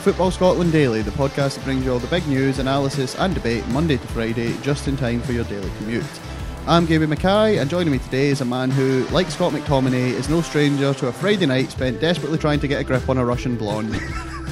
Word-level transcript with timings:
to 0.00 0.04
Football 0.10 0.30
Scotland 0.30 0.72
Daily, 0.72 1.02
the 1.02 1.10
podcast 1.10 1.56
that 1.56 1.64
brings 1.64 1.84
you 1.84 1.92
all 1.92 1.98
the 1.98 2.06
big 2.06 2.26
news, 2.26 2.58
analysis, 2.58 3.14
and 3.16 3.34
debate 3.34 3.66
Monday 3.68 3.98
to 3.98 4.06
Friday, 4.08 4.56
just 4.62 4.88
in 4.88 4.96
time 4.96 5.20
for 5.20 5.32
your 5.32 5.44
daily 5.44 5.70
commute. 5.78 6.04
I'm 6.66 6.86
Gaby 6.86 7.06
Mackay, 7.06 7.58
and 7.58 7.68
joining 7.68 7.92
me 7.92 7.98
today 7.98 8.28
is 8.28 8.40
a 8.40 8.44
man 8.44 8.70
who, 8.70 9.04
like 9.08 9.30
Scott 9.30 9.52
McTominay, 9.52 10.12
is 10.12 10.28
no 10.28 10.40
stranger 10.40 10.94
to 10.94 11.08
a 11.08 11.12
Friday 11.12 11.46
night 11.46 11.70
spent 11.70 12.00
desperately 12.00 12.38
trying 12.38 12.60
to 12.60 12.68
get 12.68 12.80
a 12.80 12.84
grip 12.84 13.08
on 13.08 13.18
a 13.18 13.24
Russian 13.24 13.56
blonde. 13.56 13.90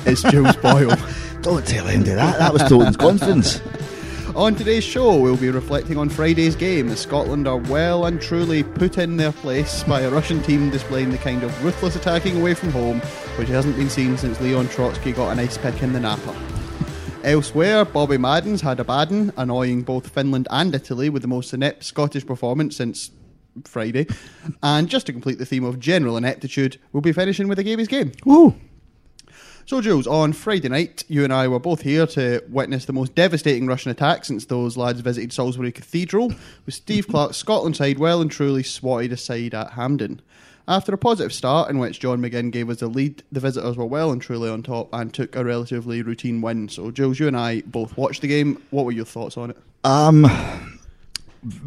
it's 0.07 0.23
Jules 0.23 0.57
Boyle. 0.57 0.97
Don't 1.43 1.67
tell 1.67 1.89
Andy 1.89 2.11
that. 2.11 2.39
That 2.39 2.53
was 2.53 2.63
Toten's 2.69 2.97
confidence. 2.97 3.61
On 4.39 4.55
today's 4.55 4.85
show, 4.85 5.17
we'll 5.17 5.37
be 5.37 5.51
reflecting 5.51 5.99
on 5.99 6.09
Friday's 6.09 6.55
game 6.55 6.91
as 6.91 7.01
Scotland 7.01 7.49
are 7.49 7.57
well 7.57 8.05
and 8.05 8.21
truly 8.21 8.63
put 8.63 8.97
in 8.97 9.17
their 9.17 9.33
place 9.33 9.83
by 9.83 10.03
a 10.03 10.11
Russian 10.11 10.41
team 10.45 10.71
displaying 10.71 11.11
the 11.11 11.19
kind 11.19 11.43
of 11.43 11.65
ruthless 11.65 11.97
attacking 11.97 12.41
away 12.41 12.55
from 12.55 12.71
home 12.71 13.01
which 13.37 13.49
hasn't 13.49 13.75
been 13.75 13.91
seen 13.91 14.17
since 14.17 14.41
Leon 14.41 14.69
Trotsky 14.69 15.11
got 15.11 15.33
an 15.33 15.41
ice 15.41 15.59
pick 15.59 15.83
in 15.83 15.93
the 15.93 15.99
Napa. 15.99 16.37
Elsewhere, 17.25 17.85
Bobby 17.85 18.17
Madden's 18.17 18.61
had 18.61 18.79
a 18.79 18.85
baden, 18.85 19.33
annoying 19.37 19.83
both 19.83 20.09
Finland 20.09 20.47
and 20.53 20.73
Italy 20.73 21.11
with 21.11 21.23
the 21.23 21.29
most 21.29 21.53
inept 21.53 21.83
Scottish 21.83 22.25
performance 22.25 22.77
since 22.77 23.11
Friday. 23.65 24.07
And 24.63 24.89
just 24.89 25.07
to 25.07 25.13
complete 25.13 25.39
the 25.39 25.47
theme 25.47 25.65
of 25.65 25.81
general 25.81 26.17
ineptitude, 26.17 26.79
we'll 26.93 27.01
be 27.01 27.13
finishing 27.13 27.49
with 27.49 27.59
a 27.59 27.65
Gaby's 27.65 27.89
game. 27.89 28.13
Woo! 28.25 28.55
So, 29.69 29.83
Jules, 29.83 30.07
on 30.07 30.33
Friday 30.33 30.71
night, 30.71 31.05
you 31.09 31.25
and 31.25 31.31
I 31.31 31.47
were 31.47 31.59
both 31.59 31.83
here 31.83 32.07
to 32.07 32.43
witness 32.49 32.87
the 32.87 32.95
most 32.95 33.15
devastating 33.15 33.67
Russian 33.67 33.91
attack 33.91 34.25
since 34.25 34.47
those 34.47 34.79
lads 34.79 35.01
visited 35.01 35.31
Salisbury 35.31 35.73
Cathedral, 35.73 36.33
with 36.65 36.75
Steve 36.75 37.07
Clarke's 37.07 37.37
Scotland 37.37 37.77
side 37.77 37.99
well 37.99 38.23
and 38.23 38.31
truly 38.31 38.63
swatted 38.63 39.13
aside 39.13 39.53
at 39.53 39.73
Hampden. 39.73 40.23
After 40.67 40.95
a 40.95 40.97
positive 40.97 41.35
start 41.35 41.69
in 41.69 41.79
which 41.79 42.01
John 42.01 42.23
McGinn 42.23 42.51
gave 42.51 42.71
us 42.71 42.81
the 42.81 42.89
lead, 42.89 43.23
the 43.31 43.41
visitors 43.41 43.77
were 43.77 43.85
well 43.85 44.11
and 44.11 44.23
truly 44.23 44.49
on 44.49 44.63
top 44.63 44.89
and 44.91 45.13
took 45.13 45.37
a 45.37 45.45
relatively 45.45 46.01
routine 46.01 46.41
win. 46.41 46.71
So, 46.71 46.91
Jules, 46.91 47.21
you 47.21 47.29
and 47.29 47.37
I 47.37 47.61
both 47.67 47.95
watched 47.99 48.23
the 48.23 48.29
game. 48.29 48.63
What 48.71 48.87
were 48.87 48.93
your 48.93 49.05
thoughts 49.05 49.37
on 49.37 49.51
it? 49.51 49.59
Um, 49.85 50.81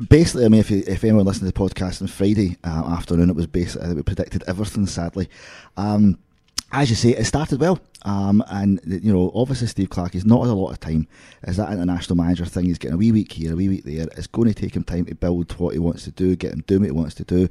basically, 0.09 0.45
I 0.45 0.47
mean, 0.47 0.62
if 0.62 0.72
you, 0.72 0.84
if 0.88 1.03
anyone 1.03 1.25
listened 1.25 1.47
to 1.47 1.53
the 1.53 1.70
podcast 1.70 2.02
on 2.02 2.08
Friday 2.08 2.58
uh, 2.64 2.95
afternoon, 2.97 3.30
it 3.30 3.36
was 3.36 3.45
basically 3.45 3.94
we 3.94 4.02
predicted 4.02 4.44
everything. 4.47 4.88
Sadly, 4.88 5.30
um, 5.78 6.18
as 6.72 6.90
you 6.90 6.95
say, 6.95 7.09
it 7.09 7.25
started 7.25 7.59
well. 7.59 7.80
Um, 8.03 8.44
and 8.49 8.80
you 8.85 9.13
know, 9.13 9.31
obviously, 9.35 9.67
Steve 9.67 9.89
Clarke 9.89 10.16
is 10.16 10.25
not 10.25 10.41
had 10.41 10.49
a 10.49 10.53
lot 10.53 10.71
of 10.71 10.80
time. 10.80 11.07
Is 11.44 11.57
that 11.57 11.71
international 11.71 12.16
manager 12.16 12.45
thing? 12.45 12.66
He's 12.66 12.77
getting 12.77 12.95
a 12.95 12.97
wee 12.97 13.11
week 13.11 13.31
here, 13.33 13.53
a 13.53 13.55
wee 13.55 13.69
week 13.69 13.83
there. 13.83 14.07
It's 14.17 14.27
going 14.27 14.52
to 14.52 14.59
take 14.59 14.75
him 14.75 14.83
time 14.83 15.05
to 15.05 15.16
build 15.16 15.52
what 15.59 15.73
he 15.73 15.80
wants 15.80 16.03
to 16.05 16.11
do, 16.11 16.35
get 16.35 16.53
him 16.53 16.63
doing 16.67 16.81
what 16.81 16.88
he 16.88 16.91
wants 16.91 17.16
to 17.16 17.23
do. 17.23 17.47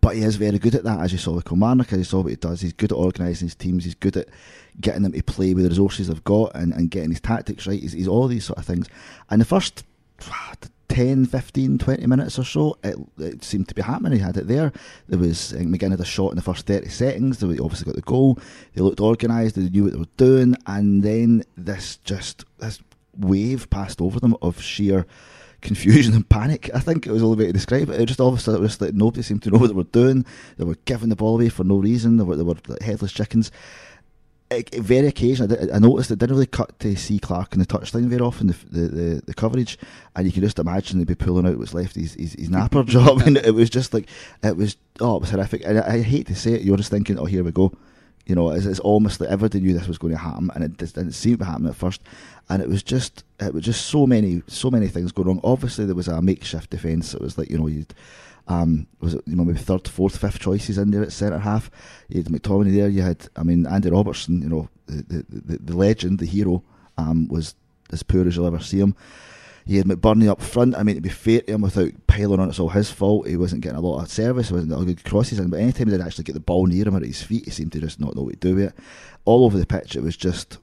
But 0.00 0.14
he 0.14 0.22
is 0.22 0.36
very 0.36 0.58
good 0.58 0.76
at 0.76 0.84
that, 0.84 1.00
as 1.00 1.10
you 1.10 1.18
saw 1.18 1.32
with 1.32 1.44
Kilmarnock, 1.44 1.92
as 1.92 1.98
you 1.98 2.04
saw 2.04 2.20
what 2.20 2.30
he 2.30 2.36
does. 2.36 2.60
He's 2.60 2.72
good 2.72 2.92
at 2.92 2.98
organising 2.98 3.46
his 3.46 3.56
teams. 3.56 3.84
He's 3.84 3.96
good 3.96 4.16
at 4.16 4.28
getting 4.80 5.02
them 5.02 5.12
to 5.12 5.22
play 5.22 5.54
with 5.54 5.64
the 5.64 5.70
resources 5.70 6.06
they've 6.06 6.22
got 6.22 6.54
and, 6.54 6.72
and 6.72 6.90
getting 6.90 7.10
his 7.10 7.20
tactics 7.20 7.66
right. 7.66 7.80
He's, 7.80 7.92
he's 7.92 8.06
all 8.06 8.28
these 8.28 8.44
sort 8.44 8.60
of 8.60 8.64
things. 8.64 8.86
And 9.28 9.40
the 9.40 9.44
first 9.44 9.84
10, 10.88 11.26
15, 11.26 11.78
20 11.78 12.06
minutes 12.06 12.38
or 12.38 12.44
so, 12.44 12.78
it, 12.82 12.96
it, 13.18 13.44
seemed 13.44 13.68
to 13.68 13.74
be 13.74 13.82
happening. 13.82 14.12
He 14.12 14.18
had 14.18 14.36
it 14.36 14.48
there. 14.48 14.72
There 15.06 15.18
was 15.18 15.52
McGinn 15.52 15.90
had 15.90 16.00
a 16.00 16.04
shot 16.04 16.30
in 16.30 16.36
the 16.36 16.42
first 16.42 16.66
30 16.66 16.88
seconds. 16.88 17.38
They 17.38 17.58
obviously 17.58 17.84
got 17.84 17.94
the 17.94 18.02
goal. 18.02 18.38
They 18.74 18.82
looked 18.82 19.00
organised. 19.00 19.54
They 19.54 19.68
knew 19.68 19.84
what 19.84 19.92
they 19.92 19.98
were 19.98 20.06
doing. 20.16 20.56
And 20.66 21.02
then 21.02 21.44
this 21.56 21.98
just, 21.98 22.44
this 22.58 22.80
wave 23.16 23.68
passed 23.70 24.00
over 24.00 24.18
them 24.18 24.36
of 24.40 24.60
sheer 24.62 25.06
confusion 25.60 26.14
and 26.14 26.28
panic. 26.28 26.70
I 26.74 26.80
think 26.80 27.06
it 27.06 27.12
was 27.12 27.22
the 27.22 27.28
way 27.28 27.46
to 27.46 27.52
describe 27.52 27.90
it. 27.90 28.00
It 28.00 28.06
just 28.06 28.18
sudden 28.18 28.54
it 28.54 28.60
was 28.60 28.80
like 28.80 28.94
nobody 28.94 29.22
seemed 29.22 29.42
to 29.42 29.50
know 29.50 29.58
what 29.58 29.68
they 29.68 29.74
were 29.74 29.84
doing. 29.84 30.24
They 30.56 30.64
were 30.64 30.76
giving 30.84 31.08
the 31.08 31.16
ball 31.16 31.34
away 31.34 31.48
for 31.48 31.64
no 31.64 31.78
reason. 31.78 32.16
They 32.16 32.24
were, 32.24 32.36
they 32.36 32.42
were 32.42 32.56
like 32.66 32.82
headless 32.82 33.12
chickens. 33.12 33.50
Very 34.50 35.08
occasionally, 35.08 35.70
I, 35.72 35.78
noticed 35.78 36.10
it 36.10 36.18
didn't 36.18 36.36
really 36.36 36.46
cut 36.46 36.78
to 36.80 36.96
see 36.96 37.18
Clarke 37.18 37.52
in 37.52 37.60
the 37.60 37.66
touchline 37.66 38.06
very 38.06 38.22
often, 38.22 38.46
the, 38.46 38.56
the, 38.70 38.80
the, 38.88 39.22
the 39.26 39.34
coverage, 39.34 39.78
and 40.16 40.26
you 40.26 40.32
can 40.32 40.42
just 40.42 40.58
imagine 40.58 40.98
they'd 40.98 41.06
be 41.06 41.14
pulling 41.14 41.46
out 41.46 41.58
what's 41.58 41.74
left 41.74 41.96
his, 41.96 42.14
his, 42.14 42.32
his 42.32 42.48
napper 42.48 42.82
job, 42.84 43.20
and 43.22 43.36
it 43.36 43.54
was 43.54 43.68
just 43.68 43.92
like, 43.92 44.08
it 44.42 44.56
was, 44.56 44.76
oh, 45.00 45.16
it 45.16 45.20
was 45.20 45.30
horrific. 45.30 45.62
And 45.66 45.78
I, 45.78 45.96
I 45.96 46.02
hate 46.02 46.26
to 46.28 46.34
say 46.34 46.52
it, 46.52 46.62
you're 46.62 46.78
just 46.78 46.90
thinking, 46.90 47.18
oh, 47.18 47.26
here 47.26 47.44
we 47.44 47.52
go 47.52 47.72
you 48.28 48.34
know, 48.34 48.50
it's, 48.50 48.66
it's 48.66 48.78
almost 48.80 49.20
like 49.20 49.30
everybody 49.30 49.60
knew 49.60 49.72
this 49.72 49.88
was 49.88 49.96
going 49.96 50.12
to 50.12 50.18
happen, 50.18 50.50
and 50.54 50.62
it 50.62 50.78
just 50.78 50.94
didn't 50.94 51.12
seem 51.12 51.38
to 51.38 51.46
happen 51.46 51.66
at 51.66 51.74
first. 51.74 52.02
And 52.50 52.62
it 52.62 52.68
was 52.68 52.82
just, 52.82 53.24
it 53.40 53.54
was 53.54 53.64
just 53.64 53.86
so 53.86 54.06
many, 54.06 54.42
so 54.46 54.70
many 54.70 54.86
things 54.86 55.12
going 55.12 55.28
wrong. 55.28 55.40
Obviously, 55.42 55.86
there 55.86 55.94
was 55.94 56.08
a 56.08 56.20
makeshift 56.20 56.68
defence. 56.68 57.14
It 57.14 57.22
was 57.22 57.38
like 57.38 57.50
you 57.50 57.56
know, 57.56 57.66
you 57.66 57.86
um, 58.48 58.86
was 59.00 59.14
it 59.14 59.22
you 59.26 59.36
know 59.36 59.44
maybe 59.44 59.58
third, 59.58 59.86
fourth, 59.86 60.16
fifth 60.16 60.40
choices 60.40 60.78
in 60.78 60.90
there 60.90 61.02
at 61.02 61.12
centre 61.12 61.38
half. 61.38 61.70
You 62.08 62.22
had 62.22 62.32
McTominay 62.32 62.74
there. 62.74 62.88
You 62.88 63.02
had, 63.02 63.28
I 63.36 63.42
mean, 63.42 63.66
Andy 63.66 63.90
Robertson. 63.90 64.42
You 64.42 64.48
know, 64.48 64.68
the 64.86 65.24
the, 65.28 65.58
the, 65.58 65.76
legend, 65.76 66.18
the 66.18 66.26
hero, 66.26 66.62
um, 66.96 67.28
was 67.28 67.54
as 67.92 68.02
poor 68.02 68.26
as 68.26 68.36
you'll 68.36 68.46
ever 68.46 68.60
see 68.60 68.80
him. 68.80 68.96
He 69.66 69.76
had 69.76 69.86
McBurnie 69.86 70.28
up 70.28 70.40
front. 70.40 70.74
I 70.76 70.82
mean, 70.82 70.94
to 70.94 71.02
be 71.02 71.10
fair 71.10 71.42
to 71.42 71.52
him, 71.52 71.60
without 71.60 71.92
piling 72.06 72.40
on, 72.40 72.48
it's 72.48 72.58
all 72.58 72.70
his 72.70 72.90
fault. 72.90 73.28
He 73.28 73.36
wasn't 73.36 73.60
getting 73.60 73.76
a 73.76 73.82
lot 73.82 74.02
of 74.02 74.10
service. 74.10 74.50
Wasn't 74.50 74.70
getting 74.70 74.86
good 74.86 75.04
crosses 75.04 75.38
in. 75.38 75.50
But 75.50 75.60
anytime 75.60 75.88
he 75.88 75.92
did 75.92 76.00
actually 76.00 76.24
get 76.24 76.32
the 76.32 76.40
ball 76.40 76.66
near 76.66 76.88
him 76.88 76.94
or 76.94 76.98
at 76.98 77.04
his 77.04 77.22
feet, 77.22 77.44
he 77.44 77.50
seemed 77.50 77.72
to 77.72 77.80
just 77.80 78.00
not 78.00 78.16
know 78.16 78.22
what 78.22 78.40
to 78.40 78.48
do 78.48 78.54
with 78.54 78.64
it. 78.64 78.74
All 79.26 79.44
over 79.44 79.58
the 79.58 79.66
pitch, 79.66 79.94
it 79.94 80.02
was 80.02 80.16
just 80.16 80.56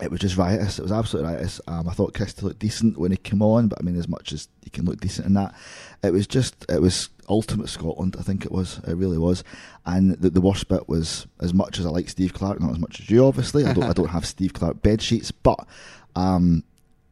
it 0.00 0.10
was 0.10 0.20
just 0.20 0.36
riotous. 0.36 0.78
It 0.78 0.82
was 0.82 0.92
absolutely 0.92 1.32
riotous. 1.32 1.60
Um, 1.66 1.88
I 1.88 1.92
thought 1.92 2.14
Christie 2.14 2.42
looked 2.42 2.60
decent 2.60 2.98
when 2.98 3.10
he 3.10 3.16
came 3.16 3.42
on, 3.42 3.68
but 3.68 3.78
I 3.80 3.82
mean, 3.82 3.98
as 3.98 4.08
much 4.08 4.32
as 4.32 4.48
he 4.62 4.70
can 4.70 4.84
look 4.84 5.00
decent 5.00 5.26
in 5.26 5.34
that, 5.34 5.54
it 6.02 6.12
was 6.12 6.26
just 6.26 6.64
it 6.68 6.80
was 6.80 7.08
ultimate 7.28 7.68
Scotland. 7.68 8.16
I 8.18 8.22
think 8.22 8.44
it 8.44 8.52
was. 8.52 8.80
It 8.86 8.94
really 8.94 9.18
was. 9.18 9.44
And 9.86 10.12
the, 10.12 10.30
the 10.30 10.40
worst 10.40 10.68
bit 10.68 10.88
was 10.88 11.26
as 11.40 11.52
much 11.52 11.78
as 11.78 11.86
I 11.86 11.90
like 11.90 12.08
Steve 12.08 12.34
Clarke, 12.34 12.60
not 12.60 12.72
as 12.72 12.78
much 12.78 13.00
as 13.00 13.10
you, 13.10 13.24
obviously. 13.24 13.64
I 13.64 13.72
don't. 13.72 13.84
I 13.84 13.92
don't 13.92 14.08
have 14.10 14.26
Steve 14.26 14.52
Clarke 14.52 14.82
bed 14.82 15.02
sheets, 15.02 15.30
but 15.30 15.66
um, 16.14 16.64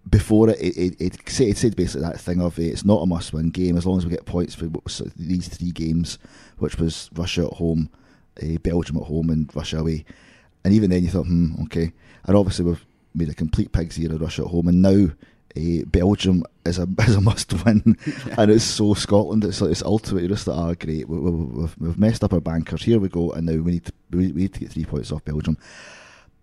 before 0.09 0.51
it, 0.51 0.61
it, 0.61 0.97
it, 1.01 1.29
it, 1.29 1.59
said 1.59 1.77
basically 1.77 2.03
that 2.03 2.21
thing 2.21 2.41
of 2.41 2.59
it's 2.59 2.85
not 2.85 3.03
a 3.03 3.07
must 3.07 3.33
win 3.33 3.51
game 3.51 3.77
as 3.77 3.87
long 3.87 3.99
as 3.99 4.05
we 4.05 4.11
get 4.11 4.25
points 4.25 4.55
for 4.55 4.67
these 5.17 5.49
three 5.49 5.73
games, 5.73 6.19
which 6.59 6.79
was 6.79 7.11
Russia 7.15 7.47
at 7.47 7.55
home, 7.55 7.91
uh, 8.43 8.59
Belgium 8.63 8.97
at 8.99 9.05
home, 9.05 9.31
and 9.31 9.55
Russia 9.55 9.79
away. 9.79 10.05
And 10.67 10.75
even 10.75 10.91
then, 10.91 11.05
you 11.05 11.11
thought, 11.11 11.27
hmm, 11.27 11.63
okay. 11.63 11.93
And 12.25 12.37
obviously, 12.37 12.65
we've 12.65 12.85
made 13.15 13.29
a 13.29 13.35
complete 13.35 13.71
pig's 13.71 14.01
ear 14.01 14.13
of 14.13 14.21
Russia 14.21 14.43
at 14.43 14.49
home, 14.49 14.67
and 14.67 14.83
now 14.83 15.13
uh, 15.57 15.85
Belgium 15.87 16.43
is 16.65 16.81
a 16.81 16.89
is 17.03 17.15
a 17.15 17.21
must 17.21 17.53
win, 17.65 17.97
yeah. 18.05 18.35
and 18.37 18.51
it's 18.51 18.65
so 18.65 18.93
Scotland. 18.95 19.45
It's 19.45 19.61
like 19.61 19.71
it's 19.71 19.85
ultimate. 19.85 20.23
You're 20.23 20.31
just 20.31 20.49
like, 20.49 20.59
ah, 20.59 20.75
great. 20.75 21.09
We, 21.09 21.61
have 21.61 21.79
we, 21.79 21.95
messed 21.97 22.25
up 22.25 22.33
our 22.33 22.41
bankers. 22.41 22.83
Here 22.83 22.99
we 22.99 23.09
go, 23.09 23.31
and 23.31 23.47
now 23.47 23.63
we 23.63 23.75
need 23.75 23.85
to 23.85 23.93
we 24.11 24.33
need 24.33 24.55
to 24.55 24.59
get 24.59 24.73
three 24.73 24.85
points 24.85 25.13
off 25.13 25.25
Belgium. 25.25 25.57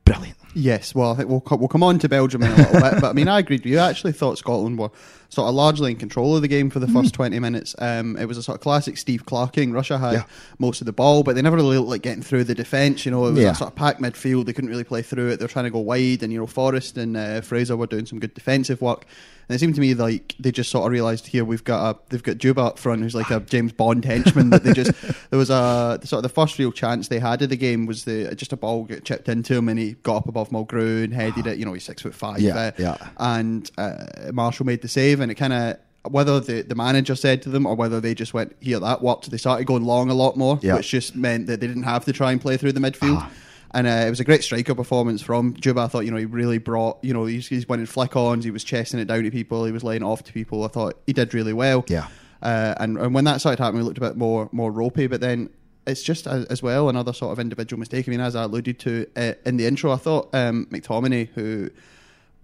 Brilliant. 0.05 0.37
Yes, 0.55 0.95
well, 0.95 1.11
I 1.11 1.15
think 1.15 1.27
we'll 1.27 1.41
co- 1.41 1.57
we'll 1.57 1.67
come 1.67 1.83
on 1.83 1.99
to 1.99 2.07
Belgium 2.07 2.43
in 2.43 2.51
a 2.53 2.55
little 2.55 2.79
bit, 2.79 3.01
but 3.01 3.09
I 3.09 3.11
mean, 3.11 3.27
I 3.27 3.39
agreed 3.39 3.65
with 3.65 3.73
you. 3.73 3.79
I 3.79 3.89
actually 3.89 4.13
thought 4.13 4.37
Scotland 4.37 4.79
were 4.79 4.91
sort 5.33 5.49
of 5.49 5.55
largely 5.55 5.91
in 5.91 5.97
control 5.97 6.35
of 6.35 6.41
the 6.41 6.47
game 6.47 6.69
for 6.69 6.79
the 6.79 6.87
first 6.87 7.09
mm. 7.09 7.15
twenty 7.15 7.39
minutes. 7.39 7.75
Um, 7.79 8.17
it 8.17 8.25
was 8.25 8.37
a 8.37 8.43
sort 8.43 8.55
of 8.55 8.61
classic 8.61 8.97
Steve 8.97 9.25
Clarking. 9.25 9.71
Russia 9.71 9.97
had 9.97 10.13
yeah. 10.13 10.23
most 10.59 10.81
of 10.81 10.85
the 10.85 10.93
ball, 10.93 11.23
but 11.23 11.35
they 11.35 11.41
never 11.41 11.55
really 11.55 11.77
looked 11.77 11.89
like 11.89 12.01
getting 12.01 12.23
through 12.23 12.45
the 12.45 12.55
defence. 12.55 13.05
You 13.05 13.11
know, 13.11 13.25
it 13.27 13.31
was 13.31 13.43
yeah. 13.43 13.51
a 13.51 13.55
sort 13.55 13.71
of 13.71 13.75
packed 13.75 14.01
midfield. 14.01 14.45
They 14.45 14.53
couldn't 14.53 14.69
really 14.69 14.83
play 14.83 15.01
through 15.01 15.29
it. 15.29 15.37
They 15.37 15.45
were 15.45 15.49
trying 15.49 15.65
to 15.65 15.71
go 15.71 15.79
wide, 15.79 16.23
and 16.23 16.31
you 16.31 16.39
know, 16.39 16.47
Forrest 16.47 16.97
and 16.97 17.17
uh, 17.17 17.41
Fraser 17.41 17.75
were 17.75 17.87
doing 17.87 18.05
some 18.05 18.19
good 18.19 18.33
defensive 18.33 18.81
work. 18.81 19.05
And 19.47 19.55
it 19.55 19.59
seemed 19.59 19.75
to 19.75 19.81
me 19.81 19.93
like 19.93 20.35
they 20.39 20.51
just 20.51 20.71
sort 20.71 20.85
of 20.85 20.91
realised 20.91 21.27
here 21.27 21.43
we've 21.43 21.63
got 21.63 21.95
a 21.95 21.99
they've 22.09 22.23
got 22.23 22.37
Dzyuba 22.37 22.65
up 22.65 22.79
front 22.79 23.01
who's 23.01 23.15
like 23.15 23.29
a 23.29 23.41
James 23.41 23.73
Bond 23.73 24.05
henchman 24.05 24.51
that 24.51 24.63
they 24.63 24.73
just 24.73 24.91
there 25.29 25.39
was 25.39 25.49
a 25.49 25.99
sort 26.03 26.19
of 26.19 26.23
the 26.23 26.29
first 26.29 26.57
real 26.57 26.71
chance 26.71 27.09
they 27.09 27.19
had 27.19 27.41
of 27.41 27.49
the 27.49 27.57
game 27.57 27.85
was 27.85 28.05
the 28.05 28.33
just 28.35 28.53
a 28.53 28.57
ball 28.57 28.85
get 28.85 29.03
chipped 29.03 29.27
into 29.27 29.55
him 29.55 29.67
and 29.67 29.79
he 29.79 29.93
got 30.03 30.17
up 30.17 30.27
above 30.29 30.49
Mulgrew 30.49 31.03
and 31.03 31.13
headed 31.13 31.45
it. 31.45 31.57
You 31.57 31.65
know 31.65 31.73
he's 31.73 31.83
six 31.83 32.01
foot 32.01 32.15
five. 32.15 32.39
Yeah, 32.39 32.55
uh, 32.55 32.71
yeah. 32.77 33.09
And 33.17 33.69
uh, 33.77 34.31
Marshall 34.31 34.65
made 34.65 34.81
the 34.81 34.87
save 34.87 35.19
and 35.23 35.31
it 35.31 35.35
kind 35.35 35.53
of 35.53 35.77
whether 36.11 36.39
the, 36.39 36.61
the 36.61 36.75
manager 36.75 37.15
said 37.15 37.41
to 37.41 37.49
them 37.49 37.65
or 37.65 37.75
whether 37.75 38.01
they 38.01 38.13
just 38.13 38.33
went 38.33 38.55
here 38.59 38.79
that 38.79 39.01
worked 39.01 39.31
they 39.31 39.37
started 39.37 39.65
going 39.65 39.83
long 39.83 40.09
a 40.09 40.13
lot 40.13 40.35
more 40.35 40.59
yeah. 40.61 40.75
which 40.75 40.89
just 40.89 41.15
meant 41.15 41.47
that 41.47 41.61
they 41.61 41.67
didn't 41.67 41.83
have 41.83 42.05
to 42.05 42.13
try 42.13 42.31
and 42.31 42.41
play 42.41 42.57
through 42.57 42.73
the 42.73 42.79
midfield 42.79 43.17
ah. 43.17 43.31
And 43.75 43.87
uh, 43.87 44.03
it 44.05 44.09
was 44.11 44.19
a 44.19 44.23
great 44.23 44.43
striker 44.43 44.75
performance 44.75 45.21
from 45.21 45.55
Dzyuba. 45.55 45.85
I 45.85 45.87
thought, 45.87 46.05
you 46.05 46.11
know, 46.11 46.17
he 46.17 46.25
really 46.25 46.59
brought, 46.59 47.03
you 47.03 47.11
know, 47.11 47.25
he's, 47.25 47.47
he's 47.47 47.67
winning 47.67 47.87
flick 47.87 48.15
ons, 48.15 48.45
he 48.45 48.51
was 48.51 48.63
chesting 48.63 48.99
it 48.99 49.05
down 49.05 49.23
to 49.23 49.31
people, 49.31 49.65
he 49.65 49.71
was 49.71 49.83
laying 49.83 50.03
off 50.03 50.23
to 50.25 50.33
people. 50.33 50.63
I 50.63 50.67
thought 50.67 51.01
he 51.07 51.13
did 51.13 51.33
really 51.33 51.53
well. 51.53 51.83
Yeah. 51.87 52.07
Uh, 52.41 52.75
and, 52.77 52.97
and 52.99 53.15
when 53.15 53.23
that 53.23 53.39
started 53.39 53.59
happening, 53.59 53.81
we 53.81 53.87
looked 53.87 53.97
a 53.97 54.01
bit 54.01 54.15
more 54.15 54.49
more 54.51 54.71
ropey. 54.71 55.07
But 55.07 55.21
then 55.21 55.49
it's 55.87 56.03
just 56.03 56.27
as, 56.27 56.45
as 56.45 56.61
well 56.61 56.89
another 56.89 57.13
sort 57.13 57.31
of 57.31 57.39
individual 57.39 57.79
mistake. 57.79 58.07
I 58.07 58.11
mean, 58.11 58.19
as 58.19 58.35
I 58.35 58.43
alluded 58.43 58.79
to 58.79 59.07
uh, 59.15 59.33
in 59.45 59.57
the 59.57 59.65
intro, 59.65 59.91
I 59.91 59.97
thought 59.97 60.29
um, 60.33 60.67
McTominay, 60.67 61.29
who 61.29 61.71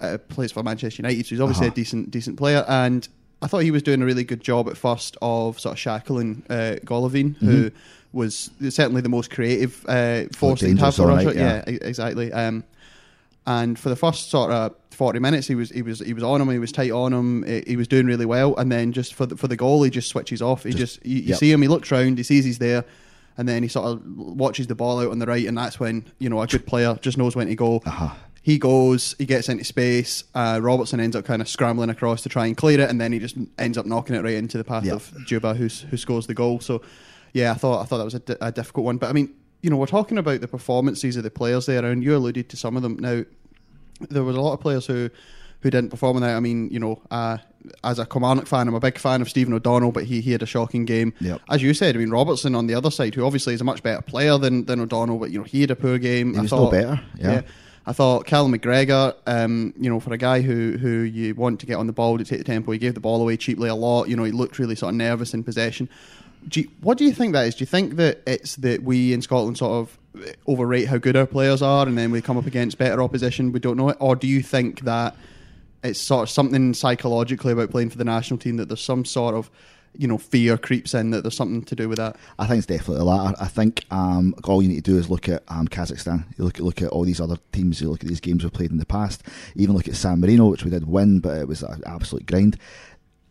uh, 0.01 0.17
plays 0.29 0.51
for 0.51 0.63
Manchester 0.63 1.01
United, 1.01 1.25
so 1.25 1.29
he's 1.29 1.41
obviously 1.41 1.67
uh-huh. 1.67 1.73
a 1.73 1.75
decent 1.75 2.11
decent 2.11 2.37
player, 2.37 2.65
and 2.67 3.07
I 3.41 3.47
thought 3.47 3.59
he 3.59 3.71
was 3.71 3.83
doing 3.83 4.01
a 4.01 4.05
really 4.05 4.23
good 4.23 4.41
job 4.41 4.67
at 4.69 4.77
first 4.77 5.17
of 5.21 5.59
sort 5.59 5.73
of 5.73 5.79
shackling 5.79 6.43
uh, 6.49 6.75
Golovin, 6.83 7.35
mm-hmm. 7.35 7.45
who 7.45 7.71
was 8.11 8.49
certainly 8.69 9.01
the 9.01 9.09
most 9.09 9.29
creative 9.29 9.85
uh, 9.87 10.25
force 10.33 10.61
that 10.61 10.77
have 10.77 10.95
for 10.95 11.07
Russia. 11.07 11.27
Right, 11.27 11.35
yeah. 11.35 11.63
yeah. 11.67 11.77
exactly. 11.81 12.33
Um, 12.33 12.63
and 13.45 13.79
for 13.79 13.89
the 13.89 13.95
first 13.95 14.29
sort 14.29 14.51
of 14.51 14.75
forty 14.91 15.19
minutes, 15.19 15.47
he 15.47 15.55
was 15.55 15.69
he 15.69 15.81
was 15.81 15.99
he 15.99 16.13
was 16.13 16.23
on 16.23 16.41
him. 16.41 16.49
He 16.49 16.59
was 16.59 16.71
tight 16.71 16.91
on 16.91 17.13
him. 17.13 17.63
He 17.65 17.75
was 17.75 17.87
doing 17.87 18.05
really 18.05 18.25
well. 18.25 18.55
And 18.57 18.71
then 18.71 18.91
just 18.91 19.13
for 19.13 19.25
the, 19.25 19.37
for 19.37 19.47
the 19.47 19.55
goal, 19.55 19.83
he 19.83 19.89
just 19.89 20.09
switches 20.09 20.41
off. 20.41 20.63
He 20.63 20.71
just, 20.71 20.95
just 20.95 21.05
you, 21.05 21.17
you 21.17 21.29
yep. 21.29 21.37
see 21.37 21.51
him. 21.51 21.61
He 21.61 21.67
looks 21.67 21.89
round. 21.91 22.17
He 22.17 22.23
sees 22.23 22.45
he's 22.45 22.59
there. 22.59 22.83
and 23.39 23.47
then 23.47 23.63
he 23.63 23.69
sort 23.69 23.85
of 23.85 24.05
watches 24.17 24.67
the 24.67 24.75
ball 24.75 24.99
out 24.99 25.11
on 25.11 25.19
the 25.19 25.25
right, 25.25 25.47
and 25.47 25.57
that's 25.57 25.79
when 25.79 26.05
you 26.19 26.29
know 26.29 26.41
a 26.41 26.45
good 26.45 26.67
player 26.67 26.99
just 27.01 27.17
knows 27.17 27.37
when 27.37 27.47
to 27.47 27.55
go. 27.55 27.77
Uh-huh. 27.85 28.13
He 28.41 28.57
goes, 28.57 29.15
he 29.17 29.25
gets 29.25 29.49
into 29.49 29.63
space. 29.63 30.23
Uh, 30.33 30.59
Robertson 30.61 30.99
ends 30.99 31.15
up 31.15 31.25
kind 31.25 31.41
of 31.41 31.47
scrambling 31.49 31.89
across 31.89 32.21
to 32.23 32.29
try 32.29 32.47
and 32.47 32.55
clear 32.55 32.79
it, 32.79 32.89
and 32.89 32.99
then 32.99 33.11
he 33.11 33.19
just 33.19 33.35
ends 33.57 33.77
up 33.77 33.85
knocking 33.85 34.15
it 34.15 34.23
right 34.23 34.33
into 34.35 34.57
the 34.57 34.63
path 34.63 34.85
Yeah. 34.85 34.93
of 34.93 35.11
Dzyuba, 35.27 35.55
who's, 35.55 35.81
who 35.81 35.97
scores 35.97 36.25
the 36.27 36.33
goal. 36.33 36.59
So, 36.59 36.81
yeah, 37.33 37.51
I 37.51 37.55
thought 37.55 37.81
I 37.81 37.85
thought 37.85 37.97
that 37.97 38.05
was 38.05 38.15
a, 38.15 38.19
di- 38.19 38.37
a 38.41 38.51
difficult 38.51 38.85
one. 38.85 38.97
But 38.97 39.09
I 39.09 39.13
mean, 39.13 39.33
you 39.61 39.69
know, 39.69 39.75
we're 39.77 39.85
talking 39.87 40.17
about 40.17 40.41
the 40.41 40.47
performances 40.47 41.15
of 41.17 41.23
the 41.23 41.29
players 41.29 41.65
there, 41.65 41.83
and 41.85 42.03
you 42.03 42.15
alluded 42.15 42.49
to 42.49 42.57
some 42.57 42.75
of 42.77 42.81
them. 42.81 42.97
Now, 42.97 43.23
there 44.09 44.23
was 44.23 44.35
a 44.35 44.41
lot 44.41 44.53
of 44.53 44.61
players 44.61 44.85
who 44.87 45.09
who 45.61 45.69
didn't 45.69 45.89
perform 45.89 46.15
in 46.17 46.23
that. 46.23 46.37
I 46.37 46.39
mean, 46.39 46.69
you 46.71 46.79
know, 46.79 47.01
uh, 47.11 47.37
as 47.83 47.99
a 47.99 48.05
Kilmarnock 48.05 48.47
fan, 48.47 48.69
I'm 48.69 48.73
a 48.73 48.79
big 48.79 48.97
fan 48.97 49.21
of 49.21 49.29
Stephen 49.29 49.53
O'Donnell, 49.53 49.91
but 49.91 50.05
he, 50.05 50.21
he 50.21 50.31
had 50.31 50.41
a 50.41 50.45
shocking 50.45 50.85
game. 50.85 51.13
Yep. 51.19 51.41
As 51.49 51.61
you 51.61 51.73
said, 51.73 51.95
I 51.97 51.99
mean, 51.99 52.09
Robertson 52.09 52.55
on 52.55 52.67
the 52.67 52.73
other 52.75 52.89
side, 52.89 53.13
who 53.13 53.25
obviously 53.25 53.53
is 53.53 53.59
a 53.59 53.65
much 53.65 53.83
better 53.83 54.01
player 54.01 54.37
than, 54.37 54.63
than 54.63 54.79
O'Donnell, 54.79 55.17
but 55.19 55.31
you 55.31 55.37
know, 55.39 55.43
he 55.43 55.59
had 55.59 55.69
a 55.71 55.75
poor 55.75 55.97
game. 55.97 56.33
He 56.33 56.39
was 56.39 56.49
thought, 56.51 56.71
no 56.71 56.79
better, 56.79 57.01
yeah. 57.17 57.41
I 57.85 57.93
thought 57.93 58.25
Callum 58.25 58.53
McGregor, 58.53 59.15
um, 59.25 59.73
you 59.79 59.89
know, 59.89 59.99
for 59.99 60.13
a 60.13 60.17
guy 60.17 60.41
who 60.41 60.77
who 60.77 61.01
you 61.01 61.33
want 61.35 61.59
to 61.61 61.65
get 61.65 61.75
on 61.75 61.87
the 61.87 61.93
ball 61.93 62.17
to 62.17 62.23
take 62.23 62.39
the 62.39 62.43
tempo, 62.43 62.71
he 62.71 62.77
gave 62.77 62.93
the 62.93 62.99
ball 62.99 63.21
away 63.21 63.37
cheaply 63.37 63.69
a 63.69 63.75
lot. 63.75 64.09
You 64.09 64.15
know, 64.15 64.23
he 64.23 64.31
looked 64.31 64.59
really 64.59 64.75
sort 64.75 64.91
of 64.91 64.97
nervous 64.97 65.33
in 65.33 65.43
possession. 65.43 65.89
Do 66.47 66.61
you, 66.61 66.69
what 66.81 66.97
do 66.97 67.03
you 67.03 67.11
think 67.11 67.33
that 67.33 67.47
is? 67.47 67.55
Do 67.55 67.63
you 67.63 67.65
think 67.65 67.95
that 67.95 68.21
it's 68.25 68.55
that 68.57 68.83
we 68.83 69.13
in 69.13 69.21
Scotland 69.21 69.57
sort 69.57 69.71
of 69.71 69.97
overrate 70.47 70.87
how 70.87 70.97
good 70.97 71.15
our 71.15 71.25
players 71.25 71.61
are, 71.61 71.87
and 71.87 71.97
then 71.97 72.11
we 72.11 72.21
come 72.21 72.37
up 72.37 72.45
against 72.45 72.77
better 72.77 73.01
opposition, 73.01 73.51
we 73.51 73.59
don't 73.59 73.77
know 73.77 73.89
it, 73.89 73.97
or 73.99 74.15
do 74.15 74.27
you 74.27 74.41
think 74.41 74.81
that 74.81 75.15
it's 75.83 75.99
sort 75.99 76.23
of 76.23 76.29
something 76.29 76.73
psychologically 76.73 77.53
about 77.53 77.71
playing 77.71 77.89
for 77.89 77.97
the 77.97 78.03
national 78.03 78.37
team 78.37 78.57
that 78.57 78.67
there's 78.67 78.81
some 78.81 79.05
sort 79.05 79.35
of 79.35 79.49
you 79.97 80.07
know 80.07 80.17
fear 80.17 80.57
creeps 80.57 80.93
in 80.93 81.11
that 81.11 81.23
there's 81.23 81.35
something 81.35 81.63
to 81.63 81.75
do 81.75 81.89
with 81.89 81.97
that? 81.97 82.15
I 82.37 82.47
think 82.47 82.59
it's 82.59 82.67
definitely 82.67 82.97
the 82.99 83.05
latter. 83.05 83.35
I 83.39 83.47
think 83.47 83.85
um, 83.91 84.35
all 84.43 84.61
you 84.61 84.69
need 84.69 84.83
to 84.85 84.91
do 84.91 84.97
is 84.97 85.09
look 85.09 85.27
at 85.29 85.43
um, 85.47 85.67
Kazakhstan. 85.67 86.25
You 86.37 86.45
look 86.45 86.57
at 86.57 86.63
look 86.63 86.81
at 86.81 86.89
all 86.89 87.03
these 87.03 87.21
other 87.21 87.37
teams. 87.51 87.81
You 87.81 87.89
look 87.89 88.03
at 88.03 88.09
these 88.09 88.19
games 88.19 88.43
we've 88.43 88.53
played 88.53 88.71
in 88.71 88.77
the 88.77 88.85
past. 88.85 89.23
Even 89.55 89.75
look 89.75 89.87
at 89.87 89.95
San 89.95 90.19
Marino, 90.19 90.47
which 90.47 90.63
we 90.63 90.71
did 90.71 90.87
win, 90.87 91.19
but 91.19 91.37
it 91.37 91.47
was 91.47 91.63
an 91.63 91.81
absolute 91.85 92.25
grind. 92.25 92.57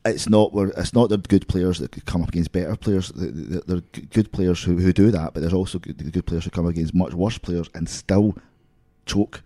It's 0.05 0.28
not 0.28 0.52
it's 0.55 0.94
not 0.94 1.10
the 1.10 1.19
good 1.19 1.49
players 1.49 1.78
that 1.81 1.93
could 1.93 2.06
come 2.06 2.22
up 2.22 2.28
against 2.31 2.52
better 2.52 2.76
players. 2.76 3.12
Th- 3.12 3.34
th- 3.34 3.64
They're 3.66 3.82
good 4.10 4.32
players 4.32 4.62
who, 4.62 4.78
who 4.78 4.93
do 4.93 5.10
that, 5.10 5.34
but 5.34 5.40
there's 5.40 5.52
also 5.52 5.78
good, 5.78 6.12
good 6.12 6.26
players 6.26 6.44
who 6.44 6.50
come 6.50 6.66
against 6.66 6.94
much 6.94 7.12
worse 7.14 7.37
players 7.38 7.69
and 7.75 7.88
still 7.88 8.37
choke. 9.06 9.43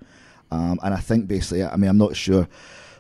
Um, 0.51 0.79
and 0.83 0.93
I 0.95 0.99
think 0.99 1.27
basically, 1.27 1.65
I 1.65 1.77
mean, 1.77 1.89
I'm 1.89 1.99
not 1.99 2.15
sure 2.15 2.47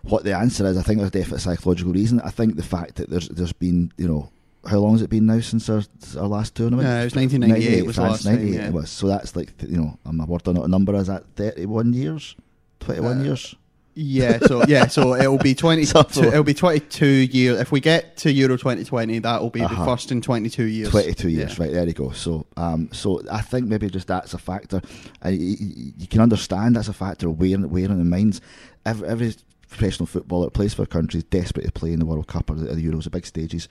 what 0.02 0.24
the 0.24 0.36
answer 0.36 0.66
is. 0.66 0.76
I 0.76 0.82
think 0.82 0.98
there's 0.98 1.10
definitely 1.10 1.36
a 1.36 1.40
psychological 1.40 1.92
reason. 1.92 2.20
I 2.20 2.30
think 2.30 2.56
the 2.56 2.62
fact 2.62 2.96
that 2.96 3.10
there's 3.10 3.28
there's 3.28 3.52
been 3.52 3.92
you 3.96 4.08
know 4.08 4.30
how 4.68 4.78
long 4.78 4.92
has 4.92 5.02
it 5.02 5.10
been 5.10 5.26
now 5.26 5.40
since 5.40 5.68
our 5.68 5.82
our 6.18 6.28
last 6.28 6.54
tournament? 6.54 6.86
Yeah, 6.88 7.00
it 7.02 7.04
was 7.04 7.16
1998 7.16 7.78
It 7.78 7.86
was 7.86 7.96
the 7.96 8.02
France, 8.02 8.24
last 8.24 8.36
time, 8.36 8.46
yeah. 8.48 8.66
it 8.68 8.72
was. 8.72 8.90
So 8.90 9.06
that's 9.08 9.34
like 9.36 9.52
you 9.62 9.76
know, 9.76 9.98
I'm 10.04 10.20
a 10.20 10.24
word 10.26 10.46
on. 10.48 10.56
A 10.56 10.68
number 10.68 10.94
is 10.94 11.06
that 11.08 11.24
31 11.36 11.92
years, 11.92 12.36
21 12.80 13.20
Uh, 13.20 13.24
years. 13.24 13.54
Yeah, 13.94 14.38
so 14.38 14.64
yeah, 14.66 14.86
so 14.86 15.14
it'll 15.22 15.36
be 15.36 15.54
twenty. 15.54 15.84
So- 15.84 16.00
it'll 16.16 16.42
be 16.44 16.54
twenty-two 16.54 17.06
years. 17.06 17.60
If 17.60 17.70
we 17.72 17.78
get 17.80 18.16
to 18.18 18.32
Euro 18.32 18.56
twenty 18.56 18.84
twenty, 18.84 19.18
that 19.18 19.42
will 19.42 19.50
be 19.50 19.60
Uh-huh. 19.60 19.74
the 19.80 19.84
first 19.84 20.10
in 20.10 20.22
twenty-two 20.22 20.64
years. 20.64 20.88
22 20.88 21.28
years, 21.28 21.58
Yeah. 21.58 21.64
right 21.64 21.72
there 21.74 21.86
you 21.86 21.92
go. 21.92 22.10
So, 22.12 22.46
um, 22.56 22.88
so 22.92 23.20
I 23.30 23.42
think 23.42 23.66
maybe 23.66 23.90
just 23.90 24.06
that's 24.06 24.32
a 24.32 24.38
factor. 24.38 24.80
You, 25.26 25.32
you 25.32 25.92
you 25.98 26.06
can 26.06 26.22
understand 26.22 26.76
that's 26.76 26.88
a 26.88 26.94
factor 26.94 27.28
of 27.28 27.38
wearing 27.38 27.68
wearing 27.68 27.98
the 27.98 28.04
minds. 28.06 28.40
Every, 28.86 29.06
every 29.08 29.34
professional 29.72 30.06
footballer 30.06 30.46
that 30.46 30.52
plays 30.52 30.74
for 30.74 30.82
a 30.82 30.86
country 30.86 31.18
is 31.18 31.24
desperate 31.24 31.64
to 31.64 31.72
play 31.72 31.92
in 31.92 31.98
the 31.98 32.06
World 32.06 32.28
Cup 32.28 32.50
or 32.50 32.54
the, 32.54 32.70
or 32.70 32.74
the 32.74 32.84
Euros, 32.84 33.04
the 33.04 33.10
big 33.10 33.26
stages. 33.26 33.68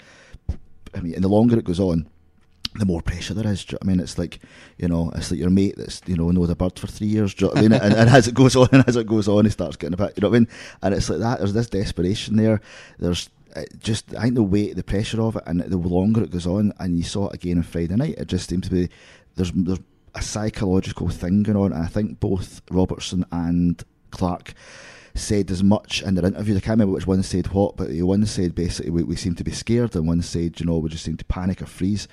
I 0.93 0.99
mean, 0.99 1.15
and 1.15 1.23
the 1.23 1.29
longer 1.29 1.57
it 1.57 1.65
goes 1.65 1.79
on, 1.79 2.09
the 2.75 2.85
more 2.85 3.01
pressure 3.01 3.33
there 3.33 3.51
is. 3.51 3.65
I 3.81 3.85
mean, 3.85 3.99
it's 3.99 4.17
like 4.17 4.39
you 4.77 4.87
know, 4.87 5.11
it's 5.15 5.31
like 5.31 5.39
your 5.39 5.49
mate 5.49 5.75
that's 5.77 6.01
you 6.05 6.15
know 6.15 6.31
knows 6.31 6.49
a 6.49 6.55
bird 6.55 6.79
for 6.79 6.87
three 6.87 7.07
years. 7.07 7.35
You 7.39 7.47
know 7.47 7.53
I 7.55 7.61
mean? 7.61 7.73
and, 7.73 7.93
and 7.93 8.09
as 8.09 8.27
it 8.27 8.33
goes 8.33 8.55
on, 8.55 8.69
and 8.71 8.83
as 8.87 8.95
it 8.95 9.07
goes 9.07 9.27
on, 9.27 9.45
he 9.45 9.51
starts 9.51 9.75
getting 9.75 9.93
a 9.93 9.97
bit. 9.97 10.13
You 10.15 10.21
know 10.21 10.29
what 10.29 10.37
I 10.37 10.39
mean? 10.39 10.47
And 10.81 10.93
it's 10.93 11.09
like 11.09 11.19
that. 11.19 11.39
There's 11.39 11.53
this 11.53 11.69
desperation 11.69 12.37
there. 12.37 12.61
There's 12.97 13.29
uh, 13.55 13.63
just 13.79 14.15
I 14.15 14.23
think 14.23 14.35
the 14.35 14.43
weight, 14.43 14.75
the 14.75 14.83
pressure 14.83 15.21
of 15.21 15.35
it, 15.35 15.43
and 15.45 15.61
the 15.61 15.77
longer 15.77 16.23
it 16.23 16.31
goes 16.31 16.47
on, 16.47 16.73
and 16.79 16.97
you 16.97 17.03
saw 17.03 17.29
it 17.29 17.35
again 17.35 17.57
on 17.57 17.63
Friday 17.63 17.95
night. 17.95 18.15
It 18.17 18.27
just 18.27 18.49
seems 18.49 18.67
to 18.67 18.71
be 18.73 18.89
there's 19.35 19.51
there's 19.51 19.79
a 20.15 20.21
psychological 20.21 21.09
thing 21.09 21.43
going 21.43 21.57
on, 21.57 21.73
and 21.73 21.83
I 21.83 21.87
think 21.87 22.19
both 22.19 22.61
Robertson 22.69 23.25
and 23.31 23.83
Clarke 24.11 24.53
said 25.13 25.51
as 25.51 25.63
much 25.63 26.01
in 26.01 26.15
their 26.15 26.25
interviews. 26.25 26.57
I 26.57 26.61
can't 26.61 26.79
remember 26.79 26.93
which 26.93 27.07
one 27.07 27.23
said 27.23 27.47
what, 27.47 27.77
but 27.77 27.89
one 27.91 28.25
said 28.25 28.55
basically 28.55 28.91
we, 28.91 29.03
we 29.03 29.15
seem 29.15 29.35
to 29.35 29.43
be 29.43 29.51
scared, 29.51 29.95
and 29.95 30.07
one 30.07 30.21
said 30.21 30.59
you 30.59 30.65
know 30.65 30.77
we 30.77 30.89
just 30.89 31.03
seem 31.03 31.17
to 31.17 31.25
panic 31.25 31.61
or 31.61 31.65
freeze. 31.65 32.07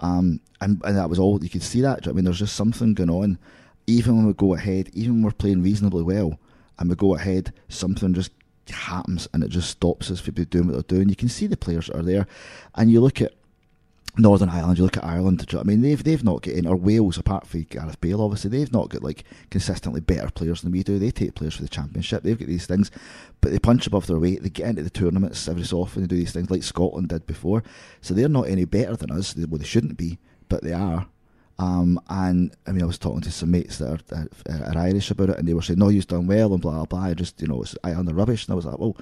Um, 0.00 0.40
and, 0.60 0.80
and 0.84 0.96
that 0.96 1.10
was 1.10 1.18
all 1.18 1.42
you 1.42 1.50
could 1.50 1.62
see 1.62 1.80
that. 1.82 2.08
I 2.08 2.12
mean, 2.12 2.24
there's 2.24 2.38
just 2.38 2.56
something 2.56 2.94
going 2.94 3.10
on. 3.10 3.38
Even 3.86 4.16
when 4.16 4.26
we 4.26 4.32
go 4.32 4.54
ahead, 4.54 4.90
even 4.92 5.14
when 5.14 5.24
we're 5.24 5.30
playing 5.32 5.62
reasonably 5.62 6.02
well, 6.02 6.38
and 6.78 6.88
we 6.88 6.96
go 6.96 7.14
ahead, 7.14 7.52
something 7.68 8.14
just 8.14 8.32
happens 8.70 9.28
and 9.32 9.42
it 9.42 9.48
just 9.48 9.68
stops 9.68 10.10
us 10.10 10.20
from 10.20 10.34
doing 10.34 10.66
what 10.66 10.74
they're 10.74 10.98
doing. 10.98 11.08
You 11.08 11.16
can 11.16 11.28
see 11.28 11.46
the 11.46 11.56
players 11.56 11.90
are 11.90 12.02
there, 12.02 12.26
and 12.74 12.90
you 12.90 13.00
look 13.00 13.20
at 13.20 13.34
Northern 14.18 14.48
Ireland, 14.48 14.78
you 14.78 14.84
look 14.84 14.96
at 14.96 15.04
Ireland. 15.04 15.46
I 15.56 15.62
mean, 15.62 15.82
they've 15.82 16.02
they've 16.02 16.24
not 16.24 16.42
got 16.42 16.54
in 16.54 16.66
or 16.66 16.76
Wales 16.76 17.16
apart 17.16 17.46
from 17.46 17.62
Gareth 17.62 18.00
Bale. 18.00 18.20
Obviously, 18.20 18.50
they've 18.50 18.72
not 18.72 18.90
got 18.90 19.02
like 19.02 19.24
consistently 19.50 20.00
better 20.00 20.30
players 20.30 20.62
than 20.62 20.72
we 20.72 20.82
do. 20.82 20.98
They 20.98 21.10
take 21.10 21.34
players 21.34 21.54
for 21.54 21.62
the 21.62 21.68
championship. 21.68 22.22
They've 22.22 22.38
got 22.38 22.48
these 22.48 22.66
things, 22.66 22.90
but 23.40 23.52
they 23.52 23.58
punch 23.58 23.86
above 23.86 24.06
their 24.06 24.18
weight. 24.18 24.42
They 24.42 24.50
get 24.50 24.68
into 24.68 24.82
the 24.82 24.90
tournaments 24.90 25.48
every 25.48 25.64
so 25.64 25.78
often. 25.78 26.02
They 26.02 26.08
do 26.08 26.16
these 26.16 26.32
things 26.32 26.50
like 26.50 26.62
Scotland 26.62 27.08
did 27.08 27.26
before. 27.26 27.62
So 28.00 28.14
they're 28.14 28.28
not 28.28 28.48
any 28.48 28.64
better 28.64 28.96
than 28.96 29.12
us. 29.12 29.36
Well, 29.36 29.58
they 29.58 29.64
shouldn't 29.64 29.96
be, 29.96 30.18
but 30.48 30.62
they 30.62 30.72
are. 30.72 31.06
Um, 31.60 32.00
and 32.08 32.56
I 32.66 32.72
mean, 32.72 32.82
I 32.82 32.86
was 32.86 32.98
talking 32.98 33.20
to 33.20 33.30
some 33.30 33.50
mates 33.50 33.78
that 33.78 34.02
are, 34.10 34.28
are, 34.48 34.74
are 34.74 34.78
Irish 34.78 35.10
about 35.10 35.28
it, 35.28 35.38
and 35.38 35.46
they 35.46 35.52
were 35.54 35.60
saying, 35.60 35.78
"No, 35.78 35.88
you've 35.88 36.06
done 36.06 36.26
well," 36.26 36.52
and 36.52 36.62
blah 36.62 36.72
blah 36.72 36.84
blah. 36.86 37.00
I 37.10 37.14
just, 37.14 37.40
you 37.42 37.48
know, 37.48 37.62
it's 37.62 37.76
I 37.84 37.94
under 37.94 38.14
rubbish, 38.14 38.46
and 38.46 38.52
I 38.52 38.56
was 38.56 38.64
like, 38.64 38.78
"Well, 38.78 38.96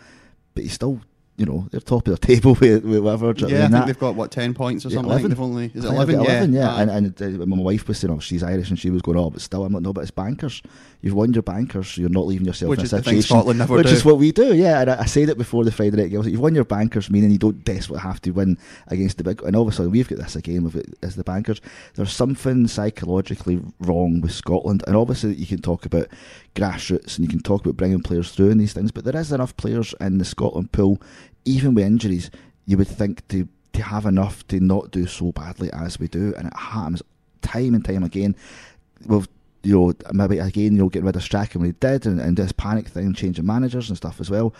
but 0.54 0.64
you 0.64 0.70
still, 0.70 1.00
you 1.38 1.46
know, 1.46 1.66
they're 1.70 1.80
top 1.80 2.06
of 2.08 2.20
the 2.20 2.26
table 2.26 2.54
with, 2.60 2.84
with 2.84 3.00
whatever." 3.00 3.32
do 3.32 3.46
you 3.46 3.52
know 3.52 3.54
Yeah, 3.58 3.58
I 3.58 3.60
think 3.68 3.72
that- 3.72 3.86
they've 3.86 3.98
got 3.98 4.14
what 4.16 4.30
ten 4.30 4.52
points 4.54 4.84
or 4.84 4.90
something. 4.90 5.10
I 5.10 5.14
11. 5.14 5.30
they've 5.30 5.40
only 5.40 5.66
is 5.74 5.84
it 5.84 5.88
eleven? 5.88 6.16
I've 6.20 6.26
11, 6.26 6.52
yeah. 6.52 6.74
Aye. 6.74 6.82
And, 6.82 6.90
and 7.22 7.42
uh, 7.42 7.46
my 7.46 7.56
wife 7.56 7.88
was 7.88 7.98
saying, 7.98 8.12
oh, 8.12 8.18
she's 8.20 8.42
Irish, 8.42 8.68
and 8.70 8.78
she 8.78 8.90
was 8.90 9.00
going, 9.02 9.16
oh, 9.18 9.30
but 9.30 9.40
still, 9.40 9.64
I'm 9.64 9.72
like, 9.72 9.82
no, 9.82 9.92
but 9.92 10.02
it's 10.02 10.10
bankers. 10.10 10.62
You've 11.00 11.14
won 11.14 11.32
your 11.32 11.44
bankers, 11.44 11.96
you're 11.96 12.08
not 12.08 12.26
leaving 12.26 12.46
yourself 12.46 12.70
Which 12.70 12.80
in 12.80 12.86
a 12.86 12.88
situation. 12.88 13.12
thing 13.12 13.22
Scotland 13.22 13.58
never 13.60 13.76
which 13.76 13.86
do. 13.86 13.92
is 13.92 14.04
what 14.04 14.18
we 14.18 14.32
do, 14.32 14.52
yeah. 14.54 14.80
And 14.80 14.90
I, 14.90 15.02
I 15.02 15.04
said 15.04 15.28
it 15.28 15.38
before 15.38 15.64
the 15.64 15.70
Friday 15.70 15.96
night 15.96 16.08
game. 16.10 16.20
Like, 16.22 16.30
You've 16.32 16.40
won 16.40 16.56
your 16.56 16.64
bankers, 16.64 17.08
meaning 17.08 17.30
you 17.30 17.38
don't 17.38 17.62
desperately 17.62 18.00
have 18.02 18.20
to 18.22 18.32
win 18.32 18.58
against 18.88 19.16
the 19.18 19.22
big. 19.24 19.40
And 19.44 19.54
all 19.54 19.62
of 19.62 19.68
a 19.68 19.72
sudden, 19.72 19.92
we've 19.92 20.08
got 20.08 20.18
this 20.18 20.34
again 20.34 20.66
of 20.66 20.74
it 20.74 20.92
as 21.02 21.14
the 21.14 21.22
bankers. 21.22 21.60
There's 21.94 22.10
something 22.12 22.66
psychologically 22.66 23.60
wrong 23.78 24.20
with 24.20 24.32
Scotland, 24.32 24.82
and 24.88 24.96
obviously 24.96 25.34
you 25.34 25.46
can 25.46 25.62
talk 25.62 25.86
about 25.86 26.08
grassroots 26.56 27.16
and 27.16 27.24
you 27.24 27.28
can 27.28 27.40
talk 27.40 27.60
about 27.64 27.76
bringing 27.76 28.02
players 28.02 28.32
through 28.32 28.50
and 28.50 28.60
these 28.60 28.72
things, 28.72 28.90
but 28.90 29.04
there 29.04 29.16
is 29.16 29.30
enough 29.30 29.56
players 29.56 29.94
in 30.00 30.18
the 30.18 30.24
Scotland 30.24 30.72
pool, 30.72 31.00
even 31.44 31.74
with 31.74 31.84
injuries, 31.84 32.30
you 32.66 32.76
would 32.76 32.88
think 32.88 33.26
to 33.28 33.48
to 33.74 33.82
have 33.82 34.06
enough 34.06 34.46
to 34.48 34.60
not 34.60 34.90
do 34.90 35.06
so 35.06 35.32
badly 35.32 35.70
as 35.72 35.98
we 35.98 36.08
do, 36.08 36.34
and 36.36 36.48
it 36.48 36.56
happens 36.56 37.02
time 37.42 37.74
and 37.74 37.84
time 37.84 38.02
again. 38.02 38.34
We've 39.06 39.28
you 39.62 39.74
know 39.74 39.94
maybe 40.12 40.38
again 40.38 40.72
you 40.72 40.78
know 40.78 40.88
getting 40.88 41.06
rid 41.06 41.16
of 41.16 41.22
Strachan 41.22 41.60
when 41.60 41.70
he 41.70 41.76
did, 41.78 42.06
and, 42.06 42.20
and 42.20 42.36
this 42.36 42.52
panic 42.52 42.88
thing, 42.88 43.14
changing 43.14 43.46
managers 43.46 43.88
and 43.88 43.96
stuff 43.96 44.20
as 44.20 44.30
well. 44.30 44.54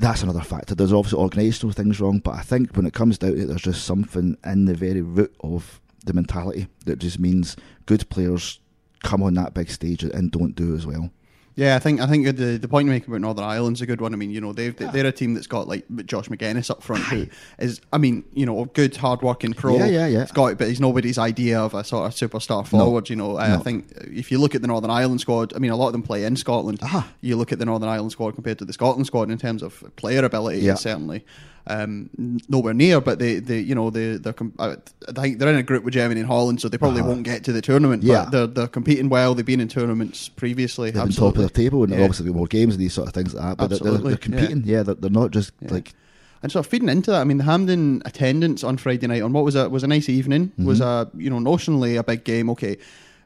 That's 0.00 0.22
another 0.22 0.42
factor. 0.42 0.74
There's 0.76 0.92
obviously 0.92 1.18
organisational 1.18 1.74
things 1.74 2.00
wrong, 2.00 2.20
but 2.20 2.34
I 2.34 2.42
think 2.42 2.76
when 2.76 2.86
it 2.86 2.94
comes 2.94 3.18
down 3.18 3.32
to 3.32 3.42
it, 3.42 3.46
there's 3.46 3.62
just 3.62 3.84
something 3.84 4.36
in 4.44 4.66
the 4.66 4.74
very 4.74 5.02
root 5.02 5.34
of 5.40 5.80
the 6.04 6.12
mentality 6.12 6.68
that 6.86 7.00
just 7.00 7.18
means 7.18 7.56
good 7.86 8.08
players 8.08 8.60
come 9.02 9.22
on 9.22 9.34
that 9.34 9.54
big 9.54 9.70
stage 9.70 10.04
and 10.04 10.30
don't 10.30 10.54
do 10.54 10.74
as 10.74 10.86
well. 10.86 11.10
Yeah, 11.58 11.74
I 11.74 11.80
think 11.80 12.00
I 12.00 12.06
think 12.06 12.24
the 12.36 12.56
the 12.56 12.68
point 12.68 12.86
you 12.86 12.92
make 12.92 13.08
about 13.08 13.20
Northern 13.20 13.44
Ireland's 13.44 13.82
a 13.82 13.86
good 13.86 14.00
one. 14.00 14.12
I 14.14 14.16
mean, 14.16 14.30
you 14.30 14.40
know, 14.40 14.52
they've 14.52 14.76
they're 14.76 15.06
a 15.06 15.10
team 15.10 15.34
that's 15.34 15.48
got 15.48 15.66
like 15.66 15.84
Josh 16.06 16.28
Magennis 16.28 16.70
up 16.70 16.84
front, 16.84 17.02
who 17.02 17.26
is, 17.58 17.80
I 17.92 17.98
mean, 17.98 18.22
you 18.32 18.46
know, 18.46 18.62
a 18.62 18.66
good, 18.66 18.94
hard-working 18.94 19.54
pro. 19.54 19.76
Yeah, 19.76 19.86
yeah, 19.86 20.06
yeah. 20.06 20.20
He's 20.20 20.30
got, 20.30 20.56
but 20.56 20.68
he's 20.68 20.78
nobody's 20.80 21.18
idea 21.18 21.58
of 21.60 21.74
a 21.74 21.82
sort 21.82 22.06
of 22.06 22.12
superstar 22.30 22.64
forward. 22.64 23.10
You 23.10 23.16
know, 23.16 23.36
I 23.38 23.56
think 23.56 23.90
if 24.02 24.30
you 24.30 24.38
look 24.38 24.54
at 24.54 24.62
the 24.62 24.68
Northern 24.68 24.92
Ireland 24.92 25.20
squad, 25.20 25.52
I 25.56 25.58
mean, 25.58 25.72
a 25.72 25.76
lot 25.76 25.86
of 25.88 25.92
them 25.94 26.04
play 26.04 26.22
in 26.22 26.36
Scotland. 26.36 26.78
Aha. 26.80 27.10
You 27.22 27.34
look 27.34 27.50
at 27.50 27.58
the 27.58 27.64
Northern 27.64 27.88
Ireland 27.88 28.12
squad 28.12 28.36
compared 28.36 28.60
to 28.60 28.64
the 28.64 28.72
Scotland 28.72 29.06
squad 29.08 29.28
in 29.28 29.36
terms 29.38 29.64
of 29.64 29.82
player 29.96 30.24
ability, 30.24 30.60
Yeah. 30.60 30.74
certainly 30.74 31.24
um, 31.68 32.10
nowhere 32.48 32.74
near. 32.74 33.00
But 33.00 33.18
they, 33.18 33.38
they, 33.40 33.60
you 33.60 33.74
know, 33.74 33.90
they, 33.90 34.16
they're, 34.16 34.34
I 34.58 34.76
think 35.14 35.38
they're 35.38 35.48
in 35.48 35.56
a 35.56 35.62
group 35.62 35.84
with 35.84 35.94
Germany 35.94 36.20
and 36.20 36.28
Holland, 36.28 36.60
so 36.60 36.68
they 36.68 36.78
probably 36.78 37.00
Uh-huh. 37.00 37.10
won't 37.10 37.22
get 37.24 37.44
to 37.44 37.52
the 37.52 37.62
tournament. 37.62 38.02
Yeah. 38.02 38.24
but 38.24 38.30
they're 38.32 38.46
they're 38.46 38.68
competing 38.68 39.08
well. 39.08 39.34
They've 39.34 39.44
been 39.46 39.60
in 39.60 39.68
tournaments 39.68 40.28
previously. 40.28 40.90
They've 40.90 41.02
been 41.04 41.12
top 41.12 41.36
of 41.36 41.42
the 41.42 41.50
table, 41.50 41.82
and 41.84 41.92
Yeah. 41.92 42.00
obviously 42.00 42.30
more 42.32 42.46
games 42.46 42.74
and 42.74 42.82
these 42.82 42.94
sort 42.94 43.08
of 43.08 43.14
things 43.14 43.34
like 43.34 43.44
that. 43.44 43.56
But 43.58 43.68
they're, 43.70 43.78
they're, 43.78 43.88
Absolutely, 43.94 44.10
they're 44.10 44.18
competing. 44.18 44.62
Yeah, 44.64 44.82
they're, 44.82 44.94
they're 44.96 45.10
not 45.10 45.30
just 45.30 45.52
Yeah. 45.60 45.72
like 45.74 45.94
And 46.42 46.52
sort 46.52 46.64
of 46.66 46.70
feeding 46.70 46.88
into 46.88 47.10
that, 47.10 47.20
I 47.20 47.24
mean, 47.24 47.38
the 47.38 47.44
Hampden 47.44 48.00
attendance 48.04 48.62
on 48.62 48.76
Friday 48.76 49.06
night 49.08 49.22
on 49.22 49.32
what 49.32 49.44
was 49.44 49.54
a 49.56 49.68
was 49.68 49.82
a 49.82 49.88
nice 49.88 50.08
evening. 50.08 50.48
Mm-hmm. 50.48 50.66
Was 50.66 50.80
a 50.80 51.10
you 51.16 51.30
know 51.30 51.38
notionally 51.38 51.98
a 51.98 52.04
big 52.04 52.24
game. 52.24 52.48
Okay, 52.50 52.76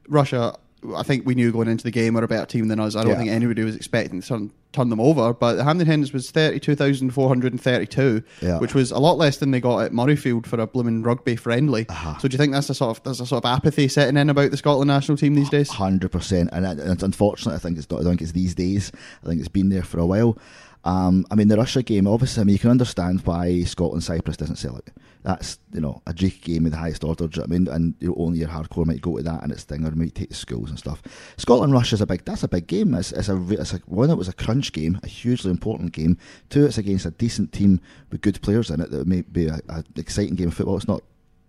Russia 0.09 0.55
I 0.97 1.03
think 1.05 1.25
we 1.25 1.35
knew 1.35 1.53
going 1.53 1.69
into 1.69 1.85
the 1.85 1.91
game 1.91 2.15
were 2.15 2.25
a 2.25 2.29
better 2.29 2.47
team 2.47 2.69
than 2.69 2.81
us. 2.81 2.97
I 2.97 3.03
don't 3.03 3.13
Yeah. 3.13 3.19
think 3.19 3.31
anybody 3.31 3.63
was 3.63 3.77
expecting 3.77 4.21
to 4.21 4.27
turn, 4.27 4.51
turn 4.73 4.89
them 4.89 5.01
over. 5.01 5.33
But 5.33 5.55
the 5.55 5.65
Hampden 5.65 5.87
Hens 5.87 6.13
was 6.13 6.31
32,432, 6.31 8.23
Yeah. 8.41 8.59
which 8.59 8.75
was 8.75 8.91
a 8.91 8.99
lot 8.99 9.19
less 9.19 9.37
than 9.37 9.51
they 9.51 9.61
got 9.61 9.79
at 9.85 9.93
Murrayfield 9.93 10.47
for 10.47 10.59
a 10.61 10.67
blooming 10.67 11.03
rugby 11.03 11.37
friendly. 11.37 11.87
Uh-huh. 11.89 12.19
So 12.19 12.29
do 12.29 12.35
you 12.35 12.39
think 12.39 12.53
that's 12.53 12.71
a 12.71 12.75
sort 12.75 12.97
of 12.97 13.05
there's 13.05 13.21
a 13.21 13.27
sort 13.27 13.45
of 13.45 13.51
apathy 13.51 13.89
setting 13.89 14.17
in 14.17 14.31
about 14.31 14.51
the 14.51 14.57
Scotland 14.57 14.89
national 14.89 15.19
team 15.19 15.35
these 15.35 15.51
days? 15.51 15.69
Hundred 15.71 16.11
percent, 16.11 16.51
and 16.53 16.67
it- 16.67 16.79
it's 16.81 17.03
unfortunate. 17.03 17.55
I 17.55 17.59
think 17.59 17.79
it's 17.79 17.91
not. 17.91 18.01
I 18.01 18.05
think 18.05 18.21
it's 18.23 18.33
these 18.33 18.55
days. 18.55 18.93
I 19.25 19.29
think 19.29 19.41
it's 19.41 19.49
been 19.49 19.69
there 19.69 19.83
for 19.85 19.99
a 19.99 20.07
while. 20.07 20.37
Um, 20.85 21.25
I 21.31 21.37
mean, 21.37 21.49
the 21.49 21.57
Russia 21.57 21.83
game. 21.83 22.07
Obviously, 22.07 22.41
I 22.41 22.45
mean, 22.45 22.55
you 22.55 22.59
can 22.59 22.71
understand 22.71 23.21
why 23.25 23.63
Scotland 23.63 24.03
Cyprus 24.03 24.37
doesn't 24.37 24.57
sell 24.57 24.77
out. 24.77 24.91
That's 25.23 25.59
you 25.73 25.81
know 25.81 26.03
a 26.07 26.13
Greek 26.13 26.43
game 26.43 26.67
of 26.67 26.73
the 26.73 26.79
highest 26.79 27.05
order. 27.05 27.29
I 27.41 27.47
mean, 27.47 27.69
and 27.69 27.95
you 28.01 28.09
know, 28.09 28.15
only 28.19 28.41
your 28.41 28.49
hardcore 28.49 28.85
might 28.85 29.01
go 29.01 29.17
to 29.17 29.23
that, 29.23 29.45
and 29.45 29.53
it's 29.53 29.63
thing 29.63 29.87
or 29.87 29.93
might 29.93 30.17
take 30.17 30.31
to 30.31 30.35
schools 30.35 30.71
and 30.71 30.79
stuff. 30.79 31.01
Scotland 31.37 31.73
Russia's 31.73 32.01
a 32.01 32.07
big. 32.07 32.25
That's 32.25 32.43
a 32.43 32.49
big 32.49 32.67
game. 32.67 32.95
It's, 32.95 33.13
it's 33.13 33.29
a 33.29 33.41
it's 33.51 33.73
a 33.73 33.79
one. 33.87 34.11
It 34.11 34.19
was 34.19 34.29
a 34.29 34.33
crunch 34.33 34.73
game, 34.73 34.99
a 35.05 35.07
hugely 35.07 35.53
important 35.53 35.93
game. 35.93 36.19
Two, 36.51 36.67
it's 36.67 36.79
against 36.79 37.07
a 37.07 37.13
decent 37.13 37.53
team 37.53 37.81
with 38.11 38.21
good 38.21 38.43
players 38.43 38.71
in 38.71 38.81
it. 38.81 38.91
That 38.91 39.07
may 39.07 39.23
be 39.23 39.47
an 39.47 39.63
exciting 39.97 40.35
game 40.35 40.49
of 40.49 40.55
football. 40.55 40.77
It's 40.77 40.89
not 40.89 41.05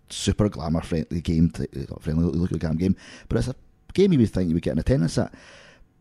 super 0.10 0.50
glamour 0.50 0.82
friendly 0.82 1.22
game, 1.22 1.50
to, 1.52 1.68
friendly 2.00 2.26
look 2.26 2.52
at 2.52 2.60
the 2.60 2.76
game, 2.76 2.96
but 3.28 3.40
it's 3.40 3.48
a 3.48 3.56
game 3.94 4.14
you 4.14 4.20
would 4.20 4.30
think 4.30 4.50
you 4.50 4.54
would 4.54 4.64
get 4.64 4.74
an 4.74 4.80
attendance 4.80 5.18
at. 5.18 5.34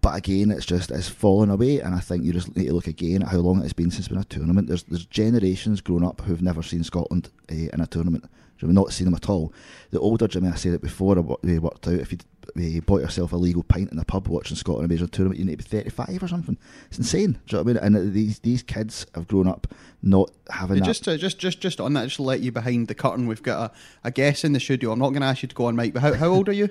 But 0.03 0.17
again, 0.17 0.51
it's 0.51 0.67
just 0.67 0.91
it's 0.91 1.09
fallen 1.09 1.49
away, 1.49 1.79
and 1.79 1.95
I 1.95 2.01
think 2.01 2.25
you 2.25 2.33
just 2.33 2.55
need 2.57 2.67
to 2.67 2.75
look 2.75 2.89
again 2.89 3.23
at 3.23 3.29
how 3.29 3.39
long 3.39 3.63
it's 3.63 3.73
been 3.73 3.91
since 3.91 4.09
been 4.09 4.19
a 4.19 4.25
tournament. 4.25 4.67
There's 4.69 4.83
there's 4.83 5.07
generations 5.07 5.81
grown 5.81 6.05
up 6.05 6.21
who've 6.23 6.43
never 6.43 6.63
seen 6.63 6.83
Scotland 6.83 7.31
uh, 7.51 7.55
in 7.55 7.81
a 7.81 7.87
tournament. 7.87 8.25
We've 8.61 8.73
not 8.73 8.93
seen 8.93 9.07
them 9.07 9.15
at 9.15 9.29
all. 9.29 9.53
The 9.91 9.99
older 9.99 10.29
Jimmy, 10.29 10.49
I 10.49 10.55
said 10.55 10.75
it 10.75 10.83
before, 10.83 11.17
we 11.43 11.59
worked 11.59 11.89
out. 11.89 11.95
If 11.95 12.13
you 12.13 12.19
uh, 12.79 12.81
bought 12.83 13.01
yourself 13.01 13.33
a 13.33 13.37
legal 13.37 13.63
pint 13.63 13.91
in 13.91 13.99
a 13.99 14.05
pub 14.05 14.29
watching 14.29 14.57
Scotland 14.57 14.85
in 14.85 14.91
a 14.91 14.95
major 14.95 15.11
tournament, 15.11 15.41
you 15.41 15.45
need 15.45 15.59
to 15.59 15.65
be 15.69 15.79
35 15.79 16.23
or 16.23 16.29
something. 16.29 16.57
It's 16.89 16.99
insane. 16.99 17.33
Do 17.47 17.57
you 17.57 17.59
know 17.59 17.73
what 17.73 17.83
I 17.83 17.89
mean? 17.89 17.97
And 17.97 18.13
these 18.13 18.39
these 18.41 18.63
kids 18.63 19.07
have 19.15 19.29
grown 19.29 19.49
up 19.49 19.67
not 20.03 20.31
having 20.51 20.79
that. 20.79 20.85
Just, 20.85 21.09
uh, 21.09 21.17
just, 21.17 21.39
just, 21.39 21.61
just 21.61 21.81
on 21.81 21.93
that, 21.95 22.05
just 22.05 22.17
to 22.17 22.23
let 22.23 22.41
you 22.41 22.53
behind 22.53 22.89
the 22.89 22.95
curtain. 22.95 23.27
We've 23.27 23.43
got 23.43 23.73
a, 23.73 24.09
a 24.09 24.11
guest 24.11 24.45
in 24.45 24.53
the 24.53 24.61
studio. 24.61 24.93
I'm 24.93 24.99
not 24.99 25.11
going 25.11 25.23
to 25.23 25.29
ask 25.29 25.43
you 25.43 25.49
to 25.49 25.55
go 25.55 25.67
on 25.67 25.77
mic, 25.77 25.95
but 25.95 26.03
how, 26.03 26.15
how 26.15 26.29
old 26.29 26.49
are 26.49 26.53
you? 26.53 26.69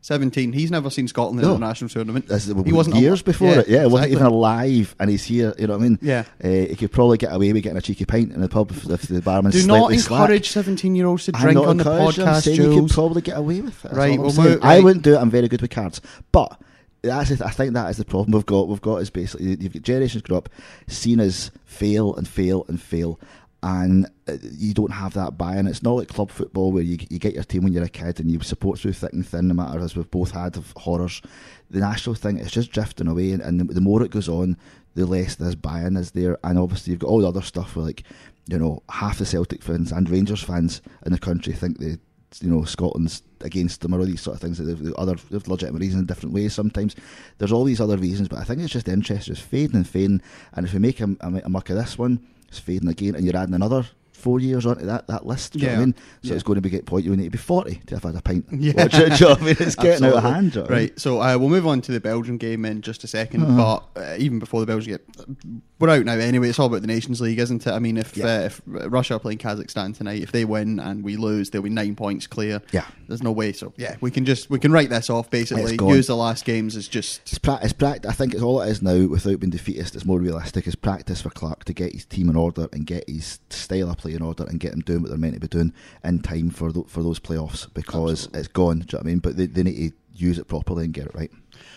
17. 0.00 0.52
He's 0.52 0.70
never 0.70 0.90
seen 0.90 1.08
Scotland 1.08 1.40
in 1.40 1.46
No. 1.48 1.56
a 1.56 1.58
national 1.58 1.88
tournament. 1.90 2.28
This 2.28 2.46
is- 2.48 2.54
he 2.64 2.72
wasn't 2.72 2.96
years 2.96 3.20
al- 3.20 3.24
before 3.24 3.58
it. 3.58 3.68
Yeah, 3.68 3.82
it 3.82 3.90
wasn't 3.90 4.12
exactly. 4.12 4.12
even 4.12 4.26
alive, 4.26 4.94
and 5.00 5.10
he's 5.10 5.24
here. 5.24 5.54
You 5.58 5.66
know 5.66 5.74
what 5.76 5.84
I 5.84 5.88
mean? 5.88 5.98
Yeah. 6.00 6.24
Uh, 6.42 6.48
he 6.48 6.76
could 6.76 6.92
probably 6.92 7.18
get 7.18 7.34
away 7.34 7.52
with 7.52 7.62
getting 7.62 7.78
a 7.78 7.82
cheeky 7.82 8.04
pint 8.04 8.32
in 8.32 8.40
the 8.40 8.48
pub 8.48 8.70
if, 8.70 8.88
if 8.88 9.02
the 9.02 9.20
barman's 9.20 9.54
Do 9.60 9.66
not 9.66 9.92
encourage 9.92 10.48
17 10.50 10.94
year 10.94 11.06
olds 11.06 11.24
to 11.26 11.32
drink 11.32 11.58
on 11.58 11.76
the 11.76 11.84
podcast, 11.84 12.42
saying 12.42 12.62
you 12.62 12.80
could 12.82 12.90
probably 12.90 13.22
get 13.22 13.36
away 13.36 13.60
with 13.60 13.84
it. 13.84 13.92
Right, 13.92 14.18
well, 14.18 14.32
move- 14.34 14.60
I 14.62 14.80
wouldn't 14.80 15.04
do 15.04 15.14
it. 15.14 15.18
I'm 15.18 15.30
very 15.30 15.48
good 15.48 15.60
with 15.62 15.70
cards, 15.70 16.00
but 16.32 16.58
that's 17.02 17.30
it. 17.30 17.42
I 17.42 17.50
think 17.50 17.74
that 17.74 17.90
is 17.90 17.96
the 17.96 18.04
problem 18.04 18.32
we've 18.32 18.46
got. 18.46 18.68
We've 18.68 18.80
got 18.80 18.96
is 18.96 19.10
basically 19.10 19.56
you've 19.60 19.72
got 19.72 19.82
generations 19.82 20.22
grow 20.22 20.38
up, 20.38 20.48
seen 20.86 21.20
as 21.20 21.50
fail 21.64 22.14
and 22.14 22.26
fail 22.26 22.64
and 22.68 22.80
fail. 22.80 23.18
And 23.60 24.06
uh, 24.28 24.36
you 24.56 24.72
don't 24.72 24.92
have 24.92 25.14
that 25.14 25.36
buy-in. 25.36 25.66
It's 25.66 25.82
not 25.82 25.94
like 25.94 26.08
club 26.08 26.30
football 26.30 26.70
where 26.70 26.82
you 26.82 26.96
you 27.10 27.18
get 27.18 27.34
your 27.34 27.42
team 27.42 27.64
when 27.64 27.72
you're 27.72 27.82
a 27.82 27.88
kid 27.88 28.20
and 28.20 28.30
you 28.30 28.40
support 28.40 28.78
through 28.78 28.92
thick 28.92 29.12
and 29.12 29.26
thin, 29.26 29.48
no 29.48 29.54
matter 29.54 29.80
as 29.80 29.96
we've 29.96 30.10
both 30.10 30.30
had 30.30 30.56
of 30.56 30.72
horrors. 30.76 31.20
The 31.68 31.80
national 31.80 32.14
thing 32.14 32.38
is 32.38 32.52
just 32.52 32.70
drifting 32.70 33.08
away, 33.08 33.32
and, 33.32 33.42
and 33.42 33.58
the, 33.58 33.64
the 33.74 33.80
more 33.80 34.02
it 34.04 34.12
goes 34.12 34.28
on, 34.28 34.56
the 34.94 35.06
less 35.06 35.34
this 35.34 35.56
buy-in 35.56 35.96
is 35.96 36.12
there. 36.12 36.38
And 36.44 36.56
obviously, 36.56 36.92
you've 36.92 37.00
got 37.00 37.08
all 37.08 37.20
the 37.20 37.28
other 37.28 37.42
stuff 37.42 37.74
where, 37.74 37.86
like, 37.86 38.04
you 38.46 38.58
know, 38.60 38.82
half 38.88 39.18
the 39.18 39.26
Celtic 39.26 39.62
fans 39.62 39.90
and 39.90 40.08
Rangers 40.08 40.42
fans 40.42 40.80
in 41.04 41.10
the 41.10 41.18
country 41.18 41.52
think 41.52 41.78
they, 41.78 41.98
you 42.40 42.50
know, 42.50 42.62
Scotland's 42.62 43.22
against 43.40 43.80
them 43.80 43.92
or 43.92 43.98
all 43.98 44.06
these 44.06 44.20
sort 44.20 44.36
of 44.36 44.40
things. 44.40 44.58
They've, 44.58 44.78
they've 44.78 44.94
other 44.94 45.16
they've 45.30 45.48
legitimate 45.48 45.80
reasons 45.80 46.02
in 46.02 46.06
different 46.06 46.34
ways. 46.34 46.54
Sometimes 46.54 46.94
there's 47.38 47.52
all 47.52 47.64
these 47.64 47.80
other 47.80 47.96
reasons, 47.96 48.28
but 48.28 48.38
I 48.38 48.44
think 48.44 48.60
it's 48.60 48.72
just 48.72 48.88
interest 48.88 49.26
just 49.26 49.42
fading 49.42 49.76
and 49.76 49.88
fading. 49.88 50.22
And 50.52 50.64
if 50.64 50.72
we 50.72 50.78
make 50.78 51.00
a, 51.00 51.08
a, 51.20 51.42
a 51.44 51.48
muck 51.48 51.70
of 51.70 51.76
this 51.76 51.98
one, 51.98 52.24
it's 52.48 52.58
fading 52.58 52.88
again, 52.88 53.14
and 53.14 53.24
you're 53.24 53.36
adding 53.36 53.54
another. 53.54 53.86
Four 54.18 54.40
years 54.40 54.66
onto 54.66 54.84
that, 54.86 55.06
that 55.06 55.24
list, 55.26 55.52
do 55.52 55.60
you 55.60 55.66
know 55.66 55.70
what 55.72 55.76
I 55.76 55.78
Yeah. 55.80 55.84
mean? 55.86 55.94
So 56.22 56.28
Yeah. 56.28 56.34
it's 56.34 56.42
going 56.42 56.56
to 56.56 56.60
be 56.60 56.70
get 56.70 56.86
point. 56.86 57.04
You 57.04 57.14
need 57.16 57.24
to 57.24 57.30
be 57.30 57.38
forty 57.38 57.80
to 57.86 57.94
have 57.94 58.02
had 58.04 58.16
a 58.16 58.20
pint. 58.22 58.46
Yeah. 58.52 58.88
Do 58.88 58.98
you 58.98 59.08
know 59.08 59.28
what 59.30 59.40
I 59.42 59.44
mean? 59.44 59.56
It's 59.60 59.74
getting 59.76 60.04
out 60.06 60.14
of 60.14 60.22
hand. 60.24 60.52
do 60.52 60.58
you 60.58 60.62
know 60.64 60.68
what 60.68 60.70
I 60.72 60.78
mean? 60.78 60.88
Right, 60.88 61.00
so 61.00 61.22
uh, 61.22 61.38
we'll 61.38 61.48
move 61.48 61.66
on 61.66 61.80
to 61.82 61.92
the 61.92 62.00
Belgian 62.00 62.36
game 62.36 62.64
in 62.64 62.82
just 62.82 63.04
a 63.04 63.06
2nd 63.06 63.42
Uh-huh. 63.42 63.80
But 63.94 64.02
uh, 64.02 64.16
even 64.18 64.38
before 64.40 64.60
the 64.60 64.66
Belgian 64.66 64.98
game, 64.98 65.62
we're 65.78 65.90
out 65.90 66.04
now 66.04 66.14
anyway. 66.14 66.48
It's 66.48 66.58
all 66.58 66.66
about 66.66 66.80
the 66.80 66.88
Nations 66.88 67.20
League, 67.20 67.38
isn't 67.38 67.66
it? 67.66 67.70
I 67.70 67.78
mean, 67.78 67.96
if 67.96 68.16
Yeah. 68.16 68.26
uh, 68.26 68.40
if 68.46 68.60
Russia 68.66 69.14
are 69.14 69.18
playing 69.20 69.38
Kazakhstan 69.38 69.96
tonight, 69.96 70.22
if 70.22 70.32
they 70.32 70.44
win 70.44 70.80
and 70.80 71.04
we 71.04 71.16
lose, 71.16 71.50
they'll 71.50 71.62
be 71.62 71.70
nine 71.70 71.94
points 71.94 72.26
clear. 72.26 72.60
Yeah. 72.72 72.84
there's 73.06 73.22
no 73.22 73.32
way. 73.32 73.52
So 73.52 73.72
yeah, 73.76 73.96
we 74.00 74.10
can 74.10 74.24
just 74.24 74.50
we 74.50 74.58
can 74.58 74.72
write 74.72 74.90
this 74.90 75.08
off. 75.08 75.30
Basically, 75.30 75.78
use 75.88 76.08
the 76.08 76.16
last 76.16 76.44
games 76.44 76.76
as 76.76 76.88
just 76.88 77.20
It's, 77.26 77.38
pra- 77.38 77.60
it's 77.62 77.72
pract- 77.72 78.04
I 78.06 78.12
think 78.12 78.34
it's 78.34 78.42
all 78.42 78.60
it 78.60 78.68
is 78.68 78.82
now, 78.82 79.06
without 79.06 79.40
being 79.40 79.50
defeatist. 79.50 79.94
It's 79.94 80.04
more 80.04 80.18
realistic. 80.18 80.66
It's 80.66 80.74
practice 80.76 81.22
for 81.22 81.30
Clarke 81.30 81.64
to 81.64 81.72
get 81.72 81.92
his 81.92 82.04
team 82.04 82.28
in 82.28 82.36
order 82.36 82.68
and 82.72 82.84
get 82.86 83.08
his 83.08 83.38
style 83.50 83.90
of 83.90 83.96
play 83.98 84.07
in 84.14 84.22
order 84.22 84.44
and 84.44 84.60
get 84.60 84.72
them 84.72 84.80
doing 84.80 85.02
what 85.02 85.08
they're 85.08 85.18
meant 85.18 85.34
to 85.34 85.40
be 85.40 85.48
doing 85.48 85.72
in 86.04 86.20
time 86.20 86.50
for 86.50 86.70
for 86.86 87.02
those 87.02 87.18
playoffs 87.18 87.72
because 87.74 88.26
Absolutely. 88.26 88.40
it's 88.40 88.48
gone. 88.48 88.78
Do 88.80 88.84
you 88.84 88.86
know 88.92 88.98
what 88.98 89.00
I 89.00 89.06
mean? 89.06 89.18
But 89.18 89.36
they, 89.36 89.46
they 89.46 89.62
need 89.62 89.90
to 89.90 89.96
use 90.14 90.38
it 90.38 90.48
properly 90.48 90.84
and 90.84 90.94
get 90.94 91.06
it 91.06 91.14
right. 91.14 91.30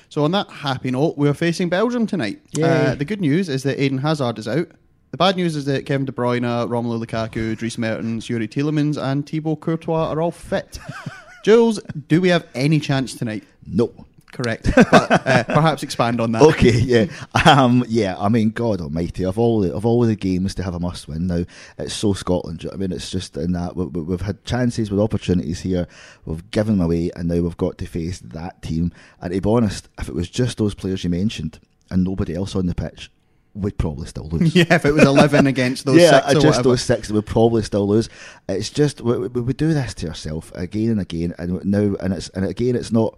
So 0.10 0.24
on 0.24 0.32
that 0.32 0.50
happy 0.50 0.92
note, 0.92 1.18
we're 1.18 1.34
facing 1.34 1.70
Belgium 1.70 2.06
tonight. 2.06 2.42
Uh, 2.62 2.96
the 2.96 3.06
good 3.06 3.22
news 3.22 3.48
is 3.50 3.64
that 3.64 3.82
Eden 3.82 4.00
Hazard 4.00 4.38
is 4.40 4.48
out. 4.48 4.68
The 5.12 5.18
bad 5.18 5.36
news 5.36 5.56
is 5.56 5.66
that 5.66 5.86
Kevin 5.86 6.06
De 6.06 6.12
Bruyne, 6.12 6.44
Romelu 6.68 7.04
Lukaku, 7.04 7.56
Dries 7.58 7.78
Mertens, 7.78 8.28
Youri 8.28 8.48
Tielemans, 8.48 9.02
and 9.02 9.28
Thibaut 9.28 9.60
Courtois 9.60 10.10
are 10.10 10.22
all 10.22 10.32
fit. 10.32 10.80
Jules, 11.44 11.80
do 12.08 12.22
we 12.22 12.30
have 12.30 12.48
any 12.56 12.80
chance 12.80 13.16
tonight? 13.16 13.44
No. 13.66 13.92
Correct, 14.32 14.70
but 14.76 15.28
uh, 15.28 15.44
perhaps 15.44 15.84
expand 15.84 16.22
on 16.22 16.32
that. 16.32 16.42
Okay, 16.42 16.72
yeah, 16.72 17.06
um, 17.46 17.84
yeah. 17.88 18.16
I 18.18 18.30
mean, 18.30 18.52
God 18.52 18.80
Almighty, 18.80 19.26
of 19.26 19.38
all 19.38 19.60
the, 19.60 19.74
of 19.74 19.86
all 19.86 20.02
the 20.02 20.16
games 20.16 20.56
to 20.56 20.64
have 20.64 20.74
a 20.74 20.80
must 20.80 21.08
win 21.08 21.28
now, 21.28 21.44
it's 21.78 21.94
so 21.94 22.14
Scotland. 22.14 22.64
you 22.64 22.70
know 22.70 22.76
I 22.76 22.78
mean, 22.78 22.92
it's 22.92 23.12
just 23.12 23.36
in 23.36 23.52
that 23.52 23.76
we, 23.76 23.86
we've 23.86 24.22
had 24.22 24.44
chances 24.46 24.90
with 24.90 25.00
opportunities 25.00 25.62
here, 25.62 25.88
we've 26.26 26.50
given 26.52 26.78
them 26.78 26.86
away, 26.86 27.12
and 27.16 27.28
now 27.28 27.42
we've 27.42 27.58
got 27.58 27.78
to 27.80 27.86
face 27.86 28.20
that 28.20 28.62
team. 28.62 28.94
And 29.20 29.34
to 29.34 29.42
be 29.42 29.50
honest, 29.50 29.90
if 30.00 30.08
it 30.08 30.16
was 30.16 30.30
just 30.30 30.58
those 30.58 30.76
players 30.76 31.04
you 31.04 31.10
mentioned 31.10 31.60
and 31.90 32.04
nobody 32.04 32.34
else 32.34 32.56
on 32.56 32.68
the 32.68 32.76
pitch, 32.76 33.12
we'd 33.54 33.78
probably 33.78 34.08
still 34.08 34.28
lose. 34.30 34.56
Yeah, 34.62 34.76
if 34.76 34.86
it 34.86 34.94
was 34.94 35.04
eleven 35.04 35.48
against 35.48 35.86
those 35.86 36.02
yeah, 36.02 36.22
six 36.22 36.34
just 36.34 36.46
whatever. 36.46 36.64
those 36.64 36.82
six, 36.82 37.12
we'd 37.12 37.26
probably 37.26 37.64
still 37.64 37.88
lose. 37.88 38.10
It's 38.48 38.70
just 38.70 39.02
we, 39.02 39.28
we, 39.28 39.42
we 39.42 39.54
do 39.54 39.74
this 39.74 39.94
to 39.96 40.10
ourselves 40.10 40.52
again 40.56 40.92
and 40.92 41.02
again, 41.02 41.34
and 41.38 41.64
now 41.66 41.96
and 42.00 42.14
it's 42.14 42.30
and 42.30 42.46
again, 42.46 42.76
it's 42.76 42.92
not. 42.92 43.18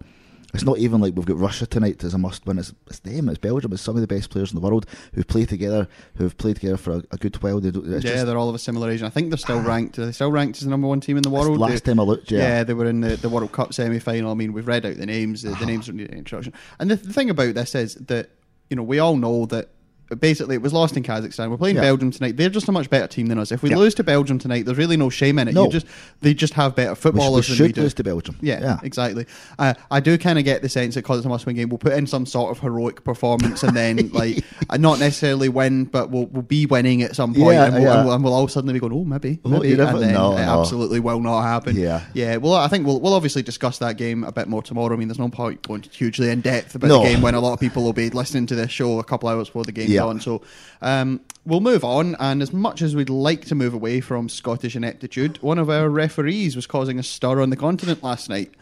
It's 0.54 0.64
not 0.64 0.78
even 0.78 1.00
like 1.00 1.14
we've 1.16 1.26
got 1.26 1.36
Russia 1.36 1.66
tonight 1.66 2.04
as 2.04 2.14
a 2.14 2.18
must 2.18 2.46
win. 2.46 2.58
It's, 2.58 2.72
it's 2.86 3.00
them. 3.00 3.28
It's 3.28 3.38
Belgium. 3.38 3.72
It's 3.72 3.82
some 3.82 3.96
of 3.96 4.00
the 4.00 4.06
best 4.06 4.30
players 4.30 4.52
in 4.52 4.60
the 4.60 4.66
world 4.66 4.86
who 5.12 5.24
play 5.24 5.44
together, 5.44 5.88
who 6.14 6.24
have 6.24 6.38
played 6.38 6.56
together 6.56 6.76
for 6.76 6.92
a, 6.92 7.02
a 7.10 7.16
good 7.16 7.34
while. 7.42 7.60
They 7.60 7.70
yeah, 7.70 7.98
just, 7.98 8.26
they're 8.26 8.38
all 8.38 8.48
of 8.48 8.54
a 8.54 8.58
similar 8.60 8.90
age. 8.90 9.02
I 9.02 9.10
think 9.10 9.30
they're 9.30 9.38
still 9.38 9.60
ranked. 9.60 9.98
Are 9.98 10.06
they 10.06 10.12
still 10.12 10.30
ranked 10.30 10.58
as 10.58 10.64
the 10.64 10.70
number 10.70 10.86
one 10.86 11.00
team 11.00 11.16
in 11.16 11.24
the 11.24 11.30
world? 11.30 11.58
last 11.58 11.84
They- 11.84 11.90
time 11.90 12.00
I 12.00 12.04
looked, 12.04 12.30
yeah. 12.30 12.62
they 12.62 12.74
were 12.74 12.86
in 12.86 13.00
the, 13.00 13.16
the 13.16 13.28
World 13.28 13.50
Cup 13.50 13.74
semi 13.74 13.98
final. 13.98 14.30
I 14.30 14.34
mean, 14.34 14.52
we've 14.52 14.66
read 14.66 14.86
out 14.86 14.96
the 14.96 15.06
names. 15.06 15.42
The, 15.42 15.48
the 15.48 15.54
uh-huh. 15.54 15.64
names 15.64 15.86
don't 15.86 15.96
need 15.96 16.10
any 16.10 16.18
introduction. 16.18 16.52
And 16.78 16.90
the, 16.90 16.96
the 16.96 17.12
thing 17.12 17.30
about 17.30 17.54
this 17.54 17.74
is 17.74 17.96
that 17.96 18.30
you 18.70 18.76
know 18.76 18.82
we 18.84 19.00
all 19.00 19.16
know 19.16 19.46
that 19.46 19.70
basically 20.20 20.54
it 20.54 20.62
was 20.62 20.72
lost 20.72 20.96
in 20.96 21.02
Kazakhstan. 21.02 21.50
We're 21.50 21.56
playing 21.56 21.76
Yeah. 21.76 21.82
Belgium 21.82 22.10
tonight. 22.10 22.36
They're 22.36 22.48
just 22.50 22.68
a 22.68 22.72
much 22.72 22.90
better 22.90 23.06
team 23.06 23.26
than 23.26 23.38
us. 23.38 23.50
If 23.52 23.62
we 23.62 23.70
Yeah. 23.70 23.76
lose 23.76 23.94
to 23.96 24.04
Belgium 24.04 24.38
tonight, 24.38 24.64
there's 24.66 24.78
really 24.78 24.96
no 24.96 25.10
shame 25.10 25.38
in 25.38 25.48
it. 25.48 25.54
No. 25.54 25.64
You 25.64 25.70
just 25.70 25.86
they 26.20 26.34
just 26.34 26.54
have 26.54 26.74
better 26.76 26.90
we, 26.90 26.94
sh- 26.94 26.98
we 26.98 27.02
footballers 27.02 27.46
than 27.48 27.54
we 27.54 27.56
should 27.68 27.74
do. 27.74 27.80
lose 27.82 27.94
to 27.94 28.04
Belgium. 28.04 28.36
Yeah, 28.40 28.60
yeah. 28.60 28.78
exactly. 28.82 29.26
Uh, 29.58 29.74
I 29.90 30.00
do 30.00 30.16
kind 30.18 30.38
of 30.38 30.44
get 30.44 30.62
the 30.62 30.68
sense 30.68 30.94
that 30.94 31.02
because 31.02 31.18
it's 31.18 31.26
a 31.26 31.28
must-win 31.28 31.56
game, 31.56 31.68
we'll 31.68 31.78
put 31.78 31.92
in 31.94 32.06
some 32.06 32.26
sort 32.26 32.50
of 32.50 32.60
heroic 32.62 33.04
performance 33.04 33.62
and 33.62 33.76
then, 33.76 34.10
like, 34.12 34.44
uh, 34.70 34.76
not 34.76 34.98
necessarily 35.00 35.48
win, 35.48 35.84
but 35.84 36.10
we'll, 36.10 36.26
we'll 36.26 36.42
be 36.42 36.66
winning 36.66 37.02
at 37.02 37.16
some 37.16 37.34
point, 37.34 37.54
Yeah, 37.54 37.64
and, 37.66 37.74
we'll, 37.74 37.82
yeah. 37.84 37.94
and, 37.96 38.04
we'll, 38.06 38.14
and 38.14 38.24
we'll 38.24 38.34
all 38.34 38.48
suddenly 38.48 38.74
be 38.74 38.80
going, 38.80 38.92
"Oh, 38.92 39.04
maybe, 39.04 39.38
Oh, 39.44 39.48
maybe," 39.48 39.72
and 39.72 39.80
then 39.80 40.14
no, 40.14 40.36
it 40.36 40.44
no. 40.46 40.60
absolutely 40.60 41.00
will 41.00 41.20
not 41.20 41.42
happen. 41.42 41.76
Yeah. 41.76 42.02
yeah. 42.14 42.36
Well, 42.36 42.54
I 42.54 42.68
think 42.68 42.86
we'll 42.86 43.00
we'll 43.00 43.14
obviously 43.14 43.42
discuss 43.42 43.78
that 43.78 43.96
game 43.96 44.24
a 44.24 44.32
bit 44.32 44.48
more 44.48 44.62
tomorrow. 44.62 44.94
I 44.94 44.96
mean, 44.96 45.08
there's 45.08 45.18
no 45.18 45.28
point 45.28 45.62
going 45.62 45.82
hugely 45.90 46.30
in 46.30 46.40
depth 46.40 46.74
about 46.74 46.88
No. 46.88 46.98
the 47.02 47.08
game 47.08 47.20
when 47.22 47.34
a 47.34 47.40
lot 47.40 47.52
of 47.54 47.60
people 47.60 47.82
will 47.82 47.92
be 47.92 48.10
listening 48.10 48.46
to 48.46 48.54
this 48.54 48.70
show 48.70 48.98
a 48.98 49.04
couple 49.04 49.28
hours 49.28 49.48
before 49.48 49.64
the 49.64 49.72
game's 49.72 49.90
Yeah. 49.94 50.04
on. 50.04 50.20
So, 50.20 50.42
um, 50.82 51.20
we'll 51.44 51.60
move 51.60 51.84
on. 51.84 52.16
And 52.18 52.42
as 52.42 52.52
much 52.52 52.82
as 52.82 52.94
we'd 52.94 53.10
like 53.10 53.44
to 53.46 53.54
move 53.54 53.74
away 53.74 54.00
from 54.00 54.28
Scottish 54.28 54.76
ineptitude, 54.76 55.42
one 55.42 55.58
of 55.58 55.70
our 55.70 55.88
referees 55.88 56.56
was 56.56 56.66
causing 56.66 56.98
a 56.98 57.02
stir 57.02 57.40
on 57.40 57.50
the 57.50 57.56
continent 57.56 58.02
last 58.02 58.28
night. 58.28 58.52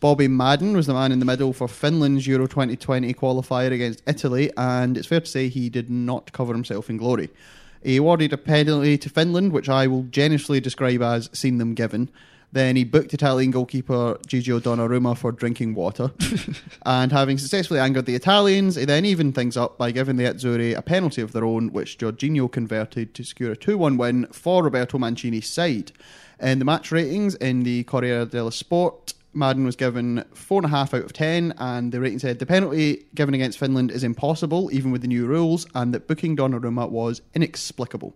Bobby 0.00 0.28
Madden 0.28 0.76
was 0.76 0.86
the 0.86 0.94
man 0.94 1.10
in 1.10 1.18
the 1.18 1.24
middle 1.24 1.52
for 1.52 1.66
Finland's 1.66 2.26
Euro 2.28 2.46
2020 2.46 3.12
qualifier 3.14 3.72
against 3.72 4.02
Italy, 4.06 4.48
and 4.56 4.96
it's 4.96 5.08
fair 5.08 5.20
to 5.20 5.26
say 5.26 5.48
he 5.48 5.68
did 5.68 5.90
not 5.90 6.30
cover 6.32 6.52
himself 6.52 6.88
in 6.88 6.96
glory. 6.98 7.30
He 7.82 7.96
awarded 7.96 8.32
a 8.32 8.38
penalty 8.38 8.96
to 8.98 9.08
Finland, 9.08 9.52
which 9.52 9.68
I 9.68 9.88
will 9.88 10.04
generously 10.04 10.60
describe 10.60 11.02
as 11.02 11.28
seen 11.32 11.58
them 11.58 11.74
given. 11.74 12.10
Then 12.52 12.76
he 12.76 12.84
booked 12.84 13.12
Italian 13.12 13.50
goalkeeper 13.50 14.18
Gigio 14.26 14.58
Donnarumma 14.60 15.16
for 15.16 15.32
drinking 15.32 15.74
water. 15.74 16.12
and 16.86 17.12
having 17.12 17.36
successfully 17.36 17.80
angered 17.80 18.06
the 18.06 18.14
Italians, 18.14 18.76
he 18.76 18.84
then 18.84 19.04
evened 19.04 19.34
things 19.34 19.56
up 19.56 19.76
by 19.76 19.90
giving 19.90 20.16
the 20.16 20.24
Azzurri 20.24 20.76
a 20.76 20.82
penalty 20.82 21.20
of 21.20 21.32
their 21.32 21.44
own, 21.44 21.72
which 21.72 21.98
Jorginho 21.98 22.50
converted 22.50 23.14
to 23.14 23.22
secure 23.22 23.52
a 23.52 23.56
2 23.56 23.76
1 23.76 23.96
win 23.98 24.26
for 24.32 24.64
Roberto 24.64 24.98
Mancini's 24.98 25.48
side. 25.48 25.92
In 26.40 26.58
the 26.58 26.64
match 26.64 26.90
ratings 26.90 27.34
in 27.34 27.64
the 27.64 27.84
Corriere 27.84 28.24
dello 28.24 28.50
Sport, 28.50 29.12
Madden 29.34 29.64
was 29.64 29.76
given 29.76 30.24
four 30.32 30.58
and 30.58 30.66
a 30.66 30.68
half 30.68 30.94
out 30.94 31.04
of 31.04 31.12
ten, 31.12 31.52
and 31.58 31.92
the 31.92 32.00
rating 32.00 32.18
said 32.18 32.38
the 32.38 32.46
penalty 32.46 33.06
given 33.14 33.34
against 33.34 33.58
Finland 33.58 33.90
is 33.90 34.02
impossible, 34.02 34.70
even 34.72 34.90
with 34.90 35.02
the 35.02 35.08
new 35.08 35.26
rules, 35.26 35.66
and 35.74 35.92
that 35.92 36.06
booking 36.06 36.36
Donnarumma 36.36 36.88
was 36.88 37.20
inexplicable. 37.34 38.14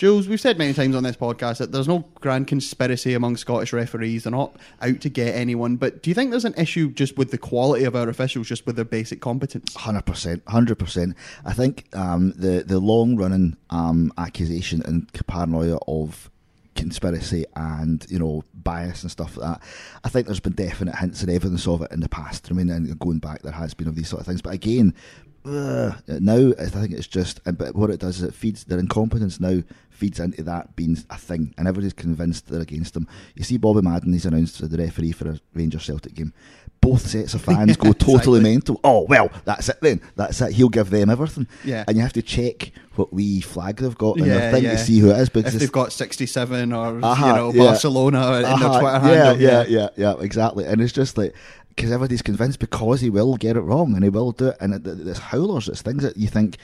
Jules, 0.00 0.28
we've 0.28 0.40
said 0.40 0.56
many 0.56 0.72
times 0.72 0.96
on 0.96 1.02
this 1.02 1.14
podcast 1.14 1.58
that 1.58 1.72
there's 1.72 1.86
no 1.86 2.08
grand 2.22 2.46
conspiracy 2.46 3.12
among 3.12 3.36
Scottish 3.36 3.74
referees. 3.74 4.24
They're 4.24 4.30
not 4.30 4.56
out 4.80 5.02
to 5.02 5.10
get 5.10 5.34
anyone. 5.34 5.76
But 5.76 6.02
do 6.02 6.08
you 6.08 6.14
think 6.14 6.30
there's 6.30 6.46
an 6.46 6.54
issue 6.56 6.90
just 6.90 7.18
with 7.18 7.30
the 7.32 7.36
quality 7.36 7.84
of 7.84 7.94
our 7.94 8.08
officials, 8.08 8.48
just 8.48 8.64
with 8.64 8.76
their 8.76 8.86
basic 8.86 9.20
competence? 9.20 9.74
Hundred 9.74 10.06
percent, 10.06 10.42
hundred 10.48 10.78
percent. 10.78 11.16
I 11.44 11.52
think 11.52 11.86
um, 11.94 12.32
the 12.34 12.64
the 12.66 12.80
long 12.80 13.16
running 13.16 13.58
um, 13.68 14.10
accusation 14.16 14.80
and 14.86 15.06
paranoia 15.26 15.78
of 15.86 16.30
conspiracy 16.76 17.44
and 17.54 18.06
you 18.08 18.18
know 18.18 18.42
bias 18.54 19.02
and 19.02 19.10
stuff 19.10 19.36
like 19.36 19.52
that. 19.52 19.68
I 20.02 20.08
think 20.08 20.24
there's 20.24 20.40
been 20.40 20.54
definite 20.54 20.96
hints 20.96 21.20
and 21.20 21.30
evidence 21.30 21.66
of 21.66 21.82
it 21.82 21.92
in 21.92 22.00
the 22.00 22.08
past. 22.08 22.48
I 22.50 22.54
mean, 22.54 22.70
and 22.70 22.98
going 23.00 23.18
back, 23.18 23.42
there 23.42 23.52
has 23.52 23.74
been 23.74 23.86
of 23.86 23.96
these 23.96 24.08
sort 24.08 24.20
of 24.20 24.26
things. 24.26 24.40
But 24.40 24.54
again, 24.54 24.94
uh, 25.44 25.92
now 26.08 26.52
I 26.60 26.66
think 26.66 26.92
it's 26.92 27.06
just. 27.06 27.40
But 27.44 27.74
what 27.74 27.90
it 27.90 28.00
does 28.00 28.16
is 28.18 28.22
it 28.24 28.34
feeds 28.34 28.64
their 28.64 28.78
incompetence 28.78 29.40
now 29.40 29.62
feeds 29.90 30.18
into 30.20 30.42
that 30.44 30.74
being 30.76 30.96
a 31.10 31.16
thing, 31.18 31.54
and 31.58 31.68
everybody's 31.68 31.92
convinced 31.92 32.48
they're 32.48 32.60
against 32.60 32.94
them. 32.94 33.06
You 33.34 33.44
see, 33.44 33.56
Bobby 33.58 33.82
Madden, 33.82 34.12
he's 34.12 34.24
announced 34.26 34.60
as 34.62 34.68
the 34.70 34.78
referee 34.78 35.12
for 35.12 35.28
a 35.30 35.40
Rangers 35.54 35.84
Celtic 35.84 36.14
game. 36.14 36.32
Both 36.80 37.08
sets 37.08 37.34
of 37.34 37.42
fans 37.42 37.76
go 37.76 37.92
totally 37.92 38.38
exactly. 38.38 38.40
mental. 38.40 38.80
Oh 38.82 39.02
well, 39.08 39.30
that's 39.44 39.68
it 39.68 39.78
then. 39.82 40.00
That's 40.16 40.40
it. 40.40 40.52
He'll 40.52 40.70
give 40.70 40.88
them 40.88 41.10
everything. 41.10 41.46
Yeah. 41.64 41.84
and 41.86 41.96
you 41.96 42.02
have 42.02 42.14
to 42.14 42.22
check 42.22 42.72
what 42.94 43.12
wee 43.12 43.42
flag 43.42 43.76
they've 43.76 43.96
got 43.98 44.16
in 44.18 44.24
Yeah, 44.24 44.34
their 44.38 44.52
thing 44.52 44.64
yeah. 44.64 44.70
to 44.72 44.78
see 44.78 44.98
who 44.98 45.10
it 45.10 45.18
is 45.18 45.28
because 45.28 45.54
If 45.54 45.60
they've 45.60 45.70
got 45.72 45.92
67 45.92 46.72
or 46.72 47.04
Uh-huh, 47.04 47.26
you 47.26 47.32
know 47.34 47.52
yeah. 47.52 47.64
Barcelona 47.70 48.18
in 48.38 48.44
Uh-huh, 48.46 48.68
their 48.70 48.80
Twitter 48.80 49.06
yeah, 49.14 49.24
handle, 49.24 49.40
yeah, 49.42 49.64
yeah, 49.68 49.88
yeah, 49.96 50.14
exactly. 50.22 50.64
And 50.64 50.80
it's 50.80 50.92
just 50.94 51.18
like 51.18 51.34
because 51.80 51.92
everybody's 51.92 52.20
convinced 52.20 52.58
because 52.58 53.00
he 53.00 53.08
will 53.08 53.38
get 53.38 53.56
it 53.56 53.62
wrong 53.62 53.94
and 53.94 54.04
he 54.04 54.10
will 54.10 54.32
do 54.32 54.48
it, 54.48 54.56
and 54.60 54.74
it, 54.74 54.86
it's 54.86 55.18
howlers, 55.18 55.66
it's 55.66 55.80
things 55.80 56.02
that 56.02 56.14
you 56.14 56.28
think, 56.28 56.58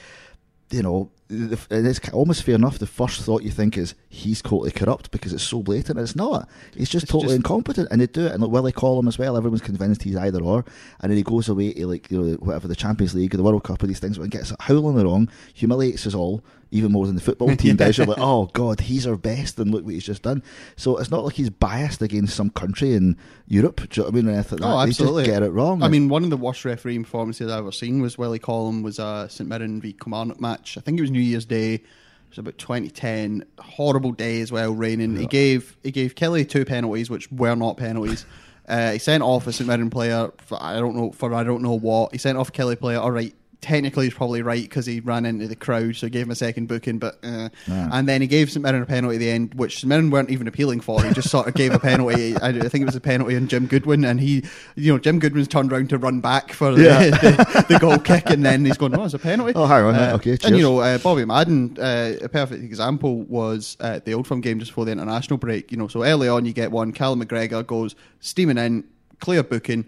you 0.69 0.83
know, 0.83 1.09
it's 1.29 2.09
almost 2.09 2.43
fair 2.43 2.55
enough. 2.55 2.79
The 2.79 2.87
first 2.87 3.21
thought 3.21 3.43
you 3.43 3.51
think 3.51 3.77
is 3.77 3.95
he's 4.09 4.41
totally 4.41 4.71
corrupt 4.71 5.11
because 5.11 5.33
it's 5.33 5.43
so 5.43 5.61
blatant. 5.61 5.99
It's 5.99 6.15
not. 6.15 6.47
He's 6.75 6.89
just 6.89 7.03
It's 7.03 7.11
totally 7.11 7.29
just- 7.29 7.37
incompetent, 7.37 7.87
and 7.91 8.01
they 8.01 8.07
do 8.07 8.25
it. 8.25 8.31
And 8.31 8.41
like 8.41 8.51
Willie 8.51 8.71
Collum 8.71 9.07
as 9.07 9.17
well. 9.17 9.35
Everyone's 9.37 9.61
convinced 9.61 10.03
he's 10.03 10.15
either 10.15 10.41
or, 10.41 10.63
and 11.01 11.09
then 11.11 11.17
he 11.17 11.23
goes 11.23 11.49
away 11.49 11.73
to 11.73 11.87
like 11.87 12.09
you 12.11 12.21
know 12.21 12.33
whatever 12.35 12.67
the 12.67 12.75
Champions 12.75 13.13
League 13.15 13.33
or 13.33 13.37
the 13.37 13.43
World 13.43 13.63
Cup 13.63 13.83
or 13.83 13.87
these 13.87 13.99
things, 13.99 14.17
and 14.17 14.31
gets 14.31 14.53
howling 14.61 14.95
wrong, 15.03 15.29
humiliates 15.53 16.07
us 16.07 16.13
all 16.15 16.43
even 16.69 16.91
more 16.91 17.05
than 17.05 17.15
the 17.15 17.21
football 17.21 17.55
team 17.55 17.77
does. 17.77 17.97
You're 17.97 18.07
like, 18.07 18.17
oh 18.21 18.47
god, 18.47 18.81
he's 18.81 19.07
our 19.07 19.15
best, 19.15 19.57
and 19.57 19.71
look 19.71 19.85
what 19.85 19.93
he's 19.93 20.05
just 20.05 20.23
done. 20.23 20.43
So 20.75 20.97
it's 20.97 21.09
not 21.09 21.23
like 21.23 21.35
he's 21.35 21.49
biased 21.49 22.01
against 22.01 22.35
some 22.35 22.49
country 22.49 22.93
in 22.93 23.15
Europe. 23.47 23.77
Do 23.89 24.01
you 24.01 24.03
know 24.03 24.09
what 24.11 24.17
I 24.17 24.21
mean? 24.21 24.35
Like 24.35 24.51
Oh, 24.51 24.55
that. 24.57 24.87
absolutely. 24.89 25.23
They 25.23 25.27
just 25.29 25.39
get 25.39 25.43
it 25.47 25.51
wrong. 25.51 25.81
I 25.81 25.87
mean, 25.87 26.09
one 26.09 26.25
of 26.25 26.29
the 26.29 26.35
worst 26.35 26.65
refereeing 26.65 27.03
performances 27.03 27.49
I've 27.49 27.59
ever 27.59 27.71
seen 27.71 28.01
was 28.01 28.17
Willie 28.17 28.37
Collum 28.39 28.83
was 28.83 28.99
uh, 28.99 29.23
a 29.27 29.29
St 29.29 29.49
Mirren 29.49 29.79
v 29.79 29.93
Kilmarnock 29.93 30.41
match. 30.41 30.77
I 30.77 30.81
think 30.81 30.97
it 30.97 31.01
was 31.01 31.09
New 31.17 31.23
Year's 31.23 31.45
Day. 31.45 31.75
It 31.75 31.83
was 32.29 32.37
about 32.37 32.57
2010. 32.57 33.43
Horrible 33.59 34.11
day 34.11 34.41
as 34.41 34.51
well, 34.51 34.71
raining. 34.71 35.15
He 35.15 35.27
gave 35.27 35.77
he 35.83 35.91
gave 35.91 36.15
Killie 36.15 36.47
two 36.47 36.65
penalties, 36.65 37.09
which 37.09 37.31
were 37.31 37.55
not 37.55 37.77
penalties. 37.77 38.25
Uh, 38.67 38.91
he 38.91 38.99
sent 38.99 39.23
off 39.23 39.47
a 39.47 39.53
St 39.53 39.65
Mirren 39.65 39.89
player. 39.89 40.29
For, 40.39 40.61
I 40.61 40.73
don't 40.77 40.93
know 40.93 41.13
for 41.13 41.33
I 41.33 41.45
don't 41.45 41.61
know 41.61 41.71
what. 41.71 42.11
He 42.11 42.17
sent 42.17 42.37
off 42.37 42.51
Killie 42.51 42.77
player. 42.77 42.99
All 42.99 43.11
right. 43.11 43.33
Technically, 43.59 44.05
he's 44.05 44.13
probably 44.13 44.43
right 44.43 44.61
because 44.61 44.85
he 44.85 44.99
ran 44.99 45.25
into 45.25 45.47
the 45.47 45.55
crowd, 45.55 45.95
so 45.95 46.05
he 46.05 46.11
gave 46.11 46.27
him 46.27 46.31
a 46.31 46.35
second 46.35 46.67
booking. 46.67 46.99
But 46.99 47.17
uh, 47.23 47.49
Yeah. 47.67 47.89
and 47.91 48.07
then 48.07 48.21
he 48.21 48.27
gave 48.27 48.51
St 48.51 48.61
Mirren 48.63 48.83
a 48.83 48.85
penalty 48.85 49.15
at 49.15 49.19
the 49.19 49.31
end, 49.31 49.55
which 49.55 49.77
St 49.77 49.89
Mirren 49.89 50.11
weren't 50.11 50.29
even 50.29 50.47
appealing 50.47 50.79
for. 50.79 51.03
He 51.03 51.11
just 51.11 51.29
sort 51.31 51.47
of 51.47 51.55
gave 51.55 51.73
a 51.73 51.79
penalty. 51.79 52.35
I, 52.41 52.51
think 52.51 52.83
it 52.83 52.85
was 52.85 52.95
a 52.95 53.01
penalty 53.01 53.35
on 53.35 53.47
Jim 53.47 53.65
Goodwin, 53.65 54.05
and 54.05 54.19
he, 54.19 54.43
you 54.75 54.93
know, 54.93 54.99
Jim 54.99 55.17
Goodwin's 55.17 55.47
turned 55.47 55.73
around 55.73 55.89
to 55.89 55.97
run 55.97 56.19
back 56.19 56.53
for 56.53 56.71
the, 56.75 56.83
Yeah. 56.83 56.99
the, 57.09 57.65
the 57.67 57.79
goal 57.79 57.97
kick, 57.97 58.29
and 58.29 58.45
then 58.45 58.63
he's 58.63 58.77
going, 58.77 58.95
"Oh, 58.95 59.05
it's 59.05 59.15
a 59.15 59.19
penalty." 59.19 59.53
Oh, 59.55 59.65
hang 59.65 59.85
on, 59.85 59.95
Uh, 59.95 60.11
okay, 60.15 60.37
Cheers. 60.37 60.45
And 60.45 60.55
you 60.55 60.61
know, 60.61 60.77
uh, 60.79 60.99
Bobby 60.99 61.25
Madden, 61.25 61.77
uh, 61.79 62.13
a 62.21 62.29
perfect 62.29 62.63
example 62.63 63.23
was 63.23 63.75
uh, 63.79 63.99
the 64.05 64.13
Old 64.13 64.27
Firm 64.27 64.39
game 64.41 64.59
just 64.59 64.69
before 64.69 64.85
the 64.85 64.91
international 64.91 65.37
break. 65.37 65.71
You 65.71 65.77
know, 65.77 65.87
so 65.87 66.03
early 66.03 66.27
on 66.27 66.45
you 66.45 66.53
get 66.53 66.71
one. 66.71 66.91
Callum 66.91 67.23
McGregor 67.23 67.65
goes 67.65 67.95
steaming 68.19 68.59
in, 68.59 68.83
clear 69.19 69.41
booking, 69.41 69.83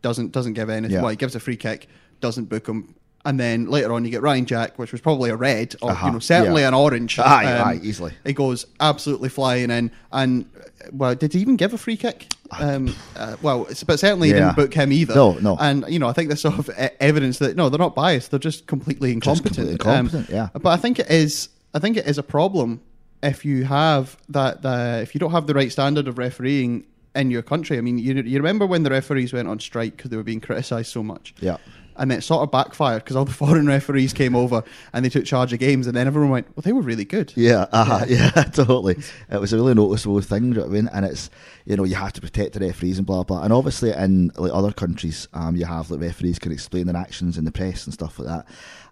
doesn't 0.00 0.30
doesn't 0.30 0.52
give 0.52 0.70
anything. 0.70 0.94
Yeah. 0.94 1.00
Well, 1.02 1.10
he 1.10 1.16
gives 1.16 1.34
a 1.34 1.40
free 1.40 1.56
kick, 1.56 1.88
doesn't 2.20 2.46
book 2.46 2.66
him. 2.68 2.94
And 3.24 3.38
then 3.38 3.68
later 3.68 3.92
on, 3.92 4.04
you 4.04 4.10
get 4.10 4.22
Ryan 4.22 4.46
Jack, 4.46 4.78
which 4.78 4.92
was 4.92 5.00
probably 5.00 5.28
a 5.28 5.36
red, 5.36 5.74
or 5.82 5.90
Uh-huh, 5.90 6.06
you 6.06 6.12
know, 6.14 6.18
certainly 6.20 6.62
yeah. 6.62 6.68
an 6.68 6.74
orange. 6.74 7.18
Aye, 7.18 7.52
Um, 7.58 7.68
aye, 7.68 7.80
easily. 7.82 8.12
He 8.24 8.32
goes 8.32 8.64
absolutely 8.80 9.28
flying 9.28 9.70
in, 9.70 9.90
and 10.12 10.46
well, 10.92 11.14
did 11.14 11.34
he 11.34 11.40
even 11.40 11.56
give 11.56 11.74
a 11.74 11.78
free 11.78 11.96
kick? 11.96 12.28
Um, 12.58 12.94
uh, 13.16 13.36
well, 13.42 13.66
but 13.86 13.98
certainly 13.98 14.28
he 14.28 14.34
Yeah. 14.34 14.40
didn't 14.40 14.56
book 14.56 14.72
him 14.72 14.92
either. 14.92 15.14
No, 15.14 15.32
no. 15.42 15.56
And 15.60 15.84
you 15.88 15.98
know, 15.98 16.08
I 16.08 16.12
think 16.12 16.28
there's 16.28 16.40
sort 16.40 16.58
of 16.58 16.70
evidence 17.00 17.38
that 17.40 17.56
no, 17.56 17.68
they're 17.68 17.78
not 17.78 17.94
biased; 17.94 18.30
they're 18.30 18.38
just 18.38 18.66
completely 18.66 19.12
incompetent. 19.12 19.56
completely 19.56 19.72
incompetent, 19.72 20.30
yeah. 20.30 20.48
But 20.54 20.70
I 20.70 20.76
think 20.76 20.98
it 21.00 21.10
is. 21.10 21.48
I 21.74 21.80
think 21.80 21.96
it 21.98 22.06
is 22.06 22.16
a 22.18 22.22
problem 22.22 22.80
if 23.22 23.44
you 23.44 23.64
have 23.64 24.16
that. 24.30 24.62
The, 24.62 25.00
if 25.02 25.14
you 25.14 25.18
don't 25.18 25.32
have 25.32 25.46
the 25.46 25.54
right 25.54 25.70
standard 25.72 26.08
of 26.08 26.16
refereeing 26.18 26.84
in 27.14 27.30
your 27.30 27.42
country. 27.42 27.76
I 27.76 27.80
mean, 27.82 27.98
you 27.98 28.14
you 28.14 28.36
remember 28.38 28.64
when 28.64 28.84
the 28.84 28.90
referees 28.90 29.32
went 29.32 29.48
on 29.48 29.58
strike 29.58 29.96
because 29.96 30.10
they 30.10 30.16
were 30.16 30.22
being 30.22 30.40
criticised 30.40 30.90
so 30.92 31.02
much. 31.02 31.34
Yeah. 31.40 31.56
And 31.98 32.10
then 32.10 32.18
it 32.18 32.22
sort 32.22 32.42
of 32.42 32.50
backfired 32.50 33.04
because 33.04 33.16
all 33.16 33.24
the 33.24 33.32
foreign 33.44 33.66
referees 33.66 34.12
came 34.12 34.34
over 34.34 34.62
and 34.92 35.04
they 35.04 35.08
took 35.08 35.24
charge 35.24 35.52
of 35.52 35.58
games, 35.58 35.86
and 35.86 35.96
then 35.96 36.06
everyone 36.06 36.30
went, 36.30 36.46
"Well, 36.56 36.62
they 36.62 36.72
were 36.72 36.82
really 36.82 37.04
good." 37.04 37.32
Yeah, 37.36 37.66
uh 37.72 38.04
yeah, 38.08 38.30
totally. 38.52 38.96
It 39.30 39.40
was 39.40 39.52
a 39.52 39.56
really 39.56 39.74
noticeable 39.74 40.20
thing, 40.20 40.44
you 40.44 40.54
know 40.54 40.64
I 40.64 40.68
mean? 40.68 40.88
And 40.92 41.04
it's 41.04 41.30
you 41.64 41.76
know 41.76 41.84
you 41.84 41.96
have 41.96 42.12
to 42.14 42.20
protect 42.20 42.54
the 42.54 42.60
referees 42.60 42.98
and 42.98 43.06
blah 43.06 43.22
blah. 43.22 43.42
And 43.42 43.52
obviously 43.52 43.92
in 43.92 44.32
like 44.36 44.52
other 44.52 44.72
countries, 44.72 45.28
um, 45.34 45.56
you 45.56 45.64
have 45.64 45.90
like 45.90 46.00
referees 46.00 46.38
can 46.38 46.52
explain 46.52 46.86
their 46.86 46.96
actions 46.96 47.38
in 47.38 47.44
the 47.44 47.52
press 47.52 47.84
and 47.84 47.94
stuff 47.94 48.18
like 48.18 48.28
that. 48.28 48.46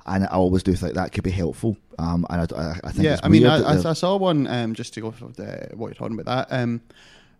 And 0.07 0.25
I 0.25 0.29
always 0.29 0.63
do 0.63 0.73
think 0.75 0.95
that 0.95 1.13
could 1.13 1.25
be 1.25 1.31
helpful. 1.33 1.77
Um, 1.99 2.27
and 2.31 2.53
I, 2.53 2.57
I, 2.57 2.81
I 2.85 2.93
think 2.93 3.05
yeah, 3.05 3.19
I 3.23 3.29
mean, 3.29 3.45
I, 3.45 3.59
I, 3.59 3.91
I 3.91 3.93
saw 3.93 4.17
one 4.17 4.47
um, 4.47 4.75
just 4.75 4.95
to 4.95 5.01
go 5.01 5.11
for 5.11 5.27
the, 5.29 5.71
what 5.75 5.89
you're 5.89 5.95
talking 5.95 6.19
about 6.19 6.49
that. 6.49 6.57
Um, 6.57 6.81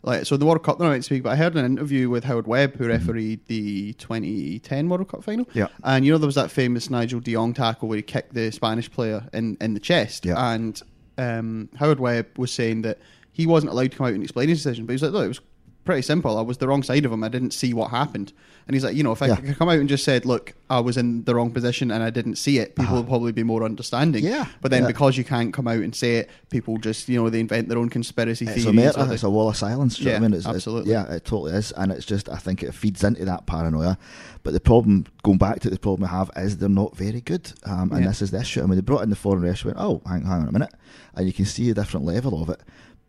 like, 0.07 0.25
so 0.25 0.37
the 0.39 0.47
World 0.47 0.63
Cup, 0.63 0.79
they're 0.79 0.87
not 0.87 0.93
meant 0.93 1.03
to 1.03 1.07
speak, 1.07 1.23
but 1.25 1.31
I 1.33 1.37
heard 1.37 1.55
an 1.57 1.65
interview 1.67 2.09
with 2.09 2.25
Howard 2.25 2.47
Webb, 2.47 2.77
who 2.77 2.87
refereed 2.89 3.45
the 3.47 3.93
2010 3.95 4.89
World 4.89 5.09
Cup 5.09 5.23
final. 5.25 5.45
Mm-hmm. 5.47 5.59
Yeah. 5.59 5.67
and 5.85 6.05
you 6.07 6.13
know 6.13 6.19
there 6.19 6.27
was 6.27 6.37
that 6.37 6.51
famous 6.51 6.89
Nigel 6.91 7.21
De 7.21 7.33
Jong 7.33 7.53
tackle 7.53 7.89
where 7.89 7.97
he 7.97 8.03
kicked 8.03 8.33
the 8.35 8.51
Spanish 8.51 8.91
player 8.91 9.29
in 9.35 9.57
in 9.61 9.75
the 9.75 9.81
chest, 9.81 10.25
Yeah. 10.25 10.53
and 10.55 10.81
um, 11.19 11.69
Howard 11.77 12.01
Webb 12.01 12.27
was 12.39 12.53
saying 12.53 12.83
that 12.83 12.99
he 13.33 13.47
wasn't 13.47 13.73
allowed 13.73 13.91
to 13.93 13.97
come 13.99 14.07
out 14.07 14.13
and 14.15 14.23
explain 14.23 14.49
his 14.49 14.63
decision, 14.63 14.87
but 14.87 14.93
he 14.93 14.95
was 14.95 15.03
like, 15.03 15.13
look, 15.13 15.25
it 15.25 15.29
was 15.29 15.41
pretty 15.87 16.03
simple. 16.03 16.37
I 16.37 16.43
was 16.43 16.59
the 16.59 16.69
wrong 16.69 16.83
side 16.83 17.05
of 17.07 17.13
him. 17.13 17.25
I 17.25 17.29
didn't 17.29 17.53
see 17.53 17.73
what 17.73 17.91
happened. 17.91 18.33
And 18.67 18.75
he's 18.75 18.83
like, 18.85 18.97
you 18.97 19.05
know, 19.05 19.13
if 19.13 19.23
I 19.23 19.29
Yeah. 19.29 19.37
could 19.37 19.57
come 19.57 19.69
out 19.69 19.79
and 19.79 19.89
just 19.89 20.03
said, 20.05 20.27
look, 20.27 20.53
I 20.69 20.81
was 20.81 20.97
in 20.97 21.23
the 21.25 21.35
wrong 21.37 21.53
position 21.53 21.93
and 21.93 22.03
I 22.03 22.11
didn't 22.11 22.35
see 22.37 22.59
it, 22.59 22.75
people 22.75 22.97
would 22.97 23.07
probably 23.07 23.31
be 23.33 23.45
more 23.45 23.63
understanding. 23.63 24.27
Uh-huh. 24.27 24.35
Yeah, 24.35 24.47
But 24.61 24.73
then 24.73 24.83
yeah. 24.83 24.89
because 24.89 25.17
you 25.17 25.23
can't 25.25 25.55
come 25.55 25.69
out 25.69 25.79
and 25.79 25.95
say 25.95 26.17
it, 26.17 26.31
people 26.51 26.77
just, 26.77 27.09
you 27.09 27.23
know, 27.23 27.31
they 27.31 27.39
invent 27.41 27.69
their 27.69 27.79
own 27.79 27.89
conspiracy 27.89 28.45
It's 28.45 28.65
theories. 28.65 28.97
a 28.97 29.13
it's 29.13 29.23
a 29.23 29.31
wall 29.31 29.49
of 29.49 29.57
silence. 29.57 29.97
do 29.97 30.03
you 30.03 30.07
know 30.07 30.11
Yeah, 30.13 30.17
I 30.17 30.21
mean? 30.21 30.35
It's, 30.35 30.47
absolutely. 30.47 30.91
yeah, 30.91 31.13
it 31.13 31.25
totally 31.25 31.53
is, 31.53 31.71
and 31.73 31.93
it's 31.93 32.05
just 32.05 32.29
I 32.29 32.37
think 32.39 32.65
it 32.65 32.75
feeds 32.75 33.05
into 33.05 33.25
that 33.25 33.47
paranoia. 33.47 33.97
But 34.43 34.53
the 34.53 34.61
problem, 34.61 35.07
going 35.23 35.39
back 35.39 35.61
to 35.61 35.71
the 35.71 35.79
problem 35.79 36.09
we 36.11 36.17
have, 36.17 36.31
is 36.37 36.57
they're 36.59 36.69
not 36.69 36.97
very 36.97 37.21
good, 37.21 37.53
um, 37.65 37.93
and 37.93 38.01
Yeah. 38.03 38.09
this 38.09 38.21
is 38.23 38.33
the 38.33 38.41
issue. 38.41 38.63
I 38.63 38.67
mean, 38.67 38.75
they 38.77 38.81
brought 38.83 39.03
in 39.03 39.11
the 39.11 39.17
foreign 39.17 39.43
refs, 39.45 39.65
went, 39.65 39.77
oh, 39.79 40.03
hang, 40.07 40.23
hang 40.23 40.43
on 40.43 40.49
a 40.49 40.53
minute, 40.53 40.73
and 41.15 41.27
you 41.27 41.33
can 41.33 41.45
see 41.45 41.71
a 41.71 41.75
different 41.75 42.05
level 42.05 42.43
of 42.43 42.49
it. 42.51 42.61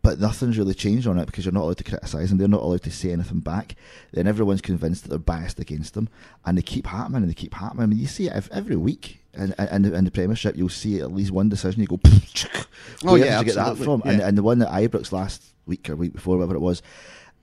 But 0.07 0.21
nothing's 0.21 0.57
really 0.57 0.73
changed 0.73 1.05
on 1.05 1.19
it 1.19 1.25
because 1.25 1.43
you're 1.43 1.53
not 1.53 1.63
allowed 1.63 1.79
to 1.79 1.83
criticise 1.83 2.29
them. 2.29 2.37
They're 2.37 2.47
not 2.47 2.61
allowed 2.61 2.83
to 2.83 2.91
say 2.91 3.11
anything 3.11 3.41
back. 3.41 3.75
Then 4.13 4.25
everyone's 4.25 4.61
convinced 4.61 5.03
that 5.03 5.09
they're 5.09 5.19
biased 5.19 5.59
against 5.59 5.95
them, 5.95 6.07
and 6.45 6.57
they 6.57 6.61
keep 6.61 6.87
happening 6.87 7.23
and 7.23 7.29
they 7.29 7.33
keep 7.33 7.53
happening. 7.53 7.83
I 7.83 7.85
mean, 7.87 7.99
you 7.99 8.07
see 8.07 8.27
it 8.27 8.47
every 8.49 8.77
week 8.77 9.19
in, 9.33 9.53
in, 9.69 9.81
the, 9.81 9.93
in 9.93 10.05
the 10.05 10.11
Premiership. 10.11 10.55
You'll 10.55 10.69
see 10.69 11.01
at 11.01 11.11
least 11.11 11.31
one 11.31 11.49
decision. 11.49 11.81
You 11.81 11.87
go, 11.87 11.99
Oh, 13.03 13.15
yeah, 13.15 13.39
did 13.39 13.47
you 13.47 13.53
get 13.53 13.55
that 13.55 13.75
from? 13.75 14.01
And, 14.05 14.19
yeah. 14.19 14.29
and 14.29 14.37
the 14.37 14.43
one 14.43 14.59
that 14.59 14.69
Ibrox 14.69 15.11
last 15.11 15.43
week 15.65 15.89
or 15.89 15.97
week 15.97 16.13
before, 16.13 16.37
whatever 16.37 16.55
it 16.55 16.61
was, 16.61 16.81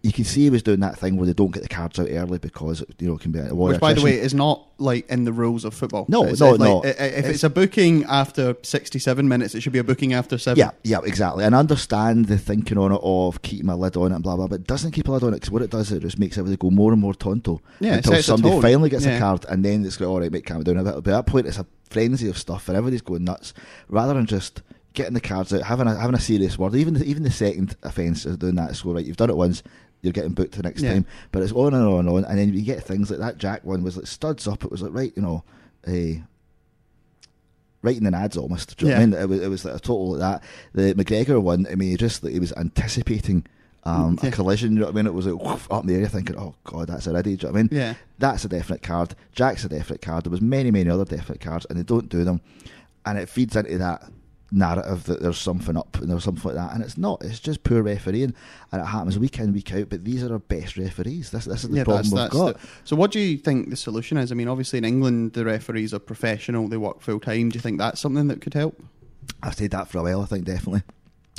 you 0.04 0.12
can 0.12 0.24
see 0.24 0.42
he 0.42 0.50
was 0.50 0.62
doing 0.62 0.80
that 0.80 0.98
thing 0.98 1.16
where 1.16 1.26
they 1.26 1.32
don't 1.32 1.50
get 1.50 1.62
the 1.62 1.68
cards 1.68 1.98
out 1.98 2.08
early 2.10 2.36
because 2.38 2.84
you 2.98 3.08
know 3.08 3.14
it 3.14 3.20
can 3.22 3.32
be 3.32 3.38
a 3.38 3.54
Which, 3.54 3.80
by 3.80 3.94
the 3.94 4.02
way, 4.02 4.20
is 4.20 4.34
not 4.34 4.68
like 4.76 5.08
in 5.08 5.24
the 5.24 5.32
rules 5.32 5.64
of 5.64 5.72
football. 5.72 6.04
No, 6.08 6.24
It's 6.24 6.40
no, 6.40 6.50
like- 6.50 6.60
no. 6.60 6.82
If 6.84 7.00
it's, 7.00 7.28
It's- 7.28 7.42
a 7.44 7.48
booking 7.48 8.04
after 8.04 8.54
67 8.62 9.26
minutes, 9.26 9.54
it 9.54 9.62
should 9.62 9.72
be 9.72 9.78
a 9.78 9.84
booking 9.84 10.12
after 10.12 10.36
seven. 10.36 10.58
Yeah, 10.58 10.72
yeah, 10.82 10.98
exactly. 11.04 11.44
And 11.44 11.56
I 11.56 11.58
understand 11.58 12.26
the 12.26 12.36
thinking 12.36 12.76
on 12.76 12.92
it 12.92 13.00
of 13.02 13.40
keeping 13.40 13.70
a 13.70 13.76
lid 13.76 13.96
on 13.96 14.12
it 14.12 14.16
and 14.16 14.22
blah 14.22 14.36
blah, 14.36 14.46
but 14.46 14.60
it 14.60 14.66
doesn't 14.66 14.90
keep 14.92 15.08
a 15.08 15.12
lid 15.12 15.22
on 15.22 15.30
it 15.30 15.36
because 15.36 15.50
what 15.50 15.62
it 15.62 15.70
does 15.70 15.90
is 15.90 15.96
it 15.96 16.00
just 16.00 16.18
makes 16.18 16.36
everybody 16.36 16.58
go 16.58 16.70
more 16.70 16.92
and 16.92 17.00
more 17.00 17.14
tonto 17.14 17.60
Yeah, 17.80 17.94
until 17.94 18.22
somebody 18.22 18.60
finally 18.60 18.90
gets 18.90 19.06
Yeah. 19.06 19.16
a 19.16 19.18
card 19.20 19.46
and 19.48 19.64
then 19.64 19.84
it's 19.86 19.96
going 19.96 20.10
all 20.10 20.20
right, 20.20 20.30
mate, 20.30 20.44
calm 20.44 20.62
down 20.64 20.76
a 20.76 20.84
bit. 20.84 20.94
But 21.02 21.14
at 21.14 21.16
that 21.24 21.26
point, 21.26 21.46
it's 21.46 21.58
a 21.58 21.66
frenzy 21.88 22.28
of 22.28 22.36
stuff 22.36 22.68
and 22.68 22.76
everybody's 22.76 23.00
going 23.00 23.24
nuts 23.24 23.54
rather 23.88 24.12
than 24.12 24.26
just 24.26 24.60
getting 24.92 25.14
the 25.14 25.20
cards 25.20 25.52
out, 25.52 25.62
having 25.62 25.88
a 25.88 25.96
having 25.98 26.14
a 26.14 26.20
serious 26.20 26.56
word. 26.56 26.72
Even 26.76 26.94
the, 26.94 27.04
even 27.04 27.24
the 27.24 27.30
second 27.30 27.74
offence 27.82 28.24
of 28.26 28.38
doing 28.38 28.54
that. 28.54 28.80
Go 28.84 28.92
right. 28.92 29.04
You've 29.04 29.16
done 29.16 29.28
it 29.30 29.36
once. 29.36 29.62
You're 30.04 30.12
getting 30.12 30.32
booked 30.34 30.52
the 30.56 30.62
next 30.62 30.82
Yeah. 30.82 30.92
time, 30.92 31.06
but 31.32 31.42
it's 31.42 31.52
on 31.52 31.74
and 31.74 31.84
on 31.88 32.00
and 32.00 32.08
on, 32.10 32.24
and 32.26 32.38
then 32.38 32.52
you 32.52 32.62
get 32.62 32.84
things 32.84 33.10
like 33.10 33.18
that. 33.20 33.38
Jack 33.38 33.64
one 33.64 33.82
was 33.82 33.96
like 33.96 34.06
studs 34.06 34.46
up. 34.46 34.62
It 34.64 34.70
was 34.70 34.82
like 34.82 34.92
right, 34.94 35.12
you 35.16 35.22
know, 35.22 35.42
a 35.88 36.22
writing 37.82 38.06
an 38.06 38.14
ads 38.14 38.36
almost. 38.36 38.76
Do 38.76 38.86
you 38.86 38.92
know 38.92 38.98
what 38.98 39.02
I 39.02 39.06
mean? 39.06 39.18
It 39.20 39.28
was, 39.28 39.40
it 39.40 39.48
was 39.48 39.64
like 39.64 39.74
a 39.76 39.80
total 39.80 40.14
of 40.14 40.20
that. 40.20 40.42
The 40.72 40.94
McGregor 40.94 41.40
one, 41.42 41.66
I 41.70 41.74
mean, 41.74 41.90
he 41.90 41.96
just 41.96 42.22
like, 42.22 42.32
he 42.32 42.38
was 42.40 42.52
anticipating 42.54 43.44
um, 43.84 44.18
Yeah. 44.22 44.30
a 44.30 44.32
collision. 44.32 44.72
You 44.72 44.80
know 44.80 44.86
what 44.86 44.94
I 44.94 44.96
mean? 44.96 45.06
It 45.06 45.14
was 45.14 45.26
like 45.26 45.42
whoof, 45.42 45.70
up 45.70 45.82
in 45.82 45.88
the 45.88 45.94
air, 45.96 46.06
thinking, 46.08 46.36
"Oh 46.38 46.54
God, 46.64 46.88
that's 46.88 47.06
already." 47.06 47.36
Do 47.36 47.46
you 47.46 47.48
know 47.48 47.52
what 47.52 47.58
I 47.58 47.62
mean? 47.64 47.68
Yeah. 47.72 47.94
That's 48.18 48.44
a 48.44 48.48
definite 48.48 48.82
card. 48.82 49.14
Jack's 49.32 49.64
a 49.64 49.68
definite 49.68 50.00
card. 50.00 50.24
There 50.24 50.30
was 50.30 50.40
many, 50.40 50.70
many 50.70 50.88
other 50.88 51.04
definite 51.04 51.40
cards, 51.42 51.66
and 51.68 51.78
they 51.78 51.82
don't 51.82 52.08
do 52.08 52.24
them, 52.24 52.40
and 53.04 53.18
it 53.18 53.28
feeds 53.28 53.56
into 53.56 53.76
that 53.78 54.04
narrative 54.54 55.04
that 55.04 55.20
there's 55.20 55.38
something 55.38 55.76
up 55.76 55.96
and 56.00 56.08
there's 56.10 56.24
something 56.24 56.44
like 56.44 56.54
that, 56.54 56.74
and 56.74 56.82
it's 56.82 56.96
not. 56.96 57.22
It's 57.24 57.40
just 57.40 57.64
poor 57.64 57.82
refereeing, 57.82 58.34
and 58.72 58.80
it 58.82 58.84
happens 58.86 59.18
week 59.18 59.38
in, 59.38 59.52
week 59.52 59.72
out. 59.74 59.88
But 59.90 60.04
these 60.04 60.22
are 60.22 60.32
our 60.32 60.38
best 60.38 60.76
referees. 60.76 61.30
This, 61.30 61.44
this 61.44 61.64
is 61.64 61.70
the 61.70 61.84
problem 61.84 62.10
we've 62.10 62.30
got. 62.30 62.54
the- 62.60 62.68
so, 62.84 62.96
what 62.96 63.10
do 63.10 63.20
you 63.20 63.36
think 63.36 63.70
the 63.70 63.76
solution 63.76 64.16
is? 64.16 64.30
I 64.30 64.34
mean, 64.34 64.48
obviously 64.48 64.78
in 64.78 64.84
England, 64.84 65.32
the 65.32 65.44
referees 65.44 65.92
are 65.92 65.98
professional; 65.98 66.68
they 66.68 66.76
work 66.76 67.00
full 67.00 67.20
time. 67.20 67.50
Do 67.50 67.56
you 67.56 67.60
think 67.60 67.78
that's 67.78 68.00
something 68.00 68.28
that 68.28 68.40
could 68.40 68.54
help? 68.54 68.80
I've 69.42 69.54
said 69.54 69.72
that 69.72 69.88
for 69.88 69.98
a 69.98 70.02
while. 70.02 70.22
I 70.22 70.26
think 70.26 70.44
definitely. 70.44 70.82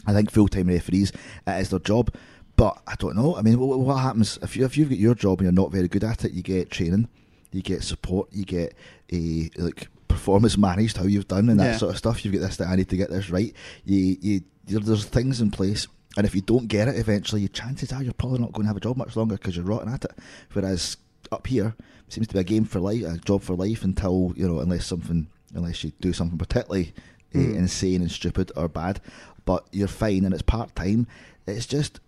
I 0.05 0.13
think 0.13 0.29
full 0.31 0.47
time 0.47 0.67
referees 0.67 1.11
it 1.47 1.61
is 1.61 1.69
their 1.69 1.79
job, 1.79 2.13
but 2.57 2.81
I 2.85 2.95
don't 2.95 3.15
know. 3.15 3.35
I 3.35 3.41
mean, 3.41 3.59
what, 3.59 3.79
what 3.79 3.95
happens 3.95 4.37
if 4.41 4.55
you 4.57 4.65
if 4.65 4.77
you've 4.77 4.89
got 4.89 4.97
your 4.99 5.15
job 5.15 5.39
and 5.39 5.45
you're 5.45 5.63
not 5.63 5.71
very 5.71 5.87
good 5.87 6.03
at 6.03 6.25
it? 6.25 6.33
You 6.33 6.43
get 6.43 6.69
training, 6.69 7.07
you 7.51 7.61
get 7.61 7.81
support, 7.83 8.27
you 8.31 8.43
get 8.45 8.75
a 9.11 9.49
like 9.57 9.87
performance 10.15 10.57
managed 10.57 10.97
how 10.97 11.05
you've 11.05 11.27
done 11.27 11.49
and 11.49 11.59
that 11.59 11.71
Yeah. 11.73 11.77
sort 11.77 11.91
of 11.91 11.97
stuff. 11.97 12.23
You've 12.23 12.33
got 12.33 12.41
this. 12.41 12.57
That 12.57 12.67
I 12.69 12.75
need 12.75 12.89
to 12.89 12.97
get 12.97 13.09
this 13.09 13.29
right. 13.29 13.53
You 13.83 14.17
you 14.21 14.41
there- 14.67 14.79
there's 14.79 15.05
things 15.05 15.41
in 15.41 15.51
place. 15.51 15.87
And 16.17 16.25
if 16.25 16.33
you 16.33 16.41
don't 16.41 16.67
get 16.67 16.87
it 16.87 16.95
eventually, 16.97 17.41
your 17.41 17.49
chances 17.49 17.91
are 17.91 18.01
you're 18.01 18.13
probably 18.13 18.39
not 18.39 18.53
going 18.53 18.63
to 18.63 18.69
have 18.69 18.77
a 18.77 18.79
job 18.87 18.95
much 18.97 19.15
longer 19.17 19.35
because 19.35 19.55
you're 19.57 19.65
rotten 19.65 19.93
at 19.93 20.05
it. 20.05 20.13
Whereas 20.53 20.95
up 21.31 21.45
here, 21.47 21.75
it 22.07 22.13
seems 22.13 22.27
to 22.27 22.33
be 22.33 22.39
a 22.39 22.43
game 22.43 22.63
for 22.63 22.79
life, 22.79 23.03
a 23.03 23.17
job 23.17 23.41
for 23.41 23.55
life 23.55 23.83
until 23.83 24.33
you 24.37 24.47
know, 24.47 24.59
unless 24.59 24.85
something, 24.85 25.27
unless 25.53 25.83
you 25.83 25.91
do 25.99 26.13
something 26.13 26.37
particularly 26.37 26.93
uh, 27.33 27.37
Mm. 27.39 27.55
insane 27.57 28.01
and 28.01 28.09
stupid 28.11 28.51
or 28.55 28.69
bad. 28.69 29.01
But 29.43 29.65
you're 29.73 29.89
fine, 29.89 30.23
and 30.25 30.33
it's 30.33 30.41
part 30.41 30.73
time. 30.75 31.05
It's 31.45 31.65
just 31.65 31.99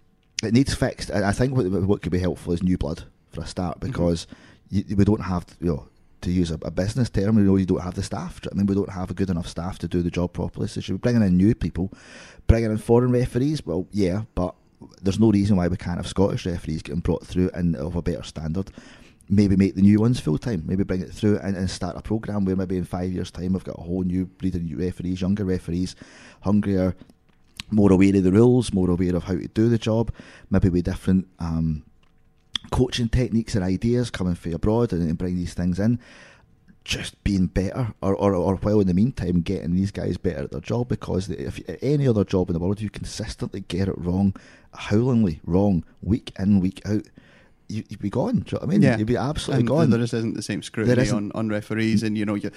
it 0.41 0.54
needs 0.54 0.74
fixed. 0.74 1.12
I 1.12 1.32
think 1.34 1.56
what, 1.56 1.65
what 1.70 2.02
could 2.02 2.12
be 2.12 2.20
helpful 2.20 2.54
is 2.54 2.63
new 2.63 2.78
blood 2.78 3.04
for 3.32 3.41
a 3.41 3.46
start 3.48 3.80
because 3.82 4.26
you, 4.70 4.84
we 4.96 5.04
don't 5.04 5.24
have 5.24 5.46
you 5.60 5.67
know 5.67 5.88
to 6.21 6.32
use 6.32 6.51
a, 6.51 6.60
a 6.63 6.71
business 6.71 7.10
term. 7.10 7.38
You 7.38 7.43
know, 7.43 7.56
you 7.58 7.65
don't 7.65 7.82
have 7.82 7.95
the 7.95 8.03
staff. 8.03 8.39
I 8.51 8.56
mean, 8.56 8.65
we 8.65 8.75
don't 8.75 8.89
have 8.89 9.12
a 9.12 9.13
good 9.13 9.30
enough 9.30 9.47
staff 9.47 9.80
to 9.80 9.88
do 9.88 10.01
the 10.01 10.12
job 10.12 10.34
properly. 10.34 10.67
So 10.67 10.82
should 10.82 10.93
we 10.93 10.99
bringing 10.99 11.21
in 11.21 11.38
new 11.38 11.56
people, 11.56 11.91
bringing 12.47 12.71
in 12.71 12.77
foreign 12.77 13.12
referees? 13.12 13.65
Well, 13.65 13.88
yeah, 13.91 14.23
but 14.36 14.56
there's 15.01 15.19
no 15.19 15.32
reason 15.32 15.58
why 15.58 15.67
we 15.67 15.77
can't 15.77 15.97
have 15.97 16.08
Scottish 16.08 16.45
referees 16.45 16.82
getting 16.82 17.01
brought 17.01 17.25
through 17.25 17.49
and 17.53 17.75
of 17.75 17.95
a 17.95 18.01
better 18.01 18.23
standard. 18.23 18.71
Maybe 19.30 19.58
make 19.58 19.75
the 19.75 19.82
new 19.82 19.99
ones 19.99 20.19
full 20.19 20.38
time. 20.38 20.63
Maybe 20.65 20.84
bring 20.84 21.01
it 21.01 21.12
through 21.12 21.39
and, 21.39 21.58
and 21.58 21.69
start 21.69 21.97
a 21.97 22.01
program 22.01 22.45
where 22.45 22.56
maybe 22.56 22.77
in 22.77 22.86
five 22.86 23.12
years' 23.12 23.32
time 23.32 23.53
we've 23.53 23.63
got 23.63 23.77
a 23.77 23.82
whole 23.82 24.03
new 24.03 24.25
breed 24.25 24.56
of 24.56 24.63
new 24.63 24.77
referees, 24.77 25.21
younger 25.21 25.43
referees, 25.43 25.95
hungrier, 26.41 26.95
more 27.69 27.91
aware 27.91 28.15
of 28.15 28.23
the 28.23 28.32
rules, 28.32 28.73
more 28.73 28.89
aware 28.89 29.15
of 29.15 29.23
how 29.23 29.34
to 29.34 29.47
do 29.49 29.67
the 29.67 29.77
job. 29.77 30.13
Maybe 30.49 30.69
with 30.69 30.86
different 30.86 31.27
um, 31.39 31.84
coaching 32.71 33.10
techniques 33.10 33.56
and 33.56 33.63
ideas 33.63 34.10
coming 34.10 34.36
from 34.36 34.53
abroad 34.53 34.93
and, 34.93 35.01
and 35.01 35.17
bring 35.17 35.38
these 35.38 35.53
things 35.53 35.80
in. 35.80 35.99
Just 36.84 37.21
being 37.25 37.47
better, 37.47 37.93
or, 38.01 38.15
or, 38.15 38.34
or 38.34 38.56
while 38.56 38.80
in 38.80 38.88
the 38.88 38.93
meantime 38.93 39.41
getting 39.41 39.75
these 39.75 39.91
guys 39.91 40.15
better 40.15 40.43
at 40.43 40.51
their 40.51 40.62
job 40.62 40.88
because 40.88 41.30
if 41.30 41.60
any 41.82 42.08
other 42.08 42.23
job 42.23 42.49
in 42.49 42.53
the 42.53 42.60
world 42.60 42.80
you 42.80 42.89
consistently 42.89 43.65
get 43.67 43.89
it 43.89 43.97
wrong, 43.97 44.34
howlingly 44.73 45.41
wrong, 45.43 45.84
week 46.01 46.32
in 46.39 46.62
week 46.62 46.82
out, 46.86 47.03
you, 47.69 47.84
you'd 47.89 47.99
be 47.99 48.10
gone. 48.10 48.39
Do 48.39 48.39
you 48.39 48.43
know 48.53 48.60
what 48.60 48.63
I 48.63 48.65
mean? 48.67 48.82
Yeah. 48.82 48.97
You'd 48.97 49.08
be 49.08 49.17
absolutely 49.17 49.62
and 49.62 49.67
gone. 49.67 49.89
There 49.89 49.99
just 49.99 50.13
isn't 50.13 50.36
the 50.36 50.41
same 50.41 50.62
scrutiny 50.63 51.10
on, 51.10 51.32
on 51.36 51.49
referees, 51.49 52.03
and 52.03 52.17
you 52.17 52.25
know, 52.25 52.36
you, 52.36 52.51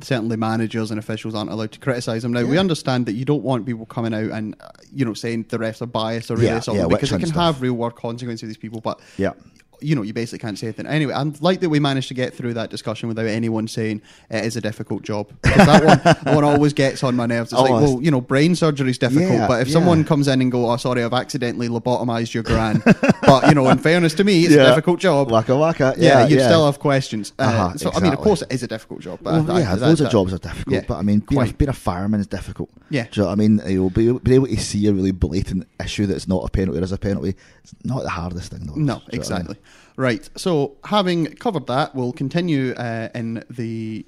certainly 0.00 0.36
managers 0.36 0.90
and 0.90 0.98
officials 0.98 1.34
aren't 1.34 1.50
allowed 1.50 1.72
to 1.72 1.78
criticise 1.78 2.22
them. 2.22 2.32
Now, 2.32 2.44
we 2.44 2.58
understand 2.58 3.06
that 3.06 3.12
you 3.12 3.24
don't 3.24 3.42
want 3.42 3.66
people 3.66 3.86
coming 3.86 4.14
out 4.14 4.30
and 4.30 4.56
uh, 4.60 4.68
you 4.92 5.04
know 5.04 5.14
saying 5.14 5.46
the 5.48 5.58
refs 5.58 5.82
are 5.82 5.86
biased 5.86 6.30
or 6.30 6.34
really 6.36 6.46
Yeah, 6.48 6.60
something 6.60 6.82
yeah, 6.82 6.88
because 6.88 7.12
it 7.12 7.18
can 7.18 7.28
stuff. 7.28 7.56
have 7.56 7.62
real 7.62 7.74
world 7.74 7.96
consequences 7.96 8.40
to 8.40 8.46
these 8.46 8.56
people. 8.56 8.80
But 8.80 9.00
yeah. 9.18 9.32
You 9.80 9.94
know, 9.94 10.02
you 10.02 10.12
basically 10.12 10.38
can't 10.38 10.58
say 10.58 10.66
anything. 10.68 10.86
Anyway, 10.86 11.12
I'm 11.14 11.34
like 11.40 11.60
that 11.60 11.68
we 11.68 11.80
managed 11.80 12.08
to 12.08 12.14
get 12.14 12.34
through 12.34 12.54
that 12.54 12.70
discussion 12.70 13.08
without 13.08 13.26
anyone 13.26 13.68
saying 13.68 14.02
it 14.30 14.44
is 14.44 14.56
a 14.56 14.60
difficult 14.60 15.02
job. 15.02 15.28
'Cause 15.42 15.66
that 15.66 15.84
one, 15.84 16.00
that 16.04 16.24
one 16.34 16.44
always 16.44 16.72
gets 16.72 17.02
on 17.04 17.16
my 17.16 17.26
nerves. 17.26 17.52
It's 17.52 17.60
Oh, 17.60 17.64
like, 17.64 17.70
well, 17.82 18.02
you 18.02 18.10
know, 18.10 18.20
brain 18.20 18.54
surgery 18.54 18.90
is 18.90 18.98
difficult, 18.98 19.30
Yeah, 19.32 19.46
but 19.48 19.60
if 19.62 19.68
yeah. 19.68 19.72
someone 19.74 20.04
comes 20.04 20.28
in 20.28 20.40
and 20.40 20.50
go, 20.52 20.70
oh, 20.70 20.76
sorry, 20.76 21.02
I've 21.04 21.12
accidentally 21.12 21.68
lobotomized 21.68 22.34
your 22.34 22.42
gran, 22.42 22.82
but 23.22 23.48
you 23.48 23.54
know, 23.54 23.68
in 23.68 23.78
fairness 23.78 24.14
to 24.14 24.24
me, 24.24 24.44
it's 24.44 24.54
a 24.54 24.64
difficult 24.64 25.00
job. 25.00 25.30
Waka 25.30 25.56
waka. 25.56 25.94
Yeah, 25.98 26.20
Yeah, 26.20 26.26
yeah. 26.36 26.46
still 26.48 26.66
have 26.66 26.78
questions. 26.78 27.32
Uh, 27.38 27.42
Uh-huh, 27.42 27.76
so, 27.76 27.90
I 27.94 28.00
mean, 28.00 28.12
of 28.12 28.18
course, 28.20 28.42
it 28.42 28.52
is 28.52 28.62
a 28.62 28.66
difficult 28.66 29.00
job. 29.00 29.18
But 29.22 29.32
Well, 29.46 29.52
I- 29.56 29.60
yeah, 29.60 29.74
that- 29.76 29.80
loads 29.80 30.00
of 30.00 30.06
that- 30.06 30.12
jobs 30.12 30.32
are 30.32 30.38
difficult, 30.38 30.74
yeah, 30.74 30.82
but 30.86 30.96
I 30.96 31.02
mean, 31.02 31.22
being 31.28 31.54
being 31.58 31.68
a 31.68 31.72
fireman 31.72 32.20
is 32.20 32.26
difficult. 32.26 32.70
Yeah. 32.90 33.04
Do 33.04 33.08
you 33.12 33.22
know 33.22 33.26
what 33.28 33.32
I 33.32 33.36
mean? 33.36 33.60
You'll 33.66 33.90
be, 33.90 34.12
be 34.12 34.34
able 34.34 34.46
to 34.46 34.56
see 34.60 34.86
a 34.86 34.92
really 34.92 35.10
blatant 35.12 35.66
issue 35.82 36.06
that's 36.06 36.28
not 36.28 36.44
a 36.44 36.48
penalty 36.50 36.78
or 36.78 36.82
is 36.84 36.92
a 36.92 36.98
penalty. 36.98 37.34
It's 37.62 37.74
not 37.84 38.02
the 38.02 38.10
hardest 38.10 38.50
thing, 38.52 38.66
though. 38.66 38.74
No, 38.74 39.00
you 39.12 39.18
what 39.20 39.32
I 39.32 39.38
mean? 39.42 39.56
Right. 39.96 40.28
So, 40.36 40.76
having 40.84 41.26
covered 41.36 41.66
that, 41.68 41.94
we'll 41.94 42.12
continue 42.12 42.72
uh, 42.72 43.08
in 43.14 43.44
the 43.48 44.04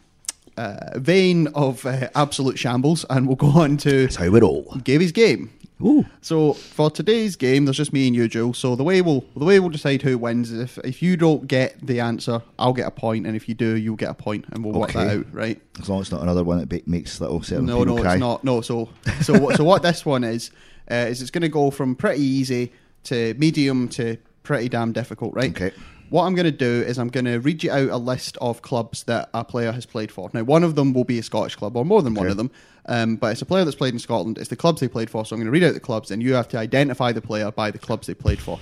uh, 0.56 0.98
vein 0.98 1.46
of 1.48 1.84
uh, 1.86 2.08
absolute 2.14 2.58
shambles, 2.58 3.04
and 3.10 3.26
we'll 3.26 3.36
go 3.36 3.48
on 3.50 3.76
to 3.78 4.02
That's 4.02 4.16
how 4.16 4.30
we 4.30 4.40
roll. 4.40 4.64
Gaby's 4.82 5.12
game. 5.12 5.50
Ooh. 5.82 6.06
So 6.22 6.54
for 6.54 6.90
today's 6.90 7.36
game, 7.36 7.66
there's 7.66 7.76
just 7.76 7.92
me 7.92 8.06
and 8.06 8.16
you, 8.16 8.28
Jules. 8.28 8.56
So 8.56 8.76
the 8.76 8.82
way 8.82 9.02
we'll 9.02 9.22
the 9.36 9.44
way 9.44 9.60
we'll 9.60 9.68
decide 9.68 10.00
who 10.00 10.16
wins 10.16 10.50
is 10.50 10.58
if 10.60 10.78
if 10.86 11.02
you 11.02 11.18
don't 11.18 11.46
get 11.46 11.76
the 11.86 12.00
answer, 12.00 12.40
I'll 12.58 12.72
get 12.72 12.86
a 12.86 12.90
point, 12.90 13.26
and 13.26 13.36
if 13.36 13.46
you 13.46 13.54
do, 13.54 13.76
you'll 13.76 13.94
get 13.96 14.08
a 14.08 14.14
point, 14.14 14.46
and 14.52 14.64
we'll 14.64 14.72
work 14.72 14.92
that 14.94 15.18
out, 15.18 15.26
right? 15.34 15.60
As 15.78 15.90
long 15.90 16.00
as 16.00 16.06
it's 16.06 16.12
not 16.12 16.22
another 16.22 16.44
one 16.44 16.58
that 16.60 16.70
ba- 16.70 16.80
makes 16.86 17.20
little 17.20 17.42
certain 17.42 17.66
No, 17.66 17.80
people 17.80 17.96
no, 17.96 18.02
cry. 18.02 18.14
it's 18.14 18.20
not. 18.20 18.42
No, 18.42 18.62
so 18.62 18.88
so 19.20 19.38
what, 19.38 19.56
so 19.58 19.64
what 19.64 19.82
this 19.82 20.06
one 20.06 20.24
is 20.24 20.50
uh, 20.90 20.94
is 20.94 21.20
it's 21.20 21.30
going 21.30 21.42
to 21.42 21.48
go 21.50 21.70
from 21.70 21.94
pretty 21.94 22.22
easy 22.22 22.72
to 23.04 23.34
medium 23.34 23.86
to 23.90 24.16
pretty 24.46 24.68
damn 24.68 24.92
difficult, 24.92 25.34
right? 25.34 25.50
Okay. 25.50 25.72
What 26.08 26.22
I'm 26.24 26.36
going 26.36 26.44
to 26.46 26.52
do 26.52 26.82
is 26.86 26.98
I'm 27.00 27.08
going 27.08 27.24
to 27.24 27.38
read 27.38 27.64
you 27.64 27.72
out 27.72 27.88
a 27.90 27.96
list 27.96 28.38
of 28.40 28.62
clubs 28.62 29.02
that 29.04 29.28
a 29.34 29.42
player 29.44 29.72
has 29.72 29.84
played 29.86 30.12
for. 30.12 30.30
Now, 30.32 30.44
one 30.44 30.62
of 30.62 30.76
them 30.76 30.92
will 30.92 31.02
be 31.02 31.18
a 31.18 31.22
Scottish 31.22 31.56
club, 31.56 31.76
or 31.76 31.84
more 31.84 32.00
than 32.00 32.14
one 32.14 32.26
Okay. 32.26 32.30
of 32.30 32.36
them, 32.36 32.50
um, 32.86 33.16
but 33.16 33.32
it's 33.32 33.42
a 33.42 33.46
player 33.46 33.64
that's 33.64 33.76
played 33.76 33.92
in 33.92 33.98
Scotland. 33.98 34.38
It's 34.38 34.48
the 34.48 34.54
clubs 34.54 34.80
they 34.80 34.86
played 34.86 35.10
for. 35.10 35.26
So 35.26 35.34
I'm 35.34 35.40
going 35.40 35.46
to 35.46 35.50
read 35.50 35.64
out 35.64 35.74
the 35.74 35.80
clubs, 35.80 36.12
and 36.12 36.22
you 36.22 36.34
have 36.34 36.46
to 36.50 36.58
identify 36.58 37.10
the 37.10 37.20
player 37.20 37.50
by 37.50 37.72
the 37.72 37.78
clubs 37.78 38.06
they 38.06 38.14
played 38.14 38.38
for. 38.38 38.60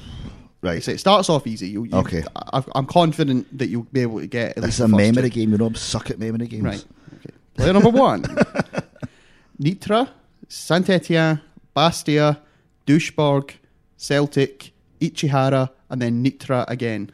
Right. 0.63 0.83
So 0.83 0.91
it 0.93 1.01
starts 1.01 1.29
off 1.29 1.47
easy. 1.47 1.69
You, 1.69 1.85
you, 1.85 1.95
Okay. 1.99 2.25
I, 2.35 2.65
I'm 2.75 2.87
confident 2.87 3.59
that 3.59 3.67
you'll 3.69 3.83
be 3.93 4.01
able 4.01 4.21
to 4.21 4.27
get 4.27 4.51
at 4.51 4.57
This 4.57 4.65
least 4.65 4.75
is 4.77 4.81
a 4.81 4.83
the 4.85 4.89
first 4.97 5.15
memory 5.15 5.29
two. 5.31 5.35
game. 5.41 5.53
You 5.53 5.59
know, 5.59 5.67
I'm 5.67 5.75
suck 5.75 6.11
at 6.11 6.19
memory 6.19 6.47
games. 6.47 6.65
Right. 6.65 6.85
Okay. 7.19 7.35
Player 7.57 7.73
number 7.75 7.91
one. 7.91 8.23
Nitra, 9.61 10.09
Saint 10.49 10.89
Etienne, 10.89 11.41
Bastia, 11.75 12.41
Duisburg, 12.87 13.51
Celtic, 13.97 14.73
Ichihara, 15.01 15.71
and 15.91 16.01
then 16.01 16.25
Nitra 16.25 16.65
again. 16.69 17.13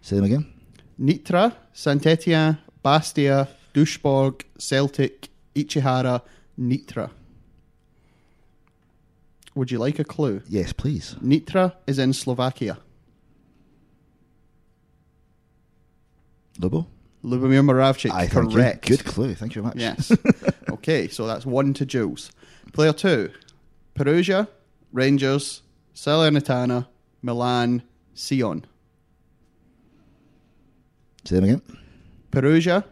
Say 0.00 0.16
them 0.16 0.24
again. 0.24 0.52
Nitra, 1.00 1.54
Saint 1.72 2.06
Etienne, 2.06 2.58
Bastia, 2.82 3.48
Duisburg, 3.74 4.42
Celtic, 4.58 5.28
Ichihara, 5.54 6.22
Nitra. 6.58 7.10
Would 9.54 9.70
you 9.70 9.78
like 9.78 9.98
a 9.98 10.04
clue? 10.04 10.42
Yes, 10.48 10.72
please. 10.72 11.16
Nitra 11.22 11.74
is 11.86 11.98
in 11.98 12.12
Slovakia. 12.12 12.78
Lobo? 16.58 16.86
Lubomir 17.24 17.62
Moravcik, 17.62 18.10
I 18.10 18.26
correct. 18.26 18.86
Good 18.86 19.04
clue. 19.04 19.34
Thank 19.34 19.54
you 19.54 19.62
very 19.62 19.74
much. 19.74 19.76
Yes. 19.76 20.12
okay, 20.70 21.08
so 21.08 21.26
that's 21.26 21.44
one 21.44 21.74
to 21.74 21.84
Jules. 21.84 22.30
Player 22.72 22.92
two 22.92 23.30
Perugia, 23.94 24.48
Rangers, 24.92 25.62
Salernitana, 25.94 26.86
Milan, 27.22 27.82
Sion. 28.14 28.64
Say 31.24 31.36
them 31.36 31.44
again. 31.44 31.62
Perugia, 32.30 32.84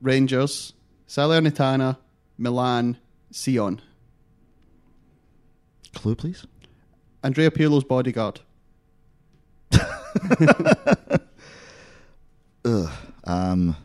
Rangers, 0.00 0.72
Salernitana, 1.08 1.96
Milan, 2.38 2.96
Sion. 3.30 3.80
Clue, 5.94 6.14
please. 6.14 6.46
Andrea 7.22 7.50
Pirlo's 7.50 7.84
bodyguard. 7.84 8.40
Ugh. 12.64 12.90
Um, 13.26 13.76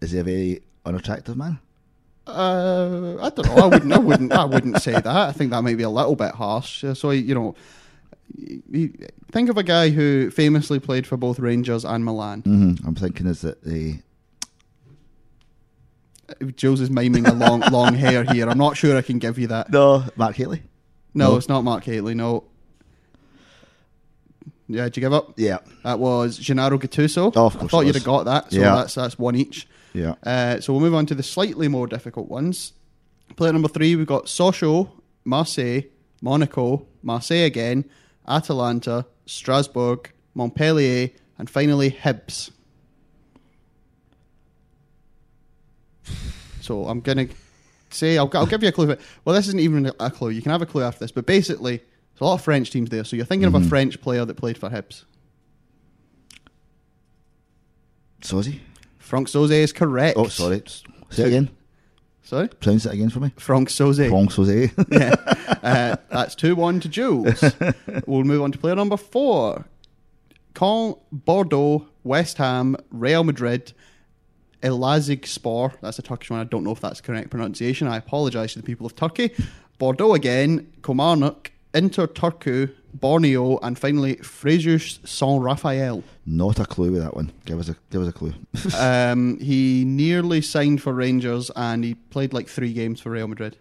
is 0.00 0.10
he 0.10 0.18
a 0.18 0.24
very 0.24 0.62
unattractive 0.84 1.36
man? 1.36 1.58
Uh, 2.30 3.16
I 3.22 3.30
don't 3.30 3.46
know. 3.46 3.62
I 3.62 3.66
wouldn't. 3.66 3.92
I 3.92 3.98
wouldn't. 3.98 4.32
I 4.32 4.44
wouldn't 4.44 4.80
say 4.82 4.92
that. 4.92 5.06
I 5.06 5.32
think 5.32 5.50
that 5.50 5.62
might 5.62 5.76
be 5.76 5.82
a 5.82 5.90
little 5.90 6.16
bit 6.16 6.32
harsh. 6.34 6.84
Uh, 6.84 6.94
So 6.94 7.10
you 7.10 7.34
know, 7.34 7.54
think 9.32 9.48
of 9.50 9.56
a 9.58 9.62
guy 9.62 9.90
who 9.90 10.30
famously 10.30 10.78
played 10.78 11.06
for 11.06 11.16
both 11.16 11.38
Rangers 11.38 11.84
and 11.84 12.04
Milan. 12.04 12.40
hmm 12.42 12.74
I'm 12.86 12.94
thinking 12.94 13.26
is 13.26 13.40
that 13.42 13.62
the 13.64 13.98
Jules 16.54 16.80
is 16.80 16.90
miming 16.90 17.26
a 17.26 17.32
long, 17.34 17.60
long 17.72 17.94
hair 17.94 18.22
here. 18.24 18.48
I'm 18.48 18.58
not 18.58 18.76
sure 18.76 18.96
I 18.96 19.02
can 19.02 19.18
give 19.18 19.38
you 19.38 19.48
that. 19.48 19.70
no 19.72 20.04
Mark 20.16 20.36
Hateley. 20.36 20.62
No, 21.12 21.30
No. 21.32 21.36
it's 21.36 21.48
not 21.48 21.62
Mark 21.64 21.82
Hateley. 21.84 22.14
No. 22.14 22.44
Yeah, 24.68 24.84
did 24.84 24.96
you 24.96 25.00
give 25.00 25.12
up? 25.12 25.32
Yeah, 25.36 25.58
That 25.82 25.98
was 25.98 26.38
Gennaro 26.38 26.78
Gattuso. 26.78 27.32
Oh, 27.34 27.46
of 27.46 27.56
I 27.60 27.66
thought 27.66 27.86
you'd 27.86 27.96
have 27.96 28.04
got 28.04 28.26
that. 28.26 28.52
So 28.52 28.60
Yeah. 28.60 28.76
that's 28.76 28.94
that's 28.94 29.18
one 29.18 29.34
each. 29.34 29.66
Yeah. 29.92 30.14
Uh, 30.22 30.60
so 30.60 30.72
we'll 30.72 30.82
move 30.82 30.94
on 30.94 31.06
to 31.06 31.14
the 31.14 31.22
slightly 31.22 31.68
more 31.68 31.86
difficult 31.86 32.28
ones. 32.28 32.72
Player 33.36 33.52
number 33.52 33.68
three, 33.68 33.96
we've 33.96 34.06
got 34.06 34.26
Sochaux, 34.26 34.90
Marseille, 35.24 35.82
Monaco, 36.22 36.86
Marseille 37.02 37.44
again, 37.46 37.84
Atalanta, 38.26 39.06
Strasbourg, 39.26 40.12
Montpellier, 40.34 41.10
and 41.38 41.48
finally 41.48 41.90
Hibs. 41.90 42.50
So 46.60 46.86
I'm 46.86 47.00
gonna 47.00 47.28
say 47.90 48.18
I'll, 48.18 48.30
I'll 48.34 48.46
give 48.46 48.62
you 48.62 48.68
a 48.68 48.72
clue. 48.72 48.96
Well, 49.24 49.34
this 49.34 49.48
isn't 49.48 49.60
even 49.60 49.90
a 49.98 50.10
clue. 50.10 50.30
You 50.30 50.42
can 50.42 50.52
have 50.52 50.62
a 50.62 50.66
clue 50.66 50.82
after 50.82 51.00
this, 51.00 51.10
but 51.10 51.26
basically, 51.26 51.78
there's 51.78 52.20
a 52.20 52.24
lot 52.24 52.34
of 52.34 52.42
French 52.42 52.70
teams 52.70 52.90
there. 52.90 53.04
So 53.04 53.16
you're 53.16 53.24
thinking 53.24 53.46
of 53.46 53.54
a 53.54 53.60
French 53.62 54.00
player 54.00 54.24
that 54.24 54.36
played 54.36 54.58
for 54.58 54.68
Hibs. 54.68 55.04
Sozy? 58.20 58.60
Franck 59.10 59.26
Sauzée 59.26 59.62
is 59.64 59.72
correct. 59.72 60.16
Oh, 60.16 60.28
sorry. 60.28 60.62
Say 61.10 61.24
it 61.24 61.26
again. 61.26 61.50
Sorry, 62.22 62.46
Pronounce 62.46 62.86
it 62.86 62.92
again 62.92 63.10
for 63.10 63.18
me. 63.18 63.32
Franck 63.36 63.68
Sauzée. 63.68 64.08
Franck 64.08 64.30
Sozy. 64.30 64.70
yeah, 64.92 65.16
uh, 65.64 65.96
that's 66.10 66.36
two 66.36 66.54
one 66.54 66.78
to 66.78 66.88
Jules. 66.88 67.42
we'll 68.06 68.22
move 68.22 68.40
on 68.40 68.52
to 68.52 68.58
player 68.58 68.76
number 68.76 68.96
four. 68.96 69.64
Caen, 70.54 70.94
Bordeaux, 71.10 71.88
West 72.04 72.38
Ham, 72.38 72.76
Real 72.92 73.24
Madrid, 73.24 73.72
Elazig 74.62 75.26
Spor. 75.26 75.72
That's 75.80 75.98
a 75.98 76.02
Turkish 76.02 76.30
one. 76.30 76.38
I 76.38 76.44
don't 76.44 76.62
know 76.62 76.70
if 76.70 76.80
that's 76.80 77.00
correct 77.00 77.30
pronunciation. 77.30 77.88
I 77.88 77.96
apologise 77.96 78.52
to 78.52 78.60
the 78.60 78.64
people 78.64 78.86
of 78.86 78.94
Turkey. 78.94 79.32
Bordeaux 79.78 80.14
again, 80.14 80.72
Kilmarnock, 80.84 81.50
Inter 81.74 82.06
Turku, 82.06 82.72
Borneo, 82.94 83.58
and 83.58 83.78
finally 83.78 84.16
Frejus 84.16 85.06
Saint 85.06 85.42
Raphael. 85.42 86.02
Not 86.26 86.58
a 86.58 86.64
clue 86.64 86.92
with 86.92 87.02
that 87.02 87.14
one. 87.14 87.32
Give 87.44 87.58
us 87.58 87.68
a 87.68 87.76
give 87.90 88.02
us 88.02 88.08
a 88.08 88.12
clue. 88.12 88.34
um, 88.78 89.38
he 89.38 89.84
nearly 89.84 90.40
signed 90.40 90.82
for 90.82 90.92
Rangers 90.92 91.50
and 91.56 91.84
he 91.84 91.94
played 91.94 92.32
like 92.32 92.48
three 92.48 92.72
games 92.72 93.00
for 93.00 93.10
Real 93.10 93.28
Madrid. 93.28 93.56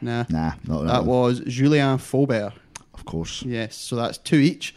Nah. 0.00 0.24
nah, 0.28 0.52
not 0.66 0.80
that, 0.80 0.86
That 0.88 1.04
one. 1.04 1.06
was 1.06 1.40
Julien 1.40 1.98
Faubert. 1.98 2.52
Of 2.92 3.04
course. 3.04 3.42
Yes, 3.42 3.76
so 3.76 3.96
that's 3.96 4.18
two 4.18 4.36
each. 4.36 4.74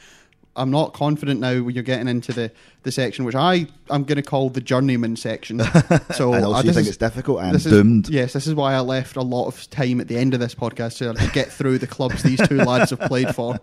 I'm 0.57 0.71
not 0.71 0.93
confident 0.93 1.39
now 1.41 1.61
when 1.61 1.75
you're 1.75 1.83
getting 1.83 2.07
into 2.07 2.31
the, 2.31 2.49
the 2.83 2.91
section, 2.91 3.25
which 3.25 3.35
I 3.35 3.67
I'm 3.89 4.03
going 4.05 4.15
to 4.15 4.21
call 4.21 4.49
the 4.49 4.61
journeyman 4.61 5.15
section. 5.17 5.59
So 6.15 6.33
and 6.33 6.45
also 6.45 6.59
uh, 6.59 6.63
you 6.63 6.71
think 6.71 6.83
is- 6.83 6.87
it's 6.89 6.97
difficult. 6.97 7.39
I 7.41 7.47
am 7.47 7.53
this 7.53 7.65
is- 7.65 7.71
doomed. 7.71 8.09
yes, 8.09 8.33
this 8.33 8.47
is 8.47 8.53
why 8.55 8.73
I 8.73 8.79
left 8.79 9.15
a 9.17 9.21
lot 9.21 9.47
of 9.47 9.69
time 9.69 9.99
at 9.99 10.07
the 10.07 10.17
end 10.17 10.33
of 10.33 10.39
this 10.39 10.55
podcast 10.55 10.97
to 10.99 11.13
to 11.13 11.31
get 11.33 11.51
through 11.51 11.79
the 11.79 11.87
clubs 11.87 12.23
these 12.23 12.45
two 12.47 12.57
lads 12.57 12.91
have 12.91 13.01
played 13.01 13.35
for. 13.35 13.59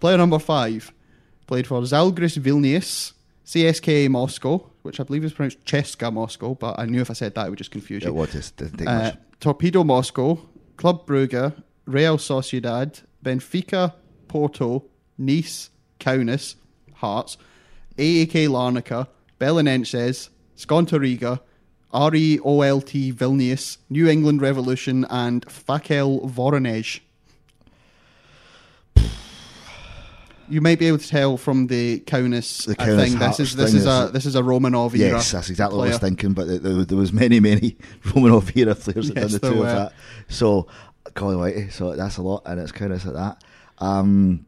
Player 0.00 0.16
number 0.16 0.38
five 0.38 0.92
played 1.46 1.66
for 1.66 1.80
Zalgiris 1.82 2.38
Vilnius, 2.38 3.12
CSKA 3.44 4.08
Moscow, 4.08 4.70
which 4.82 5.00
I 5.00 5.02
believe 5.02 5.24
is 5.24 5.32
pronounced 5.32 5.64
Cheska 5.64 6.12
Moscow, 6.12 6.54
but 6.54 6.78
I 6.78 6.86
knew 6.86 7.00
if 7.00 7.10
I 7.10 7.14
said 7.14 7.34
that 7.34 7.46
it 7.46 7.50
would 7.50 7.58
just 7.58 7.70
confuse 7.72 8.04
you. 8.04 8.26
Just 8.26 8.56
didn't 8.56 8.78
take 8.78 8.88
Uh. 8.88 9.12
Torpedo 9.40 9.82
Moscow, 9.84 10.38
Club 10.76 11.04
Brugge, 11.06 11.52
Real 11.86 12.16
Sociedad, 12.16 13.02
Benfica, 13.24 13.92
Porto, 14.28 14.84
Nice, 15.18 15.70
Kaunas, 16.02 16.54
Hearts, 16.94 17.36
AAK 17.98 18.48
Larnaca, 18.48 19.06
Belenenses, 19.40 20.28
Skonto 20.56 20.98
Riga, 21.00 21.40
REOLT 21.94 23.12
Vilnius, 23.14 23.76
New 23.90 24.08
England 24.08 24.40
Revolution, 24.42 25.04
and 25.10 25.44
Fakel 25.46 26.30
Voronezh. 26.30 27.00
You 30.48 30.60
might 30.60 30.78
be 30.78 30.86
able 30.88 30.98
to 30.98 31.08
tell 31.08 31.36
from 31.38 31.68
the 31.68 32.00
Kaunas, 32.00 32.66
The 32.66 32.72
uh, 32.82 32.86
Kaunas 32.86 32.96
thing. 33.10 33.18
This 33.18 33.40
is 33.40 33.56
this 33.56 33.74
is 33.74 33.86
a 33.86 34.04
is- 34.06 34.12
this 34.12 34.26
is 34.26 34.34
a 34.36 34.42
Romanov 34.42 34.94
era. 34.98 35.12
Yes, 35.16 35.30
that's 35.32 35.48
exactly 35.48 35.78
what 35.78 35.84
I 35.86 35.90
was 35.92 35.98
thinking. 35.98 36.32
But 36.34 36.62
there, 36.62 36.84
there 36.84 36.98
was 36.98 37.12
many, 37.12 37.40
many 37.40 37.76
Romanov 38.04 38.54
era 38.56 38.74
players 38.74 39.08
that 39.08 39.16
Yes, 39.16 39.32
done 39.32 39.40
the 39.40 39.50
two 39.56 39.60
were. 39.60 39.68
of 39.68 39.76
that. 39.76 39.92
So, 40.28 40.66
golly 41.14 41.36
whitey, 41.36 41.72
so 41.72 41.94
that's 41.96 42.16
a 42.18 42.22
lot, 42.22 42.42
and 42.44 42.60
it's 42.60 42.72
kind 42.72 42.92
of 42.92 43.02
like 43.04 43.14
that. 43.14 43.44
Um, 43.78 44.44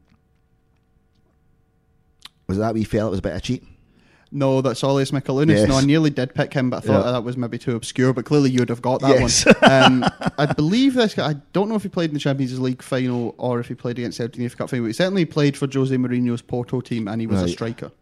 was 2.56 2.58
that 2.66 2.74
we 2.74 2.84
felt 2.84 3.08
it 3.08 3.10
was 3.10 3.18
a 3.18 3.22
bit 3.22 3.34
of 3.34 3.42
cheat? 3.42 3.64
No, 4.32 4.60
that's 4.62 4.82
Saulius 4.82 5.12
Mikoliūnas. 5.12 5.48
Yes. 5.48 5.68
No, 5.68 5.76
I 5.76 5.84
nearly 5.84 6.10
did 6.10 6.34
pick 6.34 6.52
him, 6.52 6.68
but 6.70 6.78
I 6.78 6.80
thought 6.80 7.04
Yeah. 7.06 7.12
that 7.12 7.22
was 7.22 7.36
maybe 7.36 7.56
too 7.56 7.76
obscure. 7.76 8.12
But 8.12 8.24
clearly, 8.24 8.50
you'd 8.50 8.68
have 8.68 8.82
got 8.82 9.00
that 9.02 9.20
Yes. 9.20 9.46
one. 9.46 9.54
Um, 9.70 10.04
I 10.38 10.46
believe 10.52 10.94
this 10.94 11.14
guy. 11.14 11.30
I 11.30 11.34
don't 11.52 11.68
know 11.68 11.76
if 11.76 11.84
he 11.84 11.88
played 11.88 12.10
in 12.10 12.14
the 12.14 12.20
Champions 12.20 12.58
League 12.58 12.82
final 12.82 13.36
or 13.38 13.60
if 13.60 13.68
he 13.68 13.74
played 13.74 13.96
against 13.98 14.18
Celtic 14.18 14.36
in 14.38 14.42
the 14.42 14.48
FA 14.50 14.56
Cup 14.56 14.70
final. 14.70 14.84
But 14.84 14.88
he 14.88 14.92
certainly 14.94 15.24
played 15.24 15.56
for 15.56 15.68
Jose 15.72 15.94
Mourinho's 15.96 16.42
Porto 16.42 16.80
team, 16.80 17.06
and 17.06 17.20
he 17.20 17.28
was 17.28 17.42
a 17.42 17.48
striker. 17.48 17.92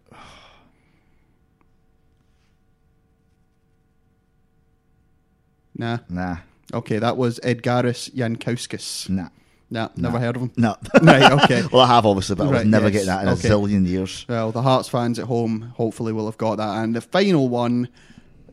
Nah. 5.74 5.98
Nah, 6.08 6.36
Okay, 6.74 6.98
that 6.98 7.16
was 7.16 7.38
Edgaras 7.40 8.10
Jankauskas. 8.14 9.08
nah, 9.10 9.28
Nah, 9.72 9.88
never 9.96 10.18
heard 10.18 10.36
of 10.36 10.42
him. 10.42 10.52
no. 10.58 10.76
right. 11.02 11.32
Okay. 11.44 11.62
well, 11.72 11.80
I 11.80 11.86
have 11.86 12.04
obviously, 12.04 12.36
but 12.36 12.46
I 12.46 12.50
Right, 12.50 12.66
never 12.66 12.84
yes, 12.90 12.92
getting 12.92 13.06
that 13.06 13.22
in 13.22 13.28
okay. 13.30 13.48
a 13.48 13.50
zillion 13.52 13.86
years. 13.86 14.26
Well, 14.28 14.52
the 14.52 14.60
Hearts 14.60 14.88
fans 14.90 15.18
at 15.18 15.24
home 15.24 15.72
hopefully 15.76 16.12
will 16.12 16.26
have 16.26 16.36
got 16.36 16.56
that. 16.56 16.82
And 16.84 16.94
the 16.94 17.00
final 17.00 17.48
one, 17.48 17.88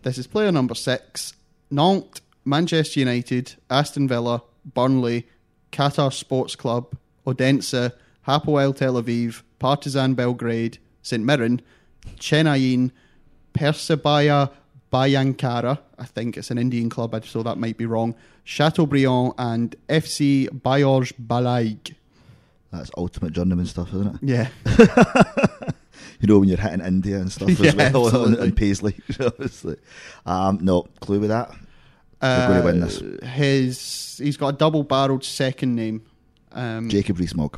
this 0.03 0.17
is 0.17 0.27
player 0.27 0.49
number 0.51 0.75
six 0.75 1.33
Nantes, 1.69 2.21
Manchester 2.45 3.01
United, 3.01 3.55
Aston 3.69 4.07
Villa, 4.07 4.43
Burnley, 4.63 5.27
Qatar 5.73 6.13
Sports 6.13 6.55
Club, 6.55 6.95
Odense, 7.27 7.91
Hapoel 8.25 8.73
Tel 8.73 8.93
Aviv, 8.93 9.41
Partizan 9.59 10.13
Belgrade, 10.13 10.77
St 11.01 11.23
Mirren, 11.23 11.61
Chennai, 12.17 12.91
Persebaya 13.53 14.51
Bayankara, 14.91 15.79
I 15.97 16.05
think 16.05 16.37
it's 16.37 16.51
an 16.51 16.57
Indian 16.57 16.89
club, 16.89 17.23
so 17.25 17.43
that 17.43 17.57
might 17.57 17.77
be 17.77 17.85
wrong, 17.85 18.15
Chateaubriand, 18.43 19.33
and 19.37 19.75
FC 19.87 20.47
Bayorj 20.49 21.13
Balaig. 21.19 21.95
That's 22.71 22.91
ultimate 22.97 23.33
journeyman 23.33 23.65
stuff, 23.65 23.89
isn't 23.89 24.15
it? 24.15 24.19
Yeah. 24.21 24.49
You 26.21 26.27
know 26.27 26.39
when 26.39 26.49
you're 26.49 26.57
hitting 26.57 26.85
India 26.85 27.17
and 27.17 27.31
stuff 27.31 27.49
Yeah, 27.59 27.69
as 27.69 27.75
well, 27.93 28.07
and, 28.07 28.15
absolutely. 28.15 28.43
and 28.47 28.57
Paisley. 28.57 28.95
obviously. 29.21 29.77
Um, 30.25 30.59
no 30.61 30.81
clue 30.99 31.19
with 31.21 31.29
that. 31.29 31.49
We're 32.21 32.47
going 32.47 32.59
to 32.59 32.65
win 32.65 32.79
this. 32.81 33.01
Uh, 33.01 33.25
His 33.25 34.19
he's 34.21 34.35
got 34.35 34.49
a 34.49 34.57
double 34.57 34.83
barreled 34.83 35.23
second 35.23 35.75
name. 35.75 36.03
Um, 36.51 36.89
Jacob 36.89 37.19
Rees-Mogg. 37.19 37.57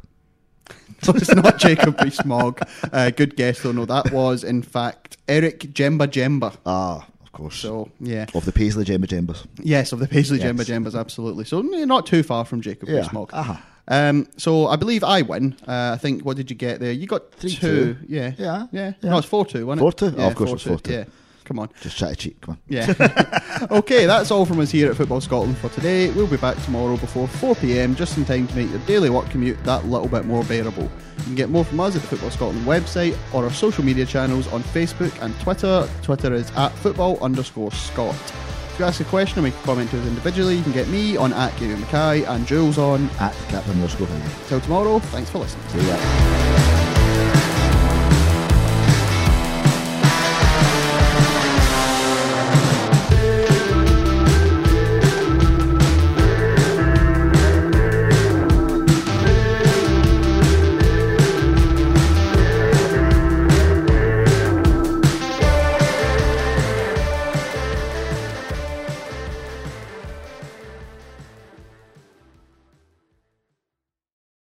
so 1.01 1.13
it's 1.15 1.33
not 1.33 1.57
Jacob 1.57 1.99
Rees-Mogg. 2.01 2.61
Uh, 2.93 3.09
good 3.09 3.35
guess 3.35 3.61
though. 3.63 3.71
No, 3.71 3.85
that 3.85 4.11
was 4.11 4.43
in 4.43 4.61
fact 4.61 5.17
Eric 5.27 5.61
Djemba-Djemba. 5.61 6.57
Ah, 6.65 7.07
of 7.33 7.37
course. 7.39 7.55
So 7.55 7.89
yeah, 7.99 8.25
of 8.33 8.45
the 8.45 8.51
Paisley 8.51 8.83
Djemba-Djembas. 8.85 9.45
yes, 9.63 9.91
of 9.93 9.99
the 9.99 10.07
Paisley 10.07 10.39
Yes. 10.39 10.51
Djemba-Djembas, 10.51 10.99
absolutely. 10.99 11.45
So 11.45 11.61
yeah, 11.63 11.85
not 11.85 12.05
too 12.05 12.23
far 12.23 12.43
from 12.45 12.61
Jacob 12.61 12.89
Yeah. 12.89 12.97
Rees-Mogg. 12.97 13.29
Uh-huh. 13.33 13.55
Um, 13.87 14.27
so 14.37 14.67
I 14.67 14.75
believe 14.75 15.03
I 15.03 15.21
win. 15.21 15.55
Uh, 15.67 15.91
I 15.93 15.97
think 15.97 16.23
what 16.23 16.37
did 16.37 16.49
you 16.49 16.55
get 16.55 16.79
there? 16.79 16.91
You 16.91 17.07
got 17.07 17.31
Three, 17.33 17.51
two. 17.51 17.93
two. 17.93 17.97
Yeah. 18.07 18.33
Yeah. 18.37 18.67
Yeah. 18.71 18.93
Yeah. 19.01 19.09
No, 19.11 19.17
it's 19.17 19.27
four 19.27 19.45
two, 19.45 19.65
wasn't 19.65 19.87
it? 19.87 19.97
4-2? 19.97 20.15
Oh, 20.19 20.27
of 20.27 20.35
course 20.35 20.49
it 20.51 20.69
was 20.69 20.81
4-2. 20.81 20.89
Yeah. 20.91 21.03
Come 21.43 21.59
on. 21.59 21.69
Just 21.81 21.97
try 21.97 22.09
to 22.09 22.15
cheat. 22.15 22.41
Come 22.41 22.53
on. 22.53 22.59
Yeah. 22.67 23.67
okay, 23.71 24.05
that's 24.05 24.31
all 24.31 24.45
from 24.45 24.59
us 24.59 24.71
here 24.71 24.89
at 24.89 24.97
Football 24.97 25.21
Scotland 25.21 25.57
for 25.57 25.69
today. 25.69 26.11
We'll 26.11 26.27
be 26.27 26.37
back 26.37 26.61
tomorrow 26.63 26.97
before 26.97 27.27
4 27.27 27.55
pm, 27.55 27.95
just 27.95 28.17
in 28.17 28.25
time 28.25 28.47
to 28.47 28.55
make 28.55 28.69
your 28.69 28.79
daily 28.81 29.09
work 29.09 29.29
commute 29.29 29.63
that 29.63 29.85
little 29.85 30.07
bit 30.07 30.25
more 30.25 30.43
bearable. 30.43 30.89
You 31.17 31.23
can 31.23 31.35
get 31.35 31.49
more 31.49 31.65
from 31.65 31.79
us 31.79 31.95
at 31.95 32.01
the 32.01 32.07
Football 32.07 32.31
Scotland 32.31 32.65
website 32.65 33.17
or 33.33 33.43
our 33.43 33.51
social 33.51 33.83
media 33.83 34.05
channels 34.05 34.47
on 34.47 34.63
Facebook 34.63 35.19
and 35.21 35.37
Twitter. 35.39 35.87
Twitter 36.01 36.33
is 36.33 36.49
at 36.51 36.69
football 36.69 37.17
underscore 37.21 37.71
Scott. 37.71 38.15
If 38.73 38.79
you 38.79 38.85
ask 38.85 39.01
a 39.01 39.03
question 39.05 39.39
or 39.39 39.41
make 39.43 39.53
a 39.53 39.61
comment 39.63 39.91
to 39.91 39.99
us 39.99 40.07
individually, 40.07 40.55
you 40.55 40.63
can 40.63 40.71
get 40.71 40.87
me 40.87 41.17
on 41.17 41.33
at 41.33 41.55
Gary 41.59 41.75
Mackay 41.75 42.23
and 42.23 42.47
Jules 42.47 42.77
on. 42.77 43.09
At 43.19 43.35
Captain 43.49 43.73
underscore. 43.73 44.07
Till 44.47 44.61
tomorrow, 44.61 44.99
thanks 44.99 45.29
for 45.29 45.39
listening. 45.39 45.67
See 45.69 45.87
ya. 45.87 46.80